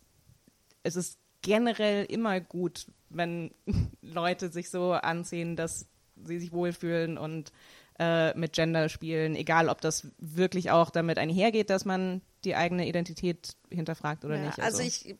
[0.84, 3.50] es ist generell immer gut, wenn
[4.00, 5.88] Leute sich so anziehen, dass
[6.24, 7.50] sie sich wohlfühlen und
[7.98, 12.86] äh, mit Gender spielen, egal ob das wirklich auch damit einhergeht, dass man die eigene
[12.88, 14.60] Identität hinterfragt oder Ja, nicht.
[14.60, 15.14] also ich,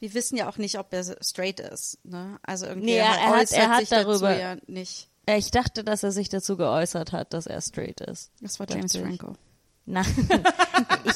[0.00, 1.98] wir wissen ja auch nicht, ob er straight ist.
[2.04, 2.38] Ne?
[2.42, 5.08] Also irgendwie Nee, er- er hat- er hat sich dazu darüber- ja nicht.
[5.26, 8.30] Äh, Ich dachte, dass er sich dazu geäußert hat, dass er straight ist.
[8.42, 8.94] Das war James.
[8.96, 9.34] Franco.
[9.86, 10.04] Nein,
[11.04, 11.14] ich,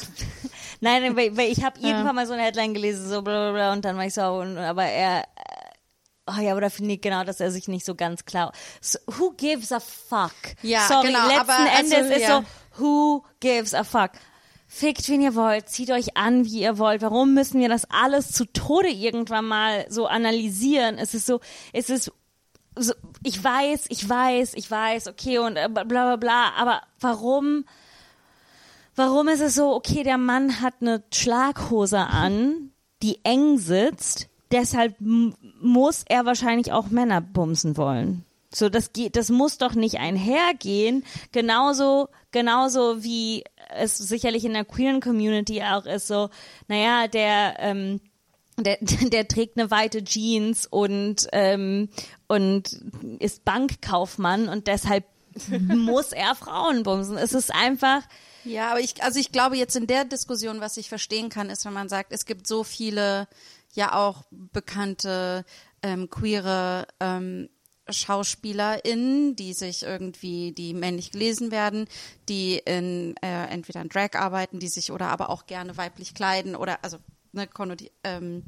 [0.81, 3.73] nein, weil, weil ich habe irgendwann mal so eine Headline gelesen, so bla bla bla,
[3.73, 5.23] und dann war ich so, und, aber er,
[6.29, 8.51] oh ja, aber da finde ich genau, dass er sich nicht so ganz klar,
[8.81, 10.33] so, who gives a fuck?
[10.61, 12.43] Ja, Sorry, genau, letzten aber also, Endes ist ja.
[12.77, 14.11] so, who gives a fuck?
[14.67, 17.01] Fickt, wen ihr wollt, zieht euch an, wie ihr wollt.
[17.01, 20.99] Warum müssen wir das alles zu Tode irgendwann mal so analysieren?
[20.99, 21.39] Es ist so,
[21.73, 22.11] es ist
[22.75, 22.93] so,
[23.23, 27.65] ich weiß, ich weiß, ich weiß, okay und äh, bla bla bla, aber warum,
[28.95, 34.95] warum ist es so, okay, der Mann hat eine Schlaghose an, die eng sitzt, deshalb
[34.99, 38.25] muss er wahrscheinlich auch Männer bumsen wollen.
[38.53, 41.05] So, das geht, das muss doch nicht einhergehen.
[41.31, 43.43] Genauso, genauso wie
[43.75, 46.29] es sicherlich in der queeren Community auch ist so,
[46.67, 48.01] naja, der, ähm,
[48.57, 51.89] der, der trägt eine weite Jeans und, ähm,
[52.27, 52.81] und
[53.19, 55.05] ist Bankkaufmann und deshalb
[55.49, 57.17] muss er Frauen bumsen.
[57.17, 58.01] Es ist einfach,
[58.45, 61.65] Ja, aber ich, also ich glaube jetzt in der Diskussion, was ich verstehen kann, ist,
[61.65, 63.27] wenn man sagt, es gibt so viele
[63.79, 65.45] ja auch bekannte
[65.81, 67.49] ähm, queere ähm,
[67.89, 71.87] SchauspielerInnen, die sich irgendwie, die männlich gelesen werden,
[72.27, 76.55] die in äh, entweder in Drag arbeiten, die sich oder aber auch gerne weiblich kleiden
[76.55, 76.97] oder also
[77.31, 78.43] ne, konnoti- ähm,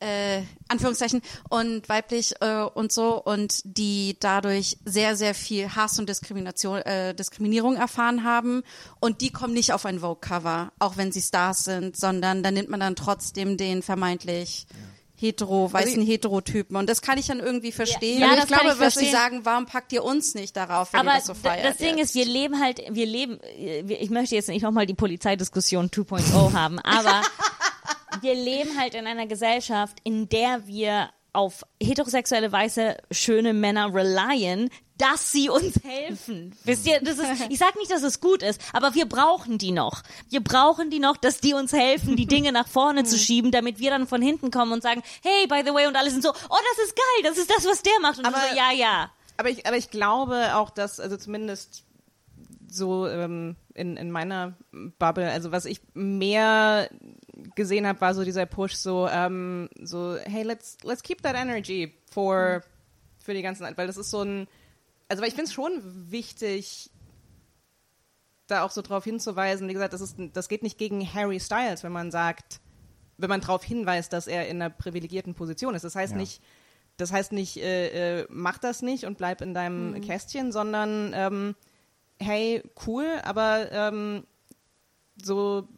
[0.00, 6.08] äh, Anführungszeichen und weiblich äh, und so und die dadurch sehr sehr viel Hass und
[6.08, 8.62] Diskrimination äh, Diskriminierung erfahren haben.
[9.00, 12.50] Und die kommen nicht auf ein Vogue Cover auch wenn sie Stars sind sondern da
[12.50, 14.66] nimmt man dann trotzdem den vermeintlich
[15.18, 16.76] hetero weißen Heterotypen.
[16.76, 18.20] Und das kann ich dann irgendwie verstehen.
[18.20, 21.00] Ja, das ich glaube ich was sie sagen warum packt ihr uns nicht darauf wenn
[21.00, 22.10] aber ihr das so feiert das Ding jetzt?
[22.10, 26.52] ist, wir leben halt, wir leben, äh, ich möchte jetzt nicht nochmal die Polizeidiskussion 2.0
[26.52, 27.22] haben, aber
[28.22, 34.70] wir leben halt in einer Gesellschaft, in der wir auf heterosexuelle weiße schöne Männer relyen,
[34.96, 36.56] dass sie uns helfen.
[36.64, 39.70] Wisst ihr, das ist, ich sag nicht, dass es gut ist, aber wir brauchen die
[39.70, 40.02] noch.
[40.30, 43.78] Wir brauchen die noch, dass die uns helfen, die Dinge nach vorne zu schieben, damit
[43.78, 46.30] wir dann von hinten kommen und sagen, hey, by the way, und alle sind so,
[46.30, 48.18] oh, das ist geil, das ist das, was der macht.
[48.18, 49.10] Und Aber- so, ja, ja.
[49.36, 51.84] Aber ich, aber ich glaube auch, dass, also zumindest
[52.68, 54.56] so ähm, in, in meiner
[54.98, 56.90] Bubble, also was ich mehr
[57.54, 61.94] gesehen habe, war so dieser Push, so, ähm, so, hey, let's, let's keep that energy
[62.10, 62.62] for,
[63.18, 64.48] für die ganzen, weil das ist so ein,
[65.08, 66.90] also weil ich finde es schon wichtig,
[68.46, 71.84] da auch so drauf hinzuweisen, wie gesagt, das, ist, das geht nicht gegen Harry Styles,
[71.84, 72.60] wenn man sagt,
[73.18, 75.84] wenn man darauf hinweist, dass er in einer privilegierten Position ist.
[75.84, 76.18] Das heißt Ja.
[76.18, 76.42] nicht,
[76.96, 81.54] das heißt nicht, äh, äh, mach das nicht und bleib in deinem Kästchen, sondern ähm,
[82.20, 84.24] hey, cool, aber ähm,
[85.22, 85.68] so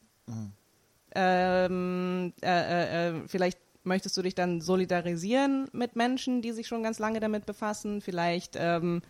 [1.14, 6.82] ähm, äh, äh, äh, vielleicht möchtest du dich dann solidarisieren mit Menschen, die sich schon
[6.82, 8.00] ganz lange damit befassen.
[8.00, 9.02] Vielleicht, ähm,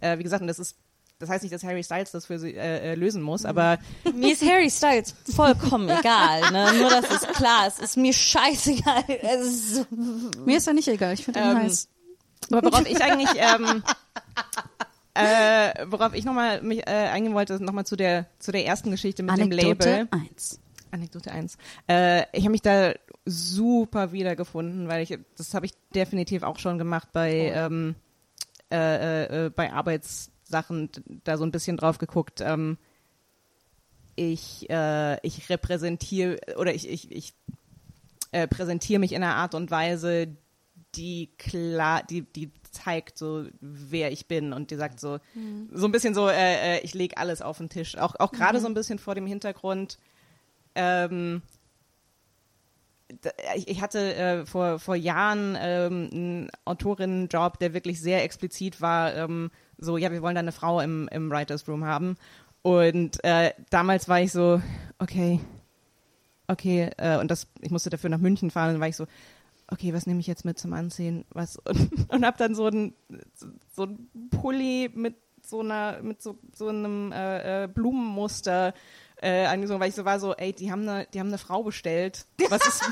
[0.00, 0.76] äh, wie gesagt, und das ist,
[1.18, 3.78] das heißt nicht, dass Harry Styles das für sie äh, äh, lösen muss, aber
[4.14, 6.72] Mir ist Harry Styles vollkommen egal, ne?
[6.78, 7.80] Nur, dass es klar ist.
[7.80, 9.04] Ist mir scheißegal.
[9.08, 9.86] Es ist
[10.44, 11.88] mir ist ja nicht egal ich finde ihn Ähm, heiß
[12.50, 13.82] Aber worauf ich eigentlich, ähm,
[15.14, 18.90] äh, worauf ich nochmal mich äh, eingehen wollte, ist nochmal zu der zu der ersten
[18.90, 20.08] Geschichte mit dem Label.
[20.10, 20.61] 1
[20.92, 21.56] Anekdote 1.
[21.88, 22.92] Äh, ich habe mich da
[23.24, 27.94] super wiedergefunden, weil ich, das habe ich definitiv auch schon gemacht bei, ähm,
[28.70, 30.90] äh, äh, bei Arbeitssachen,
[31.24, 32.40] da so ein bisschen drauf geguckt.
[32.40, 32.78] Ähm,
[34.16, 37.34] ich, äh, ich repräsentiere oder ich, ich, ich
[38.32, 40.36] äh, präsentiere mich in einer Art und Weise,
[40.94, 45.18] die klar, die, die zeigt so, wer ich bin und die sagt so,
[45.72, 47.96] so ein bisschen so, äh, äh, ich lege alles auf den Tisch.
[47.96, 49.98] Auch, auch gerade so ein bisschen vor dem Hintergrund,
[50.74, 51.42] ähm,
[53.66, 59.50] ich, hatte äh, vor, vor Jahren ähm, einen Autorinnenjob, der wirklich sehr explizit war, ähm,
[59.78, 62.16] so, ja, wir wollen da eine Frau im, im Writers Room haben.
[62.62, 64.62] Und äh, damals war ich so,
[64.98, 65.40] okay,
[66.46, 69.06] okay, äh, und das, ich musste dafür nach München fahren, und dann war ich so,
[69.68, 71.24] okay, was nehme ich jetzt mit zum Anziehen?
[71.30, 71.56] Was?
[71.56, 72.94] Und, und hab dann so ein,
[73.72, 73.88] so
[74.30, 78.74] Pulli mit so einer, mit so, so einem äh, äh, Blumenmuster
[79.22, 81.62] äh, angezogen, weil ich so war so, ey, die haben eine, die haben eine Frau
[81.62, 82.26] bestellt.
[82.50, 82.82] Was ist,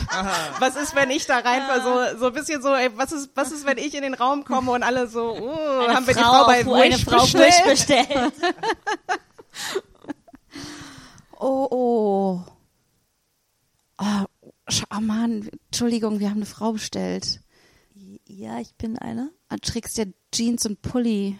[0.60, 3.50] was ist, wenn ich da rein, so, so ein bisschen so, ey, was ist, was
[3.52, 6.20] ist, wenn ich in den Raum komme und alle so, oh, eine haben wir die
[6.20, 7.52] Frau, Frau bei auf- eine Wish Frau bestellt?
[7.66, 8.32] Wish bestellt.
[11.38, 12.40] Oh, oh.
[13.98, 14.24] Oh,
[14.94, 17.40] oh Mann, Entschuldigung, wir haben eine Frau bestellt.
[18.26, 19.30] Ja, ich bin eine.
[19.48, 21.38] Ah, Du trägst ja Jeans und Pulli.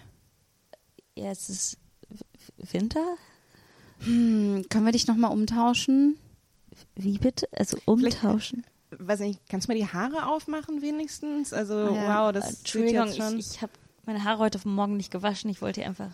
[1.14, 1.78] Ja, es ist
[2.56, 3.04] Winter.
[4.04, 6.16] Hm, können wir dich nochmal umtauschen?
[6.96, 7.48] Wie bitte?
[7.56, 8.64] Also umtauschen.
[8.98, 11.52] Weiß nicht, kannst du mir die Haare aufmachen wenigstens?
[11.52, 12.26] Also, Ja.
[12.26, 13.38] wow, das Entschuldigung, jetzt schon.
[13.38, 13.72] ich, ich habe
[14.06, 15.48] meine Haare heute Morgen nicht gewaschen.
[15.50, 16.10] Ich wollte einfach.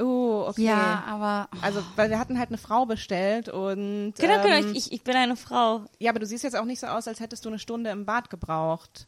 [0.00, 0.64] oh, okay.
[0.64, 4.14] Ja, aber Also, weil wir hatten halt eine Frau bestellt und.
[4.18, 4.54] Genau, genau.
[4.56, 5.86] ähm, Ich, ich bin eine Frau.
[5.98, 8.04] Ja, aber du siehst jetzt auch nicht so aus, als hättest du eine Stunde im
[8.04, 9.06] Bad gebraucht.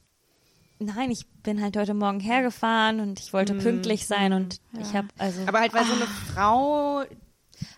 [0.79, 5.09] Nein, ich bin halt heute Morgen hergefahren und ich wollte pünktlich sein und ich habe
[5.19, 5.41] also.
[5.47, 7.03] Aber halt, weil so eine Frau.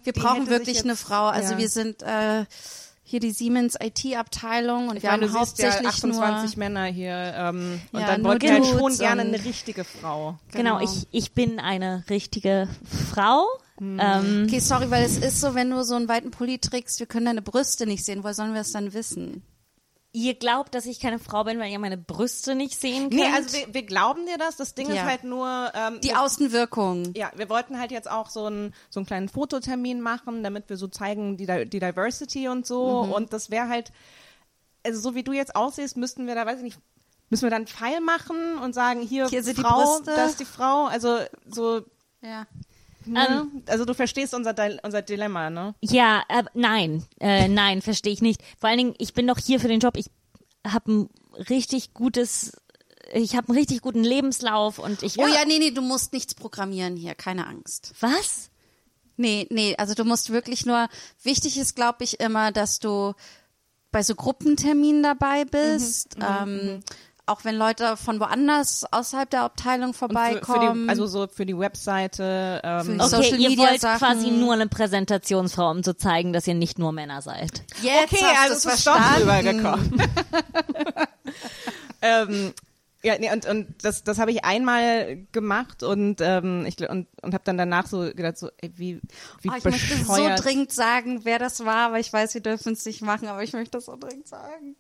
[0.09, 1.26] Wir Die brauchen wirklich sich eine jetzt- Frau.
[1.26, 1.59] Also ja.
[1.59, 2.44] wir sind äh,
[3.02, 6.64] hier die Siemens IT-Abteilung und Ich wir meine, haben du siehst ja hauptsächlich 28 nur
[6.64, 7.12] Männer hier.
[7.36, 10.39] Ähm, und Ja, dann wollten wir halt schon gerne eine richtige Frau.
[10.52, 10.80] genau, genau.
[10.93, 12.68] ich, ich bin eine richtige
[13.10, 13.47] Frau.
[13.80, 17.06] Ähm, Okay, sorry, weil es ist so, wenn du so einen weiten Pulli trägst, wir
[17.06, 18.22] können deine Brüste nicht sehen.
[18.24, 19.43] Woher sollen wir es dann wissen?
[20.12, 23.14] Ihr glaubt, dass ich keine Frau bin, weil ihr meine Brüste nicht sehen könnt?
[23.14, 24.56] Nee, also wir, wir glauben dir das.
[24.56, 24.94] Das Ding Ja.
[24.94, 25.70] ist halt nur.
[25.74, 27.12] Ähm, Die wir, Außenwirkung.
[27.14, 30.76] ja, wir wollten halt jetzt auch so einen, so einen kleinen Fototermin machen, damit wir
[30.76, 33.05] so zeigen, die, Di- die Diversity und so.
[33.05, 33.12] Mhm.
[33.12, 33.93] Und das wäre halt.
[34.85, 36.78] also so wie du jetzt aussiehst, müssten wir da, weiß ich nicht,
[37.30, 40.12] müssen wir dann einen Pfeil machen und sagen, hier, Hier sind die Frau, Brüste.
[40.16, 41.82] das ist die Frau, also so,
[42.22, 42.47] Ja.
[43.12, 43.47] Ne?
[43.66, 45.74] also du verstehst unser, unser Dilemma, ne?
[45.80, 48.43] Ja, äh, nein, äh, nein, verstehe ich nicht.
[48.59, 49.97] Vor allen Dingen, ich bin doch hier für den Job.
[49.97, 50.06] Ich
[50.66, 51.10] habe ein
[51.48, 52.52] richtig gutes,
[53.12, 55.18] ich habe einen richtig guten Lebenslauf und ich.
[55.18, 57.94] Oh ja, nee, nee, du musst nichts programmieren hier, keine Angst.
[58.01, 58.51] Was?
[59.16, 60.89] Nee, nee, also du musst wirklich nur,
[61.22, 63.14] wichtig ist, glaube ich, immer, dass du
[63.90, 66.16] bei so Gruppenterminen dabei bist.
[66.20, 66.80] ähm,
[67.29, 70.85] auch wenn Leute von woanders außerhalb der Abteilung Und für, für vorbeikommen.
[70.85, 73.99] die, also so für die Webseite, ähm, Für die Okay, Social ihr Media wollt Sachen.
[73.99, 77.63] quasi nur eine Präsentationsfrau, um zu zeigen, dass ihr nicht nur Männer seid.
[77.83, 79.23] Jetzt okay, hast also es ist doch verstanden.
[79.23, 80.03] rübergekommen.
[82.03, 82.53] ähm,
[83.03, 87.33] ja, nee, und, und das, das habe ich einmal gemacht und ähm, ich und, und
[87.33, 89.01] habe dann danach so gedacht, so, ey, wie,
[89.41, 90.45] wie Oh, ich möchte so bescheuert.
[90.45, 93.53] dringend sagen, wer das war, aber ich weiß, wir dürfen es nicht machen, aber ich
[93.53, 94.75] möchte das so dringend sagen.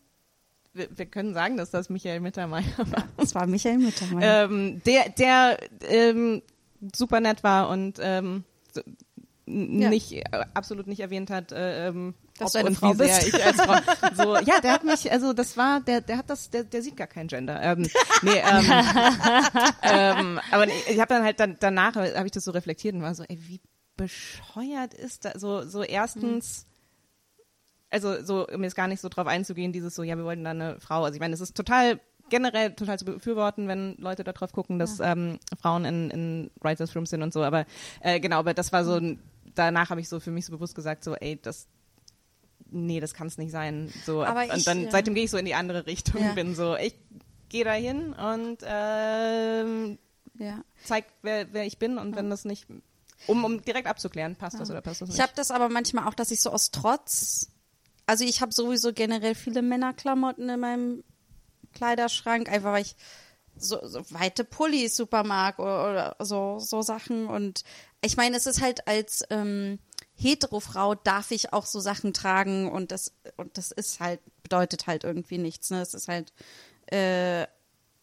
[0.74, 3.04] Wir, wir können sagen, dass das Michael Mittermeier war.
[3.16, 4.44] Das war Michael Mittermeier.
[4.44, 5.58] ähm, der, der
[5.88, 6.42] ähm,
[6.94, 8.80] super nett war und ähm, so,
[9.46, 9.88] Ja.
[9.88, 10.22] nicht äh,
[10.54, 13.26] absolut nicht erwähnt hat, äh, ähm, Dass du eine Frau bist.
[13.26, 13.76] ich als Frau.
[14.14, 16.96] So, ja, der hat mich, also das war, der, der hat das, der, der sieht
[16.96, 17.60] gar kein Gender.
[17.62, 17.88] Ähm,
[18.22, 18.64] nee, ähm,
[19.82, 23.14] ähm, aber ich habe dann halt dann danach habe ich das so reflektiert und war
[23.14, 23.60] so, ey, wie
[23.96, 26.66] bescheuert ist da so so erstens
[27.90, 30.50] also so, um jetzt gar nicht so drauf einzugehen, dieses so, ja, wir wollten da
[30.50, 31.04] eine Frau.
[31.04, 34.78] Also ich meine, es ist total generell total zu befürworten, wenn Leute da drauf gucken,
[34.78, 37.42] dass ähm, Frauen in, in Writers Rooms sind und so.
[37.42, 37.64] Aber
[38.00, 39.00] äh, genau, aber das war so,
[39.54, 41.66] danach habe ich so für mich so bewusst gesagt, so, ey, das
[42.70, 43.92] nee, das kann es nicht sein.
[44.04, 44.90] So, und ich, dann ja.
[44.90, 46.32] seitdem gehe ich so in die andere Richtung, Ja.
[46.32, 46.94] bin so, ich
[47.48, 49.98] gehe da hin und ähm,
[50.38, 50.62] ja.
[50.84, 52.66] zeig, wer, wer ich bin und wenn das nicht,
[53.26, 55.18] um, um direkt abzuklären, passt das oder passt das nicht.
[55.18, 57.50] Ich habe das aber manchmal auch, dass ich so aus Trotz,
[58.08, 61.04] also ich habe sowieso generell viele Männerklamotten in meinem
[61.74, 62.96] Kleiderschrank, einfach weil ich
[63.54, 67.26] so, so weite Pullis super mag oder, oder so, so Sachen.
[67.26, 67.64] Und
[68.00, 69.78] ich meine, es ist halt als ähm,
[70.14, 75.04] Hetero-Frau darf ich auch so Sachen tragen und das, und das ist halt, bedeutet halt
[75.04, 75.68] irgendwie nichts.
[75.68, 75.82] Ne?
[75.82, 76.32] Es ist halt,
[76.86, 77.46] äh,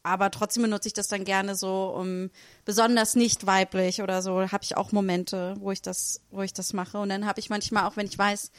[0.04, 2.30] aber trotzdem benutze ich das dann gerne so, um
[2.64, 6.74] besonders nicht weiblich oder so, habe ich auch Momente, wo ich das, wo ich das
[6.74, 7.00] mache.
[7.00, 8.52] Und dann habe ich manchmal auch, wenn ich weiß,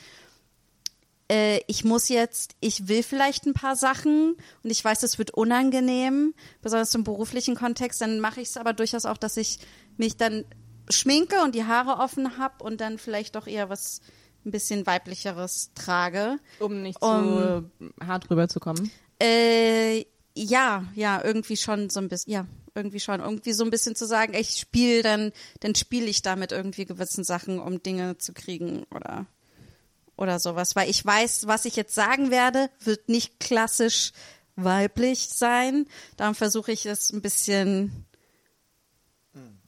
[1.31, 5.33] äh, ich muss jetzt, ich will vielleicht ein paar Sachen und ich weiß, es wird
[5.33, 9.59] unangenehm, besonders im beruflichen Kontext, dann mache ich es aber durchaus auch, dass ich
[9.97, 10.45] mich dann
[10.89, 14.01] schminke und die Haare offen habe und dann vielleicht doch eher was
[14.45, 16.39] ein bisschen weiblicheres trage.
[16.61, 18.91] um nicht um- zu hart rüberzukommen.
[19.21, 20.05] Äh,
[20.37, 23.21] ja, ja, irgendwie schon so ein bisschen, ja, irgendwie schon.
[23.21, 27.25] Irgendwie so ein bisschen zu sagen, ich spiele, dann, dann spiele ich damit irgendwie gewissen
[27.25, 29.27] Sachen, um Dinge zu kriegen oder,
[30.17, 30.77] oder sowas.
[30.77, 34.13] Weil ich weiß, was ich jetzt sagen werde, wird nicht klassisch
[34.57, 35.87] weiblich sein.
[36.17, 38.07] Darum versuche ich es ein bisschen,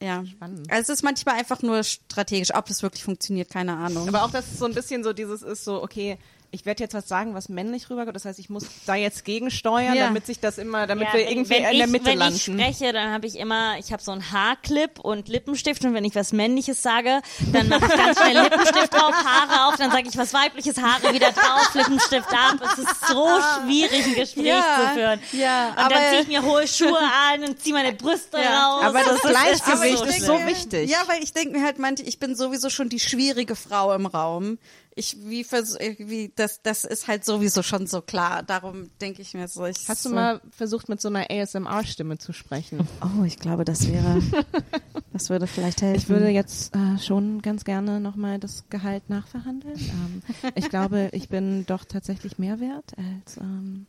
[0.01, 0.25] ja.
[0.25, 0.71] Spannend.
[0.71, 2.53] Also es ist manchmal einfach nur strategisch.
[2.55, 4.07] Ob das wirklich funktioniert, keine Ahnung.
[4.07, 6.17] Aber auch, dass es so ein bisschen so dieses ist, so, okay,
[6.51, 8.15] ich werde jetzt was sagen, was männlich rüberkommt.
[8.15, 10.05] Das heißt, ich muss da jetzt gegensteuern, Ja.
[10.05, 12.17] damit sich das immer, damit Ja, wir wenn, irgendwie wenn in ich, der Mitte wenn
[12.17, 12.35] landen.
[12.35, 16.05] ich spreche, dann habe ich immer, ich habe so einen Haarclip und Lippenstift und wenn
[16.05, 17.21] ich was Männliches sage,
[17.53, 21.13] dann mache ich ganz schnell Lippenstift drauf, Haare auf, dann sage ich was Weibliches, Haare
[21.13, 22.57] wieder drauf, Lippenstift ab.
[22.63, 23.27] Es ist so
[23.63, 25.19] schwierig, ein Gespräch Ja, zu führen.
[25.33, 26.97] ja, und aber- dann ziehe ich mir hohe Schuhe
[27.31, 28.67] an und ziehe meine Brüste Ja.
[28.69, 28.83] raus.
[28.85, 30.89] Aber das ist- Gleichgewicht so ist so wichtig.
[30.89, 34.07] Ja, weil ich denke mir halt manche, ich bin sowieso schon die schwierige Frau im
[34.07, 34.57] Raum.
[34.99, 38.43] Ich wie vers wie das das ist halt sowieso schon so klar.
[38.43, 39.65] Darum denke ich mir so.
[39.65, 42.85] Ich, Hast du mal versucht, mit so einer ASMR-Stimme zu sprechen?
[43.01, 44.21] Oh, ich glaube, das wäre
[45.13, 45.97] das würde vielleicht helfen.
[45.97, 49.79] Ich würde jetzt äh, schon ganz gerne nochmal das Gehalt nachverhandeln.
[49.79, 50.21] Ähm,
[50.55, 53.37] ich glaube, ich bin doch tatsächlich mehr wert als.
[53.37, 53.85] Ähm,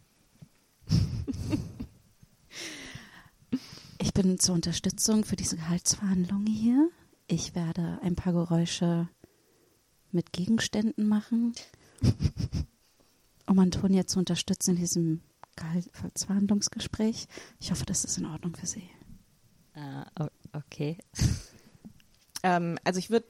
[4.02, 6.88] Ich bin zur Unterstützung für diese Gehaltsverhandlungen hier.
[7.26, 9.08] Ich werde ein paar Geräusche
[10.12, 11.54] mit Gegenständen machen,
[13.46, 15.20] um Antonia zu unterstützen in diesem
[15.56, 17.26] Gehaltsverhandlungsgespräch.
[17.58, 18.88] Ich hoffe, das ist in Ordnung für Sie.
[19.74, 20.96] Ah, o- okay.
[22.42, 23.26] ähm, also ich würde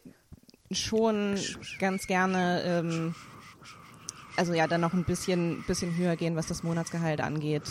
[0.71, 1.37] schon
[1.79, 3.15] ganz gerne, ähm,
[4.37, 7.65] also ja, dann noch ein bisschen, bisschen höher gehen, was das Monatsgehalt angeht.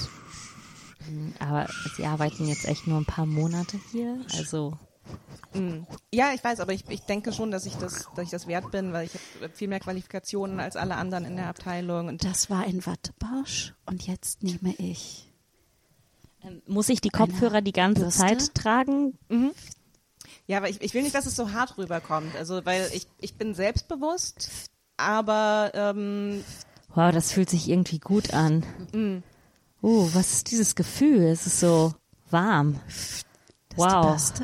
[1.39, 4.77] Aber Sie arbeiten jetzt echt nur ein paar Monate hier, also.
[6.13, 8.69] Ja, ich weiß, aber ich, ich denke schon, dass ich das, dass ich das wert
[8.71, 12.07] bin, weil ich habe viel mehr Qualifikationen als alle anderen in der Abteilung.
[12.07, 15.31] Und Das war ein Wattebausch und jetzt nehme ich.
[16.43, 18.19] ähm, muss ich die Kopfhörer die ganze Bürste?
[18.21, 19.17] Zeit tragen?
[20.45, 22.35] ja, aber ich, ich will nicht, dass es so hart rüberkommt.
[22.35, 26.43] Also, weil ich, ich bin selbstbewusst, aber ähm,
[26.93, 28.63] Wow, das fühlt sich irgendwie gut an.
[29.81, 31.23] Uh, was ist dieses Gefühl?
[31.23, 31.93] Es ist so
[32.29, 32.79] warm.
[33.69, 34.15] Das Wow.
[34.15, 34.41] ist.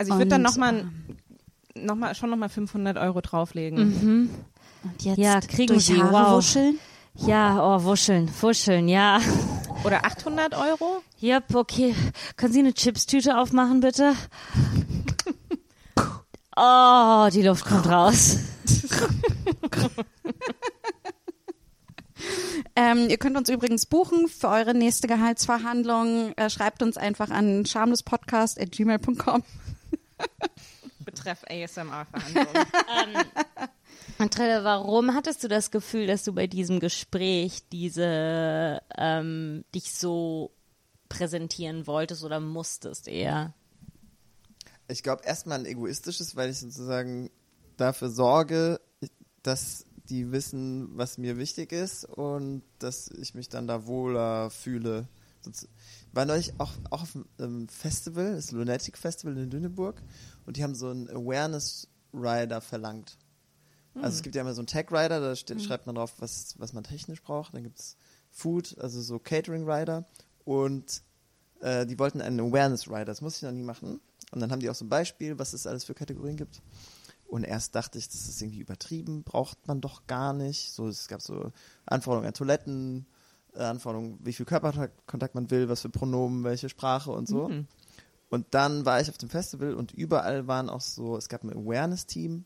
[0.00, 0.88] Also ich würde dann nochmal
[1.74, 4.30] noch mal, schon nochmal 500 Euro drauflegen.
[4.82, 6.36] Und jetzt Ja, kriegen durch Sie, Haare wow.
[6.38, 6.78] wuscheln.
[7.16, 9.20] Ja, oh, wuscheln, wuscheln, ja.
[9.84, 11.02] Oder 800 Euro?
[11.22, 11.94] Yep, okay.
[12.36, 14.14] Können Sie eine Chipstüte aufmachen, bitte?
[16.56, 18.38] Oh, die Luft kommt raus.
[22.76, 26.32] Ähm, ihr könnt uns übrigens buchen für eure nächste Gehaltsverhandlung.
[26.36, 29.42] Äh, schreibt uns einfach an schamlespodcast.gmail.com.
[31.04, 32.66] Betreff ASMR-Verhandlungen.
[34.18, 40.52] Andrea, warum hattest du das Gefühl, dass du bei diesem Gespräch diese ähm, dich so
[41.08, 43.54] präsentieren wolltest oder musstest eher?
[44.88, 47.30] Ich glaube erstmal ein egoistisches, weil ich sozusagen
[47.76, 48.80] dafür sorge,
[49.42, 55.06] dass die wissen, was mir wichtig ist und dass ich mich dann da wohler fühle.
[56.12, 60.02] War neulich auch, auch auf einem Festival, das Lunatic Festival in Lüneburg
[60.44, 63.16] und die haben so einen Awareness Rider verlangt.
[63.94, 66.54] Also es gibt ja immer so einen Tech Rider, da steht, schreibt man drauf, was,
[66.58, 67.54] was man technisch braucht.
[67.54, 67.96] Dann gibt es
[68.30, 70.06] Food, also so Catering Rider
[70.44, 71.02] und
[71.60, 74.00] äh, die wollten einen Awareness Rider, das muss ich noch nie machen.
[74.30, 76.62] Und dann haben die auch so ein Beispiel, was es alles für Kategorien gibt.
[77.26, 80.72] Und erst dachte ich, das ist irgendwie übertrieben, braucht man doch gar nicht.
[80.72, 81.52] So, es gab so
[81.86, 83.06] Anforderungen an Toiletten,
[83.54, 87.46] Anforderungen, wie viel Körperkontakt man will, was für Pronomen, welche Sprache und so.
[88.30, 91.52] Und dann war ich auf dem Festival und überall waren auch so, es gab ein
[91.52, 92.44] Awareness-Team.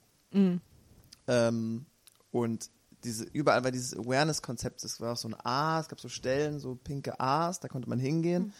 [1.26, 1.86] Ähm,
[2.30, 2.70] und
[3.04, 6.58] diese, überall war dieses Awareness-Konzept, es war auch so ein A, es gab so Stellen,
[6.58, 8.52] so pinke A's, da konnte man hingehen.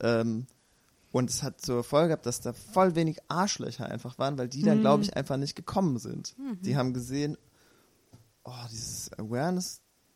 [0.00, 0.46] Ähm,
[1.12, 4.62] und es hat zur Folge gehabt, dass da voll wenig Arschlöcher einfach waren, weil die
[4.62, 6.36] dann, glaube ich, einfach nicht gekommen sind.
[6.60, 7.38] Die haben gesehen,
[8.44, 9.10] oh, dieses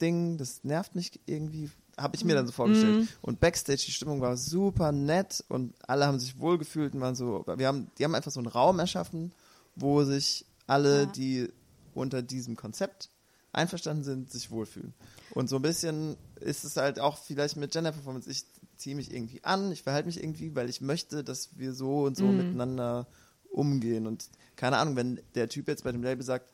[0.00, 3.08] Awareness-Ding, das nervt mich irgendwie, habe ich mir dann so vorgestellt.
[3.20, 7.44] Und Backstage, die Stimmung war super nett und alle haben sich wohlgefühlt und waren so,
[7.46, 9.32] wir haben, die haben einfach so einen Raum erschaffen,
[9.76, 11.48] wo sich alle, die
[11.94, 13.10] unter diesem Konzept
[13.52, 14.94] einverstanden sind, sich wohlfühlen.
[15.32, 18.44] Und so ein bisschen ist es halt auch vielleicht mit Gender Performance, ich
[18.76, 22.16] ziehe mich irgendwie an, ich verhalte mich irgendwie, weil ich möchte, dass wir so und
[22.16, 23.06] so miteinander
[23.50, 24.06] umgehen.
[24.06, 26.50] Und keine Ahnung, wenn der Typ jetzt bei dem Label sagt,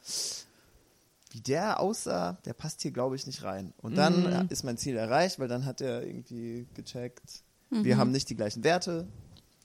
[1.31, 3.73] wie der aussah, der passt hier, glaube ich, nicht rein.
[3.79, 8.31] Und dann ist mein Ziel erreicht, weil dann hat er irgendwie gecheckt, wir haben nicht
[8.31, 9.07] die gleichen Werte.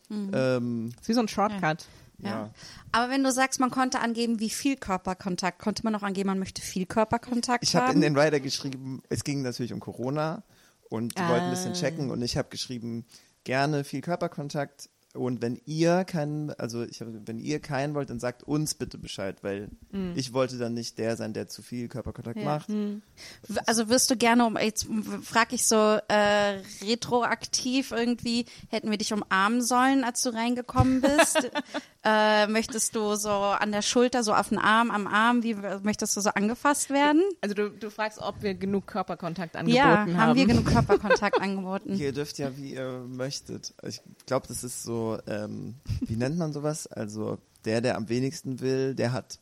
[0.10, 1.86] Ähm, ist wie so ein Shortcut.
[2.18, 2.30] Ja.
[2.30, 2.54] ja.
[2.92, 6.40] Aber wenn du sagst, man konnte angeben, wie viel Körperkontakt, konnte man auch angeben, man
[6.40, 7.96] möchte viel Körperkontakt Ich habe haben?
[7.96, 10.44] in den Rider geschrieben, es ging natürlich um Corona
[10.90, 13.06] und die wollten ein bisschen checken und ich habe geschrieben,
[13.44, 18.20] gerne viel Körperkontakt und wenn ihr keinen, also ich habe, wenn ihr keinen wollt, dann
[18.20, 19.70] sagt uns bitte Bescheid, weil
[20.16, 22.46] ich wollte dann nicht der sein, der zu viel Körperkontakt Ja.
[22.46, 22.70] macht.
[22.70, 24.88] W- Also wirst du gerne um, jetzt
[25.24, 25.76] frage ich so
[26.08, 31.52] äh, retroaktiv irgendwie, hätten wir dich umarmen sollen, als du reingekommen bist?
[32.04, 36.16] äh, möchtest du so an der Schulter, so auf den Arm, am Arm, wie möchtest
[36.18, 37.22] du so angefasst werden?
[37.42, 40.18] Also du, du fragst, ob wir genug Körperkontakt angeboten Ja, haben.
[40.18, 41.96] haben wir genug Körperkontakt angeboten?
[41.98, 43.74] Ihr dürft ja, wie ihr möchtet.
[43.84, 46.88] Ich glaube, das ist so, ähm, wie nennt man sowas?
[46.88, 49.40] Also der, der am wenigsten will, der hat.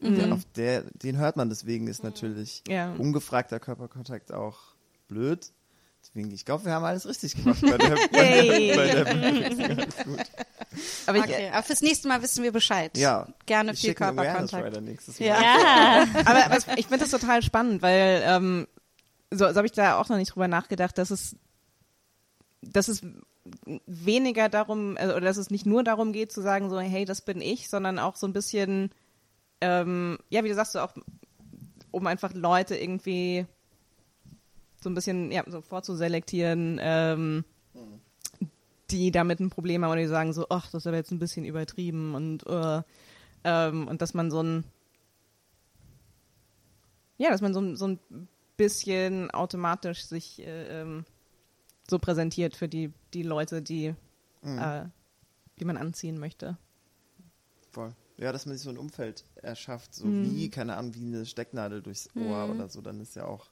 [0.00, 2.92] Der, auf der, den hört man, deswegen ist natürlich Ja.
[2.98, 4.56] ungefragter Körperkontakt auch
[5.08, 5.50] blöd.
[6.00, 8.42] Deswegen, ich glaube, wir haben alles richtig gemacht bei der, bei
[8.94, 10.20] der, bei der Alles gut.
[11.06, 12.96] Aber ich, Okay, aber fürs nächste Mal wissen wir Bescheid.
[12.96, 13.26] Ja.
[13.46, 14.80] Gerne Ich viel Körperkontakt.
[14.82, 15.26] Nächstes Mal.
[15.26, 16.06] Ja.
[16.24, 18.68] Aber, aber ich finde das total spannend, weil ähm,
[19.32, 21.34] so, so habe ich da auch noch nicht drüber nachgedacht, dass es,
[22.62, 23.02] dass es
[23.86, 27.22] weniger darum, also, oder dass es nicht nur darum geht zu sagen, so, hey, das
[27.22, 28.90] bin ich, sondern auch so ein bisschen,
[29.60, 30.94] ähm, ja, wie du sagst, so auch,
[31.90, 33.46] um einfach Leute irgendwie
[34.80, 37.44] so ein bisschen ja, so vorzuselektieren, ähm,
[38.90, 41.18] die damit ein Problem haben oder die sagen so, ach, das ist aber jetzt ein
[41.18, 42.82] bisschen übertrieben und äh,
[43.44, 44.64] ähm, und dass man so ein
[47.18, 47.98] ja, dass man so, so ein
[48.56, 51.04] bisschen automatisch sich äh, ähm,
[51.88, 53.94] so präsentiert für die, die Leute, die,
[54.42, 54.84] äh,
[55.58, 56.56] die man anziehen möchte.
[57.72, 57.92] Voll.
[58.16, 61.82] Ja, dass man sich so ein Umfeld erschafft, so wie, keine Ahnung, wie eine Stecknadel
[61.82, 63.46] durchs Ohr oder so, dann ist ja auch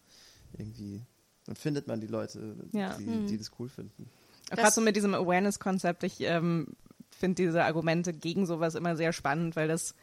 [0.58, 1.02] irgendwie,
[1.44, 2.96] dann findet man die Leute, Ja.
[2.96, 4.10] die, die das cool finden.
[4.50, 6.68] Gerade so mit diesem Awareness-Konzept, ich ähm,
[7.10, 9.94] finde diese Argumente gegen sowas immer sehr spannend, weil das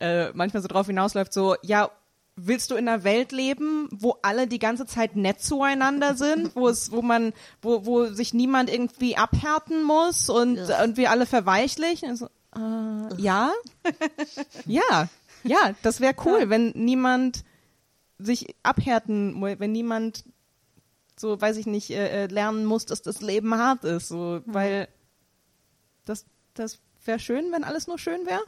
[0.00, 1.90] äh, manchmal so drauf hinausläuft, so, ja,
[2.36, 6.68] willst du in einer Welt leben, wo alle die ganze Zeit nett zueinander sind, wo
[6.68, 7.32] es, wo man,
[7.62, 12.10] wo, wo sich niemand irgendwie abhärten muss und, und wir alle verweichlichen?
[12.10, 13.52] Also, äh, ja,
[14.66, 15.08] ja,
[15.42, 17.44] ja, das wäre cool, wenn niemand
[18.18, 20.24] sich abhärten, wenn niemand
[21.16, 24.88] so, weiß ich nicht, äh, äh, lernen muss, dass das Leben hart ist, so, weil
[26.04, 28.42] das, das wäre schön, wenn alles nur schön wäre.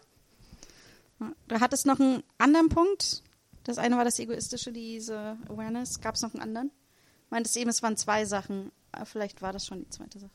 [1.48, 3.22] Du hattest noch einen anderen Punkt.
[3.66, 6.00] Das eine war das Egoistische, diese Awareness.
[6.00, 6.70] Gab es noch einen anderen?
[7.30, 8.70] Meintest eben, es waren zwei Sachen.
[8.92, 10.30] Ah, Vielleicht war das schon die zweite Sache.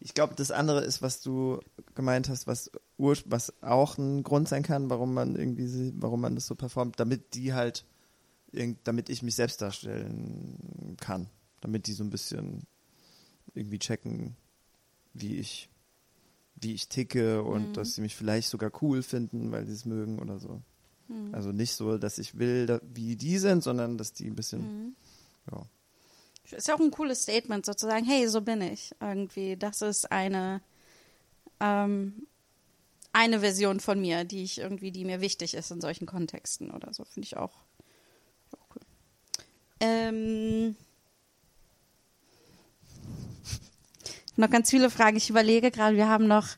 [0.00, 1.60] Ich glaube, das andere ist, was du
[1.94, 6.46] gemeint hast, was, was auch ein Grund sein kann, warum man irgendwie, warum man das
[6.46, 7.84] so performt, damit die halt,
[8.84, 11.28] damit ich mich selbst darstellen kann,
[11.60, 12.62] damit die so ein bisschen
[13.52, 14.36] irgendwie checken,
[15.12, 15.68] wie ich,
[16.54, 20.18] wie ich ticke und dass sie mich vielleicht sogar cool finden, weil sie es mögen
[20.18, 20.62] oder so.
[21.32, 24.96] Also nicht so, dass ich will, da, wie die sind, sondern dass die ein bisschen,
[25.50, 25.62] ja.
[26.50, 28.94] Ist ja auch ein cooles Statement, sozusagen, hey, so bin ich.
[29.00, 30.60] Irgendwie, das ist eine,
[31.58, 32.26] ähm,
[33.12, 36.92] eine Version von mir, die ich irgendwie, die mir wichtig ist in solchen Kontexten oder
[36.92, 37.04] so.
[37.04, 37.52] Finde ich auch,
[38.52, 38.82] auch cool.
[39.80, 40.76] Ähm,
[44.36, 45.16] noch ganz viele Fragen.
[45.16, 46.48] Ich überlege gerade, wir haben noch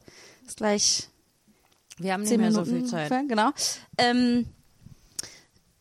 [0.47, 1.09] ist gleich
[1.99, 2.65] Wir haben nicht mehr Minuten.
[2.65, 3.11] so viel Zeit.
[3.11, 3.51] ungefähr, Genau.
[3.99, 4.47] Ähm,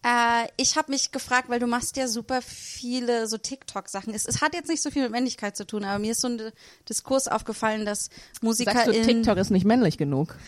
[0.06, 4.14] äh, ich habe mich gefragt, weil du machst ja super viele so TikTok-Sachen.
[4.14, 6.28] Es, es hat jetzt nicht so viel mit Männlichkeit zu tun, aber mir ist so
[6.28, 6.52] ein
[6.88, 8.10] Diskurs aufgefallen, dass
[8.42, 10.36] Musiker Sagst du, TikTok ist nicht männlich genug?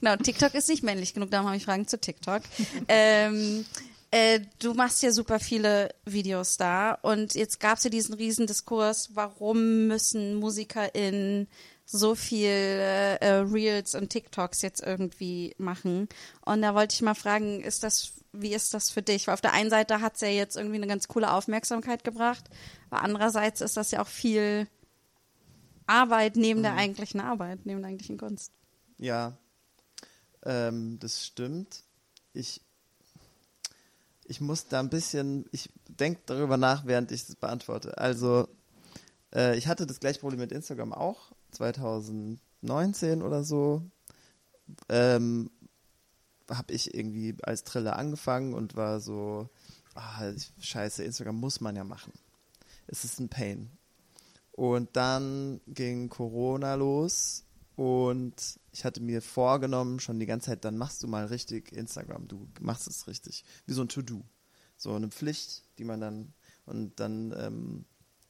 [0.00, 1.30] Genau TikTok ist nicht männlich genug.
[1.30, 2.42] Darum habe ich Fragen zu TikTok.
[2.88, 3.64] ähm,
[4.10, 8.46] äh, du machst ja super viele Videos da und jetzt gab es ja diesen riesen
[8.46, 11.46] Diskurs, warum müssen Musiker in
[11.86, 16.08] so viel äh, Reels und TikToks jetzt irgendwie machen.
[16.44, 19.26] Und da wollte ich mal fragen, ist das, wie ist das für dich?
[19.26, 22.44] Weil auf der einen Seite hat es ja jetzt irgendwie eine ganz coole Aufmerksamkeit gebracht,
[22.90, 24.66] aber andererseits ist das ja auch viel
[25.86, 28.50] Arbeit neben der eigentlichen Arbeit, neben der eigentlichen Kunst.
[28.98, 29.38] Ja,
[30.44, 31.84] ähm, das stimmt.
[32.32, 32.60] Ich,
[34.24, 37.96] ich muss da ein bisschen, ich denke darüber nach, während ich das beantworte.
[37.96, 38.48] Also,
[39.32, 43.82] äh, ich hatte das gleiche Problem mit Instagram auch, 2019 oder so.
[44.88, 45.50] Ähm,
[46.48, 49.48] habe ich irgendwie als Triller angefangen und war so,
[49.94, 52.12] ah, scheiße, Instagram muss man ja machen.
[52.86, 53.70] Es ist ein Pain.
[54.52, 58.34] Und dann ging Corona los und
[58.72, 62.28] ich hatte mir vorgenommen, schon die ganze Zeit, dann machst du mal richtig Instagram.
[62.28, 63.44] Du machst es richtig.
[63.66, 64.22] Wie so ein To-Do.
[64.76, 66.32] So eine Pflicht, die man dann,
[66.64, 67.84] und dann ähm,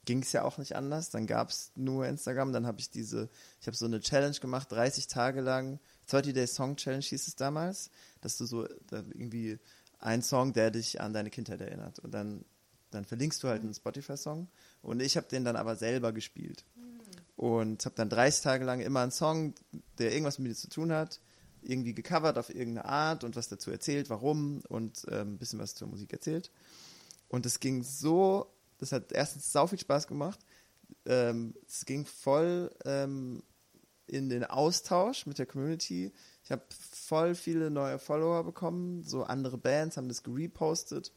[0.06, 1.10] ging es ja auch nicht anders.
[1.10, 2.52] Dann gab es nur Instagram.
[2.52, 3.28] Dann habe ich diese,
[3.60, 5.78] ich habe so eine Challenge gemacht, 30 Tage lang.
[6.06, 7.90] 30 Day Song Challenge hieß es damals,
[8.22, 9.58] dass du so da irgendwie
[9.98, 11.98] ein Song, der dich an deine Kindheit erinnert.
[11.98, 12.44] Und dann,
[12.90, 14.48] dann verlinkst du halt einen Spotify-Song.
[14.80, 16.64] Und ich habe den dann aber selber gespielt.
[17.36, 19.54] Und habe dann 30 Tage lang immer einen Song,
[19.98, 21.20] der irgendwas mit mir zu tun hat,
[21.62, 25.74] irgendwie gecovert auf irgendeine Art und was dazu erzählt, warum und ähm, ein bisschen was
[25.74, 26.50] zur Musik erzählt.
[27.28, 28.46] Und es ging so,
[28.78, 30.40] das hat erstens sau viel Spaß gemacht.
[31.04, 33.42] Ähm, es ging voll ähm,
[34.06, 36.12] in den Austausch mit der Community.
[36.44, 39.02] Ich habe voll viele neue Follower bekommen.
[39.02, 41.12] So andere Bands haben das gerepostet.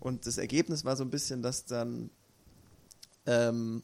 [0.00, 2.10] Und das Ergebnis war so ein bisschen, dass dann
[3.26, 3.82] ähm,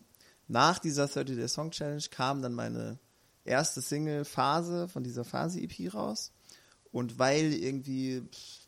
[0.48, 2.98] nach dieser 30 Day Song Challenge kam dann meine
[3.44, 6.32] erste Single-Phase von dieser Phase-EP raus.
[6.92, 8.22] Und weil irgendwie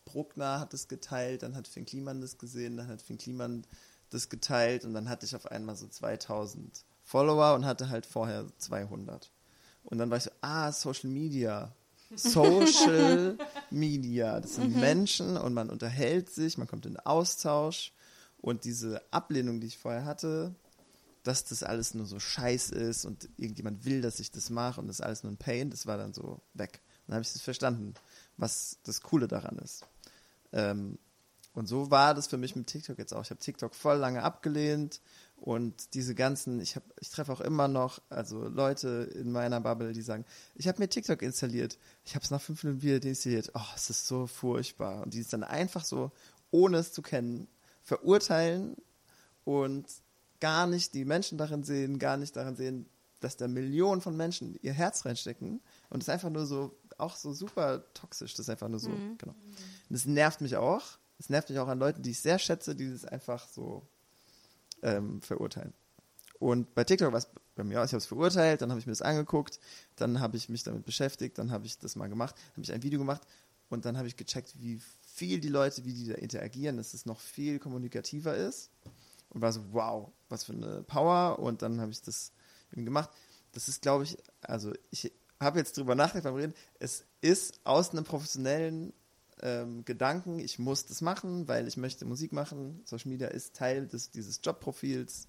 [0.04, 3.66] Bruckner hat es geteilt, dann hat Finn Kliman das gesehen, dann hat Finn Kliman
[4.12, 8.46] das geteilt und dann hatte ich auf einmal so 2000 Follower und hatte halt vorher
[8.58, 9.30] 200.
[9.84, 11.74] Und dann war ich so, ah, Social Media.
[12.14, 13.36] Social
[13.70, 14.40] Media.
[14.40, 17.92] Das sind Menschen und man unterhält sich, man kommt in Austausch.
[18.40, 20.54] Und diese Ablehnung, die ich vorher hatte,
[21.22, 24.88] dass das alles nur so scheiß ist und irgendjemand will, dass ich das mache und
[24.88, 26.80] das ist alles nur ein Pain, das war dann so weg.
[27.06, 27.94] Dann habe ich das verstanden,
[28.36, 29.86] was das Coole daran ist.
[30.52, 30.98] Ähm,
[31.54, 33.22] und so war das für mich mit TikTok jetzt auch.
[33.22, 35.00] Ich habe TikTok voll lange abgelehnt
[35.36, 39.92] und diese ganzen, ich habe, ich treffe auch immer noch, also Leute in meiner Bubble,
[39.92, 40.24] die sagen,
[40.54, 43.90] ich habe mir TikTok installiert, ich habe es nach fünf Minuten wieder deinstalliert, oh, es
[43.90, 45.02] ist so furchtbar.
[45.02, 46.10] Und die es dann einfach so,
[46.50, 47.48] ohne es zu kennen,
[47.82, 48.76] verurteilen
[49.44, 49.86] und
[50.40, 52.86] gar nicht die Menschen darin sehen, gar nicht darin sehen,
[53.20, 55.60] dass da Millionen von Menschen ihr Herz reinstecken
[55.90, 58.90] und es ist einfach nur so, auch so super toxisch, das ist einfach nur so,
[59.18, 59.32] genau.
[59.32, 60.98] Und das nervt mich auch.
[61.22, 63.86] Es nervt mich auch an Leuten, die ich sehr schätze, die das einfach so
[64.82, 65.72] ähm, verurteilen.
[66.40, 68.86] Und bei TikTok war es bei mir auch, ich habe es verurteilt, dann habe ich
[68.86, 69.60] mir das angeguckt,
[69.94, 72.82] dann habe ich mich damit beschäftigt, dann habe ich das mal gemacht, habe ich ein
[72.82, 73.22] Video gemacht
[73.68, 77.06] und dann habe ich gecheckt, wie viel die Leute, wie die da interagieren, dass es
[77.06, 78.72] noch viel kommunikativer ist
[79.28, 82.32] und war so, wow, was für eine Power und dann habe ich das
[82.72, 83.10] eben gemacht.
[83.52, 87.90] Das ist, glaube ich, also ich habe jetzt drüber nachgedacht beim Reden, es ist aus
[87.90, 88.92] einem professionellen
[89.42, 92.80] ähm, Gedanken, ich muss das machen, weil ich möchte Musik machen.
[92.84, 95.26] Social Media ist Teil des, dieses Jobprofils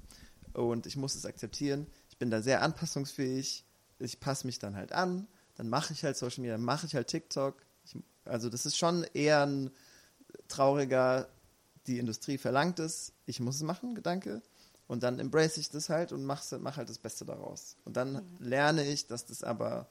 [0.53, 1.87] und ich muss es akzeptieren.
[2.09, 3.65] Ich bin da sehr anpassungsfähig.
[3.99, 5.27] Ich passe mich dann halt an.
[5.55, 7.55] Dann mache ich halt Social Media, mache ich halt TikTok.
[7.85, 9.71] Ich, also das ist schon eher ein
[10.47, 11.27] trauriger,
[11.87, 14.41] die Industrie verlangt es, ich muss es machen, Gedanke.
[14.87, 17.77] Und dann embrace ich das halt und mache mach halt das Beste daraus.
[17.83, 19.87] Und dann lerne ich, dass das aber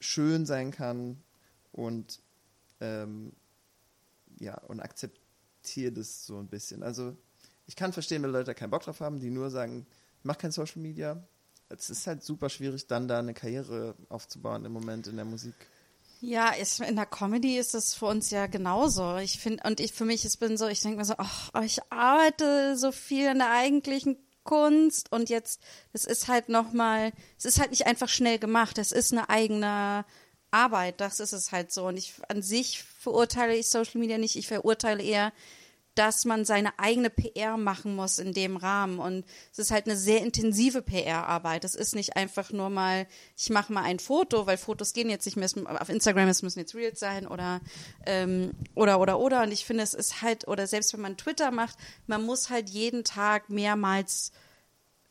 [0.00, 1.22] schön sein kann
[1.72, 2.20] und
[2.80, 3.32] ähm,
[4.38, 6.82] ja, und akzeptiere das so ein bisschen.
[6.82, 7.16] Also
[7.66, 9.86] ich kann verstehen, wenn Leute keinen Bock drauf haben, die nur sagen,
[10.18, 11.22] ich mach kein Social Media.
[11.68, 15.54] Es ist halt super schwierig, dann da eine Karriere aufzubauen im Moment in der Musik.
[16.20, 19.16] Ja, ist, in der Comedy ist es für uns ja genauso.
[19.16, 21.80] Ich finde, und ich für mich, ich bin so, ich denke mir so, ach, ich
[21.90, 25.60] arbeite so viel in der eigentlichen Kunst und jetzt,
[25.92, 30.06] es ist halt nochmal, es ist halt nicht einfach schnell gemacht, es ist eine eigene
[30.50, 31.86] Arbeit, das ist es halt so.
[31.86, 35.32] Und ich an sich verurteile ich Social Media nicht, ich verurteile eher,
[35.96, 38.98] dass man seine eigene PR machen muss in dem Rahmen.
[38.98, 41.64] Und es ist halt eine sehr intensive PR-Arbeit.
[41.64, 43.06] Es ist nicht einfach nur mal,
[43.36, 45.48] ich mache mal ein Foto, weil Fotos gehen jetzt nicht mehr
[45.80, 47.60] auf Instagram, es müssen jetzt Reels sein oder
[48.04, 49.42] ähm, oder oder oder.
[49.42, 52.68] Und ich finde, es ist halt, oder selbst wenn man Twitter macht, man muss halt
[52.68, 54.32] jeden Tag mehrmals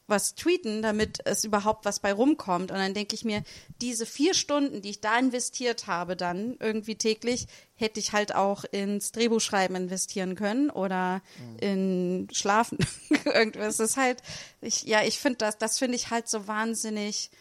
[0.08, 2.72] was tweeten, damit es überhaupt was bei rumkommt.
[2.72, 3.44] Und dann denke ich mir,
[3.82, 8.64] diese vier Stunden, die ich da investiert habe, dann irgendwie täglich, hätte ich halt auch
[8.66, 11.22] ins Drehbuchschreiben investieren können oder
[11.60, 12.78] in Schlafen.
[13.26, 13.78] Irgendwas.
[13.78, 14.22] Das ist halt,
[14.62, 17.32] ich, ja, ich finde das, das finde ich halt so wahnsinnig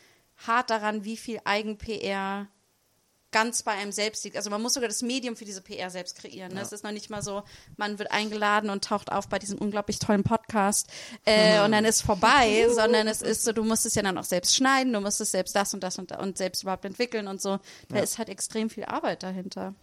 [0.46, 2.48] hart daran, wie viel Eigen-PR
[3.34, 4.36] ganz bei einem selbst liegt.
[4.36, 6.54] Also man muss sogar das Medium für diese PR selbst kreieren.
[6.54, 6.60] Ne?
[6.60, 7.42] Es ist noch nicht mal so,
[7.76, 10.88] man wird eingeladen und taucht auf bei diesem unglaublich tollen Podcast
[11.24, 14.24] äh, und dann ist vorbei, sondern es ist so, du musst es ja dann auch
[14.24, 17.42] selbst schneiden, du musst es selbst das und das und, und selbst überhaupt entwickeln und
[17.42, 17.58] so.
[17.88, 19.74] Da ist halt extrem viel Arbeit dahinter.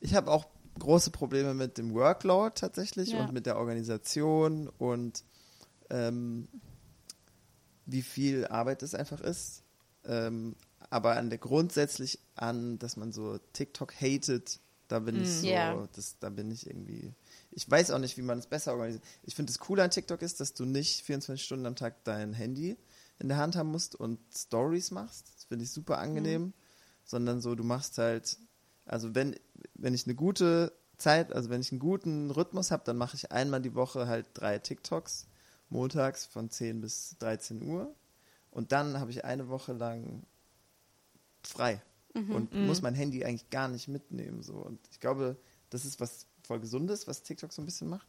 [0.00, 0.46] Ich habe auch
[0.78, 3.20] große Probleme mit dem Workload tatsächlich Ja.
[3.20, 5.24] und mit der Organisation und
[5.90, 6.48] ähm,
[7.84, 9.62] wie viel Arbeit es einfach ist.
[10.06, 10.56] Ähm,
[10.94, 15.88] aber an der grundsätzlich an, dass man so TikTok hatet, da bin ich so, Ja.
[15.92, 17.12] das, da bin ich irgendwie.
[17.50, 19.02] Ich weiß auch nicht, wie man es besser organisiert.
[19.24, 22.32] Ich finde, das Coole an TikTok ist, dass du nicht 24 Stunden am Tag dein
[22.32, 22.76] Handy
[23.18, 25.26] in der Hand haben musst und Stories machst.
[25.34, 26.52] Das finde ich super angenehm.
[27.04, 28.38] Sondern so, du machst halt,
[28.86, 29.34] also wenn,
[29.74, 33.32] wenn ich eine gute Zeit, also wenn ich einen guten Rhythmus habe, dann mache ich
[33.32, 35.26] einmal die Woche halt drei TikToks,
[35.70, 37.92] montags von 10 bis 13 Uhr.
[38.52, 40.22] Und dann habe ich eine Woche lang
[41.46, 41.82] frei
[42.14, 44.42] und muss mein Handy eigentlich gar nicht mitnehmen.
[44.42, 44.54] So.
[44.54, 45.36] Und ich glaube,
[45.70, 48.06] das ist was voll Gesundes, was TikTok so ein bisschen macht.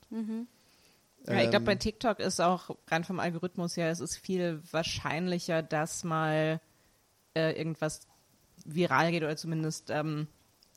[1.28, 4.62] Ja, ich glaube, Ähm, bei TikTok ist auch rein vom Algorithmus her, es ist viel
[4.72, 6.62] wahrscheinlicher, dass mal
[7.34, 8.08] äh, irgendwas
[8.64, 10.28] viral geht oder zumindest ähm,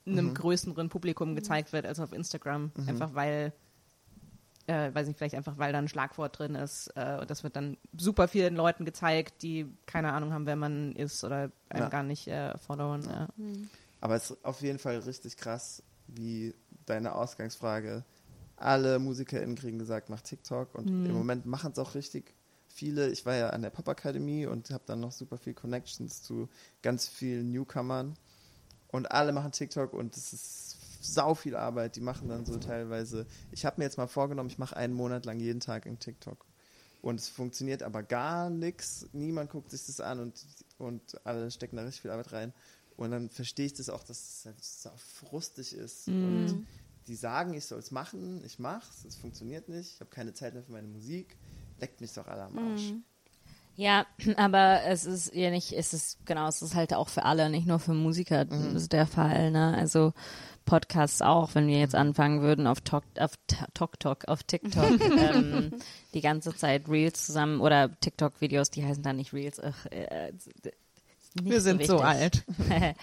[0.07, 2.73] einem größeren Publikum gezeigt wird als auf Instagram.
[2.87, 3.53] Einfach weil,
[4.69, 7.57] äh, weiß nicht, vielleicht einfach weil da ein Schlagwort drin ist äh, und das wird
[7.57, 11.89] dann super vielen Leuten gezeigt, die keine Ahnung haben, wer man ist oder einem Ja.
[11.89, 13.03] gar nicht äh, followen.
[13.03, 13.29] Ja.
[14.01, 16.55] Aber es ist auf jeden Fall richtig krass, wie
[16.87, 18.05] deine Ausgangsfrage.
[18.57, 22.35] Alle MusikerInnen kriegen gesagt, mach TikTok und im Moment machen es auch richtig
[22.69, 23.09] viele.
[23.11, 26.49] Ich war ja an der Pop-Akademie und habe dann noch super viel Connections zu
[26.83, 28.17] ganz vielen Newcomern
[28.89, 30.68] und alle machen TikTok und es ist
[31.01, 31.97] sau viel Arbeit.
[31.97, 33.27] Die machen dann so teilweise.
[33.51, 36.45] Ich habe mir jetzt mal vorgenommen, ich mache einen Monat lang jeden Tag in TikTok.
[37.01, 39.07] Und es funktioniert aber gar nichts.
[39.13, 40.45] Niemand guckt sich das an und,
[40.79, 42.53] und alle stecken da richtig viel Arbeit rein.
[42.97, 46.09] Und dann verstehe ich das auch, dass es halt sau frustig ist.
[46.09, 46.67] Und
[47.07, 50.55] die sagen, ich soll es machen, ich mach's, es funktioniert nicht, ich habe keine Zeit
[50.55, 51.37] mehr für meine Musik,
[51.81, 52.93] leckt mich doch alle am Arsch.
[53.77, 54.07] Ja,
[54.37, 57.67] aber es ist ja nicht, es ist, genau, es ist halt auch für alle, nicht
[57.67, 58.89] nur für Musiker Mhm.
[58.89, 59.75] der Fall, ne?
[59.77, 60.13] Also
[60.69, 62.01] Podcasts auch, wenn wir jetzt Mhm.
[62.01, 63.33] anfangen würden auf Tok, auf
[63.75, 65.73] Tok Tok, auf TikTok, ähm,
[66.15, 70.33] die ganze Zeit Reels zusammen oder TikTok-Videos, die heißen dann nicht Reels, ach, äh,
[71.35, 72.07] nicht Wir sind so wichtig.
[72.07, 72.45] alt.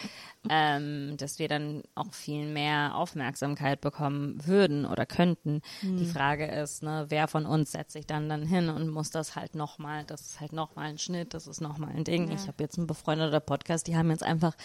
[0.49, 5.61] ähm, dass wir dann auch viel mehr Aufmerksamkeit bekommen würden oder könnten.
[5.81, 9.35] Die Frage ist, ne, wer von uns setzt sich dann dann hin und muss das
[9.35, 12.29] halt nochmal, das ist halt nochmal ein Schnitt, das ist nochmal ein Ding.
[12.31, 14.55] Ich habe jetzt einen befreundeter Podcast, die haben jetzt einfach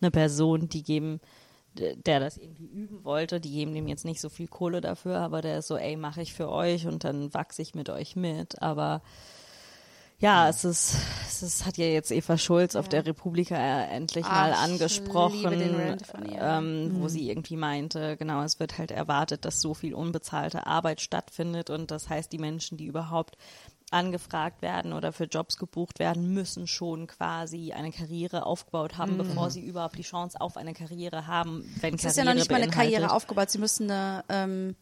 [0.00, 1.20] eine Person, die geben
[1.78, 5.42] der das irgendwie üben wollte, die geben dem jetzt nicht so viel Kohle dafür, aber
[5.42, 8.60] der ist so, ey, mache ich für euch und dann wachse ich mit euch mit.
[8.62, 9.02] Aber
[10.20, 10.96] ja, es ist,
[11.28, 16.00] es ist, hat ja jetzt Eva Schulz auf der Republika äh, endlich Ach, mal angesprochen,
[16.40, 21.00] ähm, wo sie irgendwie meinte, genau, es wird halt erwartet, dass so viel unbezahlte Arbeit
[21.00, 23.36] stattfindet und das heißt, die Menschen, die überhaupt
[23.90, 29.50] angefragt werden oder für Jobs gebucht werden, müssen schon quasi eine Karriere aufgebaut haben, bevor
[29.50, 32.50] sie überhaupt die Chance auf eine Karriere haben, wenn Es Karriere ist ja noch nicht
[32.50, 32.70] mal eine.
[32.70, 33.50] Karriere aufgebaut.
[33.50, 34.76] Sie müssen eine, ähm,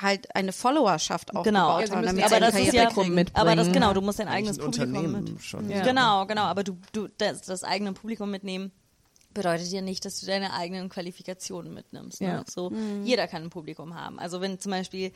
[0.00, 1.80] halt eine Followerschaft aufgebaut Genau.
[1.80, 3.30] Ja, sie haben, damit ja sie aber das ist Karriere ja, mitbringen.
[3.32, 5.42] aber das genau, du musst dein eigenes Publikum Unternehmen mit.
[5.42, 5.70] schon.
[5.70, 5.82] Ja.
[5.82, 8.72] Genau, genau, aber du, du das, das eigene Publikum mitnehmen
[9.32, 12.20] bedeutet ja nicht, dass du deine eigenen Qualifikationen mitnimmst.
[12.20, 12.28] Ne?
[12.28, 12.44] Ja.
[12.48, 12.72] So,
[13.02, 14.18] jeder kann ein Publikum haben.
[14.18, 15.12] Also wenn zum Beispiel,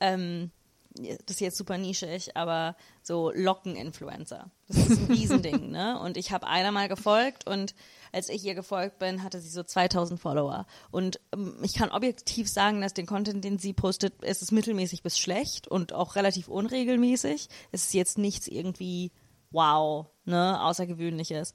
[0.00, 0.50] ähm,
[0.94, 4.50] das ist jetzt super nischig, aber so Locken-Influencer.
[4.68, 6.00] Das ist ein Riesending, ne?
[6.00, 7.74] Und ich habe einer mal gefolgt und
[8.12, 10.66] als ich ihr gefolgt bin, hatte sie so 2000 Follower.
[10.90, 15.02] Und ähm, ich kann objektiv sagen, dass den Content, den sie postet, es ist mittelmäßig
[15.02, 17.48] bis schlecht und auch relativ unregelmäßig.
[17.72, 19.12] Es ist jetzt nichts irgendwie
[19.52, 21.54] wow, ne, außergewöhnliches.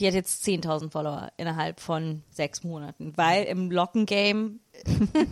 [0.00, 4.60] Die hat jetzt 10.000 Follower innerhalb von sechs Monaten, weil im Locken-Game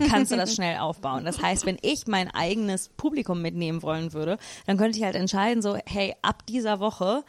[0.09, 1.25] kannst du das schnell aufbauen.
[1.25, 5.61] Das heißt, wenn ich mein eigenes Publikum mitnehmen wollen würde, dann könnte ich halt entscheiden,
[5.61, 7.23] so, hey, ab dieser Woche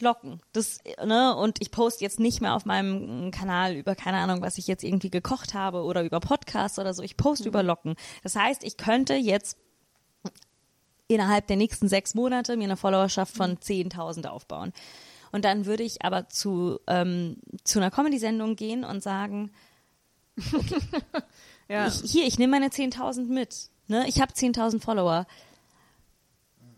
[0.00, 0.40] Locken.
[0.52, 4.58] Das, ne, und ich poste jetzt nicht mehr auf meinem Kanal über, keine Ahnung, was
[4.58, 7.02] ich jetzt irgendwie gekocht habe oder über Podcasts oder so.
[7.02, 7.94] Ich poste über Locken.
[8.22, 9.56] Das heißt, ich könnte jetzt
[11.06, 14.72] innerhalb der nächsten sechs Monate mir eine Followerschaft von 10.000 aufbauen.
[15.34, 19.50] Und dann würde ich aber zu, ähm, zu einer Comedy-Sendung gehen und sagen,
[21.68, 21.88] Ja.
[21.88, 23.68] ich, hier, ich nehme meine 10.000 mit.
[23.88, 24.06] Ne?
[24.06, 25.26] Ich habe 10.000 Follower.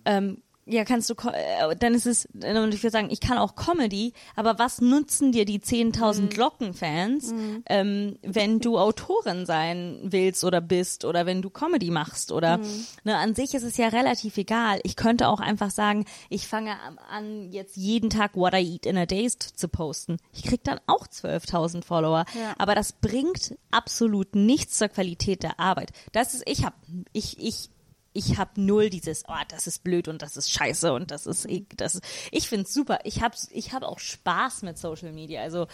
[0.07, 3.55] Ähm, ja, kannst du, äh, dann ist es, und ich würde sagen, ich kann auch
[3.55, 7.33] Comedy, aber was nutzen dir die 10.000 Glockenfans,
[7.69, 12.59] ähm, wenn du Autorin sein willst oder bist oder wenn du Comedy machst oder,
[13.05, 14.81] ne, an sich ist es ja relativ egal.
[14.83, 16.73] Ich könnte auch einfach sagen, ich fange
[17.11, 20.17] an, jetzt jeden Tag What I Eat in a Day zu posten.
[20.33, 22.55] Ich krieg dann auch 12.000 Follower, Ja.
[22.59, 25.93] aber das bringt absolut nichts zur Qualität der Arbeit.
[26.13, 26.75] Das ist, ich habe,
[27.13, 27.71] ich, ich,
[28.17, 31.47] ich habe null dieses, oh, das ist blöd und das ist scheiße und das ist,
[31.77, 33.01] das ist, ich find's super.
[33.05, 35.43] Ich habe, ich habe auch Spaß mit Social Media.
[35.43, 35.67] Also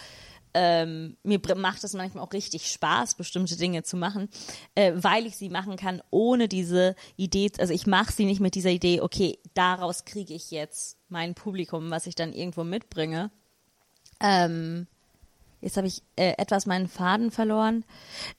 [0.53, 4.29] ähm, mir macht es manchmal auch richtig Spaß, bestimmte Dinge zu machen,
[4.75, 8.55] äh, weil ich sie machen kann, ohne diese Idee, also ich mache sie nicht mit
[8.55, 13.31] dieser Idee, okay, daraus kriege ich jetzt mein Publikum, was ich dann irgendwo mitbringe.
[14.19, 14.85] Ähm,
[15.61, 17.83] jetzt habe ich äh, etwas meinen Faden verloren.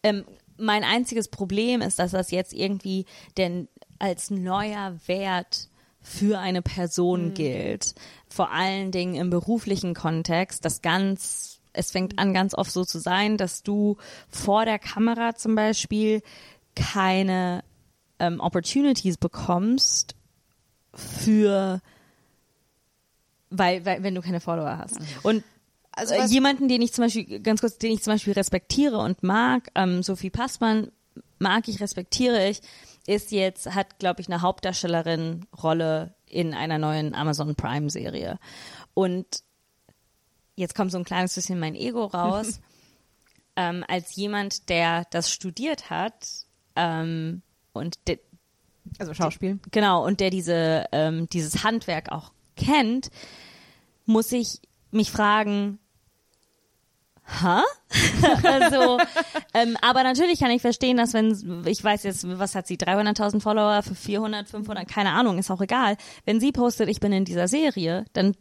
[0.05, 0.25] Ähm,
[0.57, 3.07] mein einziges Problem ist, dass das jetzt irgendwie
[3.37, 3.69] denn
[4.05, 5.69] als neuer Wert
[6.03, 7.95] für eine Person gilt.
[8.29, 12.99] Vor allen Dingen im beruflichen Kontext, das ganz, es fängt an ganz oft so zu
[12.99, 13.97] sein, dass du
[14.29, 16.21] vor der Kamera zum Beispiel
[16.77, 17.65] keine
[18.19, 20.15] ähm, Opportunities bekommst
[20.93, 21.81] für
[23.49, 24.99] weil, weil wenn du keine Follower hast.
[25.23, 25.43] Und
[25.93, 29.23] Also äh, jemanden, den ich zum Beispiel, ganz kurz, den ich zum Beispiel respektiere und
[29.23, 30.91] mag, ähm, Sophie Passmann
[31.39, 32.61] mag ich, respektiere ich,
[33.07, 38.39] ist jetzt, hat, glaube ich, eine Hauptdarstellerin-Rolle in einer neuen Amazon Prime-Serie.
[38.95, 39.27] Und
[40.57, 42.61] jetzt kommt so ein kleines bisschen mein Ego raus.
[43.57, 46.27] ähm, als jemand, der das studiert hat
[46.77, 47.99] ähm, und
[48.99, 49.59] Also Schauspiel.
[49.71, 53.11] Genau, und der diese, ähm, dieses Handwerk auch kennt,
[54.07, 54.61] muss ich
[54.91, 55.79] mich fragen,
[57.27, 57.63] ha?
[58.43, 58.99] also,
[59.55, 63.41] ähm, aber natürlich kann ich verstehen, dass wenn, ich weiß jetzt, was hat sie, 300.000
[63.41, 65.97] Follower für 400, 500, keine Ahnung, ist auch egal.
[66.25, 68.37] Wenn sie postet, ich bin in dieser Serie, dann,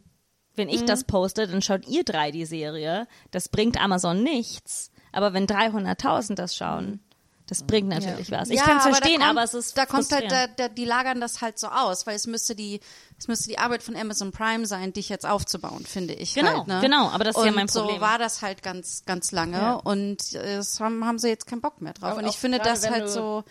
[0.54, 3.06] wenn ich das poste, dann schaut ihr drei die Serie.
[3.30, 4.90] Das bringt Amazon nichts.
[5.12, 7.00] Aber wenn 300.000 das schauen,
[7.46, 8.48] das bringt natürlich was.
[8.48, 10.68] Ich Ja, kann es aber verstehen, kommt- aber es ist da kommt halt, da, da,
[10.68, 12.80] die lagern das halt so aus, weil es müsste die,
[13.18, 16.34] es müsste die Arbeit von Amazon Prime sein, dich jetzt aufzubauen, finde ich.
[16.34, 16.80] Genau, halt, ne?
[16.80, 17.96] genau, aber das ist und ja mein Problem.
[17.96, 19.72] so war das halt ganz, ganz lange Ja.
[19.74, 22.12] und das haben, haben sie jetzt keinen Bock mehr drauf.
[22.12, 23.44] Aber und ich finde das halt so,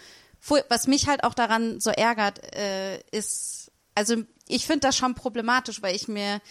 [0.70, 4.15] was mich halt auch daran so ärgert, äh, ist, also
[4.48, 6.41] ich finde das schon problematisch, weil ich mir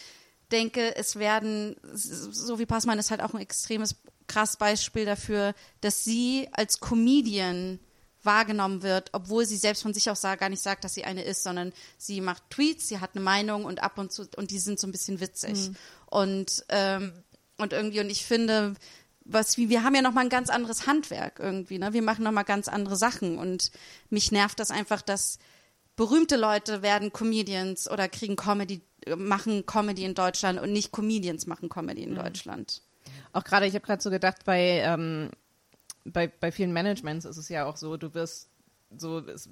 [0.52, 3.96] denke, es werden, so wie Passmann ist halt auch ein extremes,
[4.26, 7.78] krass Beispiel dafür, dass sie als Comedian
[8.24, 11.42] wahrgenommen wird, obwohl sie selbst von sich aus gar nicht sagt, dass sie eine ist,
[11.42, 14.78] sondern sie macht Tweets, sie hat eine Meinung und ab und zu und die sind
[14.78, 15.70] so ein bisschen witzig
[16.06, 17.12] und ähm,
[17.58, 18.74] und irgendwie und ich finde,
[19.24, 21.92] was wie wir haben ja noch mal ein ganz anderes Handwerk irgendwie, ne?
[21.92, 23.70] Wir machen noch mal ganz andere Sachen und
[24.10, 25.38] mich nervt das einfach, dass
[25.96, 28.82] berühmte Leute werden Comedians oder kriegen Comedy
[29.16, 32.82] machen Comedy in Deutschland und nicht Comedians machen Comedy in Deutschland.
[33.32, 35.30] Auch gerade, ich habe gerade so gedacht, bei, ähm,
[36.04, 38.48] bei, bei vielen Managements ist es ja auch so, du wirst
[38.96, 39.48] so, es,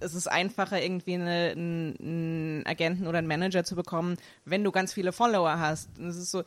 [0.00, 4.92] es ist einfacher, irgendwie eine, einen, Agenten oder einen Manager zu bekommen, wenn du ganz
[4.92, 5.98] viele Follower hast.
[5.98, 6.42] Und es ist so,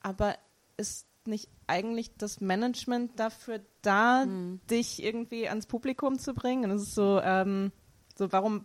[0.00, 0.36] aber
[0.76, 4.60] ist nicht eigentlich das Management dafür da, Hm.
[4.70, 6.64] dich irgendwie ans Publikum zu bringen?
[6.64, 7.72] Und es ist so, ähm,
[8.16, 8.64] so warum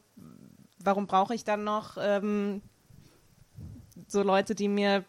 [0.85, 2.61] warum brauche ich dann noch ähm,
[4.07, 5.05] so Leute, die mir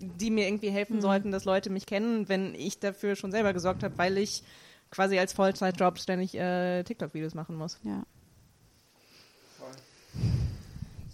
[0.00, 3.82] die mir irgendwie helfen sollten, dass Leute mich kennen, wenn ich dafür schon selber gesorgt
[3.82, 4.42] habe, weil ich
[4.90, 7.78] quasi als Vollzeitjob ständig äh, TikTok-Videos machen muss.
[7.82, 8.04] Ja.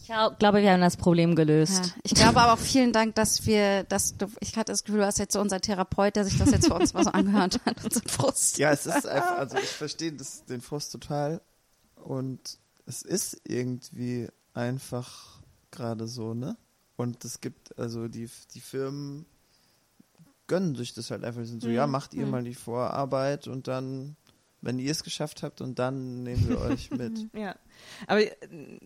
[0.03, 1.35] Ich glaube, wir haben das Problem Ja.
[1.37, 1.95] gelöst.
[2.03, 5.07] Ich glaube aber auch vielen Dank, dass wir, dass du, ich hatte das Gefühl, du
[5.07, 7.85] hast jetzt so unser Therapeut, der sich das jetzt für uns mal so angehört hat,
[7.85, 8.59] unseren Frust.
[8.59, 11.41] Ja, es ist einfach, also ich verstehe das, den Frust total
[11.95, 15.41] und es ist irgendwie einfach
[15.71, 16.57] gerade so, ne?
[17.01, 19.25] Und es gibt, also die, die Firmen
[20.47, 23.69] gönnen sich das halt einfach, Die sind so, ja, macht ihr mal die Vorarbeit und
[23.69, 24.17] dann,
[24.61, 27.27] wenn ihr es geschafft habt und dann nehmen wir euch mit.
[27.33, 27.57] Ja,
[28.07, 28.81] aber äh,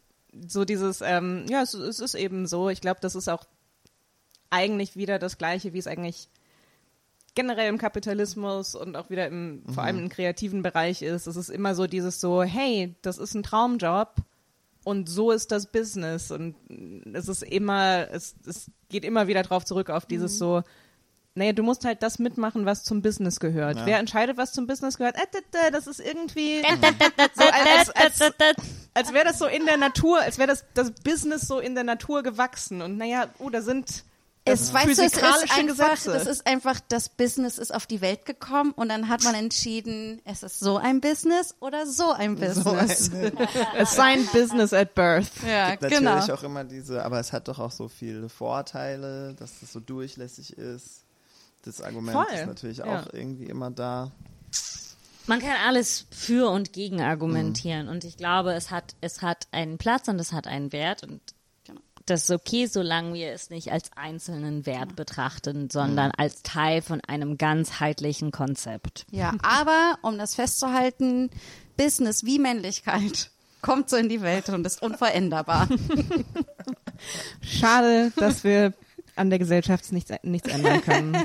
[0.47, 2.69] so dieses, ähm, ja, es, es ist eben so.
[2.69, 3.47] Ich glaube, das ist auch
[4.49, 6.29] eigentlich wieder das Gleiche, wie es eigentlich
[7.35, 11.27] generell im Kapitalismus und auch wieder im, vor allem im kreativen Bereich ist.
[11.27, 14.15] Es ist immer so dieses so, hey, das ist ein Traumjob
[14.85, 16.55] und so ist das Business und
[17.13, 20.63] es ist immer, es, es geht immer wieder drauf zurück auf dieses so,
[21.35, 23.77] naja, du musst halt das mitmachen, was zum Business gehört.
[23.79, 23.87] Ja.
[23.87, 25.17] Wer entscheidet, was zum Business gehört?
[25.17, 26.63] Äh, d- d- das ist irgendwie
[27.35, 28.21] so, als, als,
[28.95, 31.83] als wäre das so in der Natur, als wäre das, das Business so in der
[31.83, 32.83] Natur gewachsen.
[32.83, 34.05] Und naja, oh, da sind
[34.45, 36.13] das Es, weißt du, es ist einfach, Gesetze.
[36.13, 40.21] das ist einfach, das Business ist auf die Welt gekommen und dann hat man entschieden,
[40.25, 43.11] es ist so ein Business oder so ein Business.
[43.79, 45.31] Assigned business at birth.
[45.49, 46.35] ja, gibt natürlich genau.
[46.35, 50.59] auch immer diese, aber es hat doch auch so viele Vorteile, dass das so durchlässig
[50.59, 51.05] ist.
[51.63, 53.01] Das Argument Voll, ist natürlich ja.
[53.01, 54.13] auch irgendwie immer da.
[55.27, 59.79] Man kann alles für und gegen argumentieren und ich glaube, es hat, es hat einen
[59.79, 61.21] Platz und es hat einen Wert und.
[62.07, 67.01] Das ist okay, solange wir es nicht als einzelnen Wert betrachten, sondern als Teil von
[67.01, 69.07] einem ganzheitlichen Konzept.
[69.11, 71.31] Ja, aber um das festzuhalten,
[71.77, 73.31] Business wie Männlichkeit
[73.63, 75.69] kommt so in die Welt und ist unveränderbar.
[77.41, 78.75] Schade, dass wir
[79.17, 81.17] an der Gesellschaft nichts, nichts ändern können.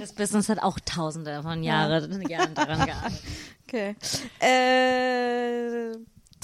[0.00, 3.22] Das Business hat auch tausende von Jahre, Jahren daran gearbeitet.
[3.66, 3.94] Okay.
[4.40, 5.96] Äh,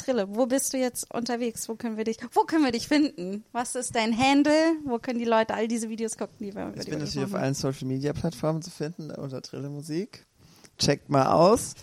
[0.09, 1.69] Trille, wo bist du jetzt unterwegs?
[1.69, 3.45] Wo können wir dich, wo können wir dich finden?
[3.53, 4.77] Was ist dein Handle?
[4.85, 7.53] Wo können die Leute all diese Videos gucken, die wir Ich bin natürlich auf allen
[7.53, 10.27] Social Media Plattformen zu finden unter Trille Musik.
[10.79, 11.75] Checkt mal aus.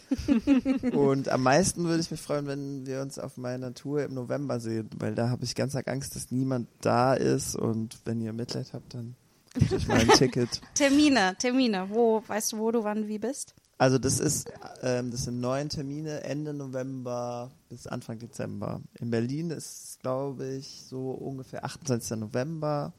[0.93, 4.59] Und am meisten würde ich mich freuen, wenn wir uns auf meiner Tour im November
[4.59, 7.55] sehen, weil da habe ich ganz arg Angst, dass niemand da ist.
[7.55, 9.15] Und wenn ihr Mitleid habt, dann
[9.53, 10.61] gebt euch mal ein Ticket.
[10.73, 11.89] Termine, Termine.
[11.89, 13.53] Wo, weißt du, wo du wann wie bist?
[13.77, 14.49] Also das ist,
[14.81, 18.81] ähm, das sind neun Termine, Ende November bis Anfang Dezember.
[18.99, 22.17] In Berlin ist, glaube ich, so ungefähr 28.
[22.17, 22.93] November.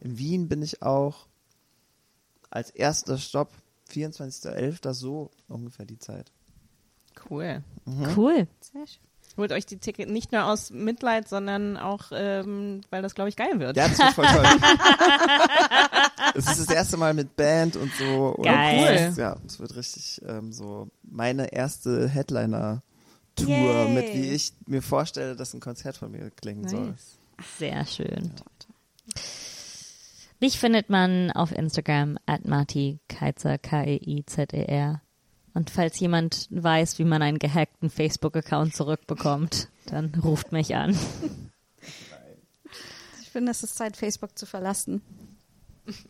[0.00, 1.26] In Wien bin ich auch.
[2.50, 3.50] Als erster Stopp
[3.90, 4.92] 24.11.
[4.92, 6.30] so ungefähr die Zeit.
[7.28, 7.64] Cool.
[8.16, 8.46] Cool.
[8.60, 9.11] Sehr schön.
[9.36, 13.36] Holt euch die Ticket nicht nur aus Mitleid, sondern auch, ähm, weil das, glaube ich,
[13.36, 13.76] geil wird.
[13.76, 14.44] Ja, das wird voll toll.
[16.34, 18.38] Es ist das erste Mal mit Band und so.
[18.42, 19.10] Geil.
[19.10, 23.88] Ist, ja, es wird richtig ähm, so meine erste Headliner-Tour Yay.
[23.90, 26.86] mit, wie ich mir vorstelle, dass ein Konzert von mir klingen soll.
[26.86, 27.18] Nice.
[27.58, 28.32] Sehr schön.
[30.40, 35.02] Mich findet man auf Instagram at Marti Keizer, K-E-I-Z-E-R.
[35.54, 40.96] Und falls jemand weiß, wie man einen gehackten Facebook-Account zurückbekommt, dann ruft mich an.
[43.22, 45.02] Ich finde, es ist Zeit, Facebook zu verlassen.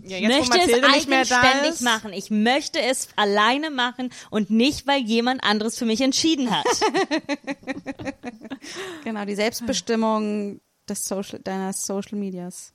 [0.00, 2.12] Ja, Ich jetzt, möchte es nicht mehr da eigenständig machen.
[2.12, 6.66] Ich möchte es alleine machen und nicht, weil jemand anderes für mich entschieden hat.
[9.02, 12.72] Genau, die Selbstbestimmung des Social, deiner Social Medias.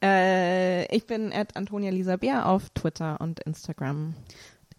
[0.00, 4.14] Äh, ich bin at Antonia Lisa Bär auf Twitter und Instagram.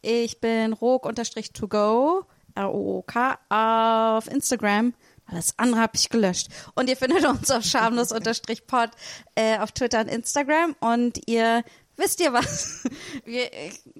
[0.01, 4.93] Ich bin rog-to-go, R-O-O-K, auf Instagram.
[5.25, 6.47] Alles andere habe ich gelöscht.
[6.75, 8.89] Und ihr findet uns auf schamlos-pod
[9.35, 10.75] äh, auf Twitter und Instagram.
[10.79, 11.63] Und ihr
[11.97, 12.83] wisst ihr was?
[13.25, 13.49] Wir,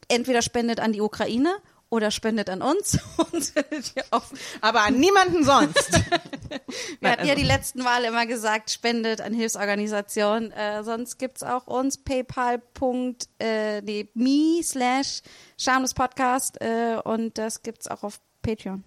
[0.07, 1.55] entweder spendet an die Ukraine
[1.89, 2.99] oder spendet an uns.
[4.61, 5.91] Aber an niemanden sonst.
[6.49, 6.59] Wir
[7.01, 10.51] Nein, hatten ja also- die letzten Mal immer gesagt, spendet an Hilfsorganisationen.
[10.51, 13.81] Äh, sonst gibt's auch uns paypal.me äh,
[14.13, 15.21] nee, slash
[15.57, 18.83] schamlos Podcast äh, und das gibt's auch auf Patreon.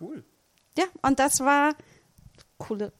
[0.00, 0.24] Cool.
[0.76, 1.74] Ja, und das war
[2.58, 2.92] coole,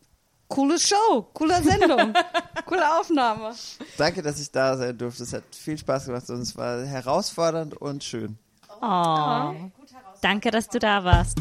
[0.48, 2.12] coole Show, coole Sendung,
[2.66, 3.54] coole Aufnahme.
[3.96, 5.22] Danke, dass ich da sein durfte.
[5.22, 8.38] Es hat viel Spaß gemacht und es war herausfordernd und schön.
[8.82, 9.54] Oh.
[10.20, 11.38] Danke, dass du da warst.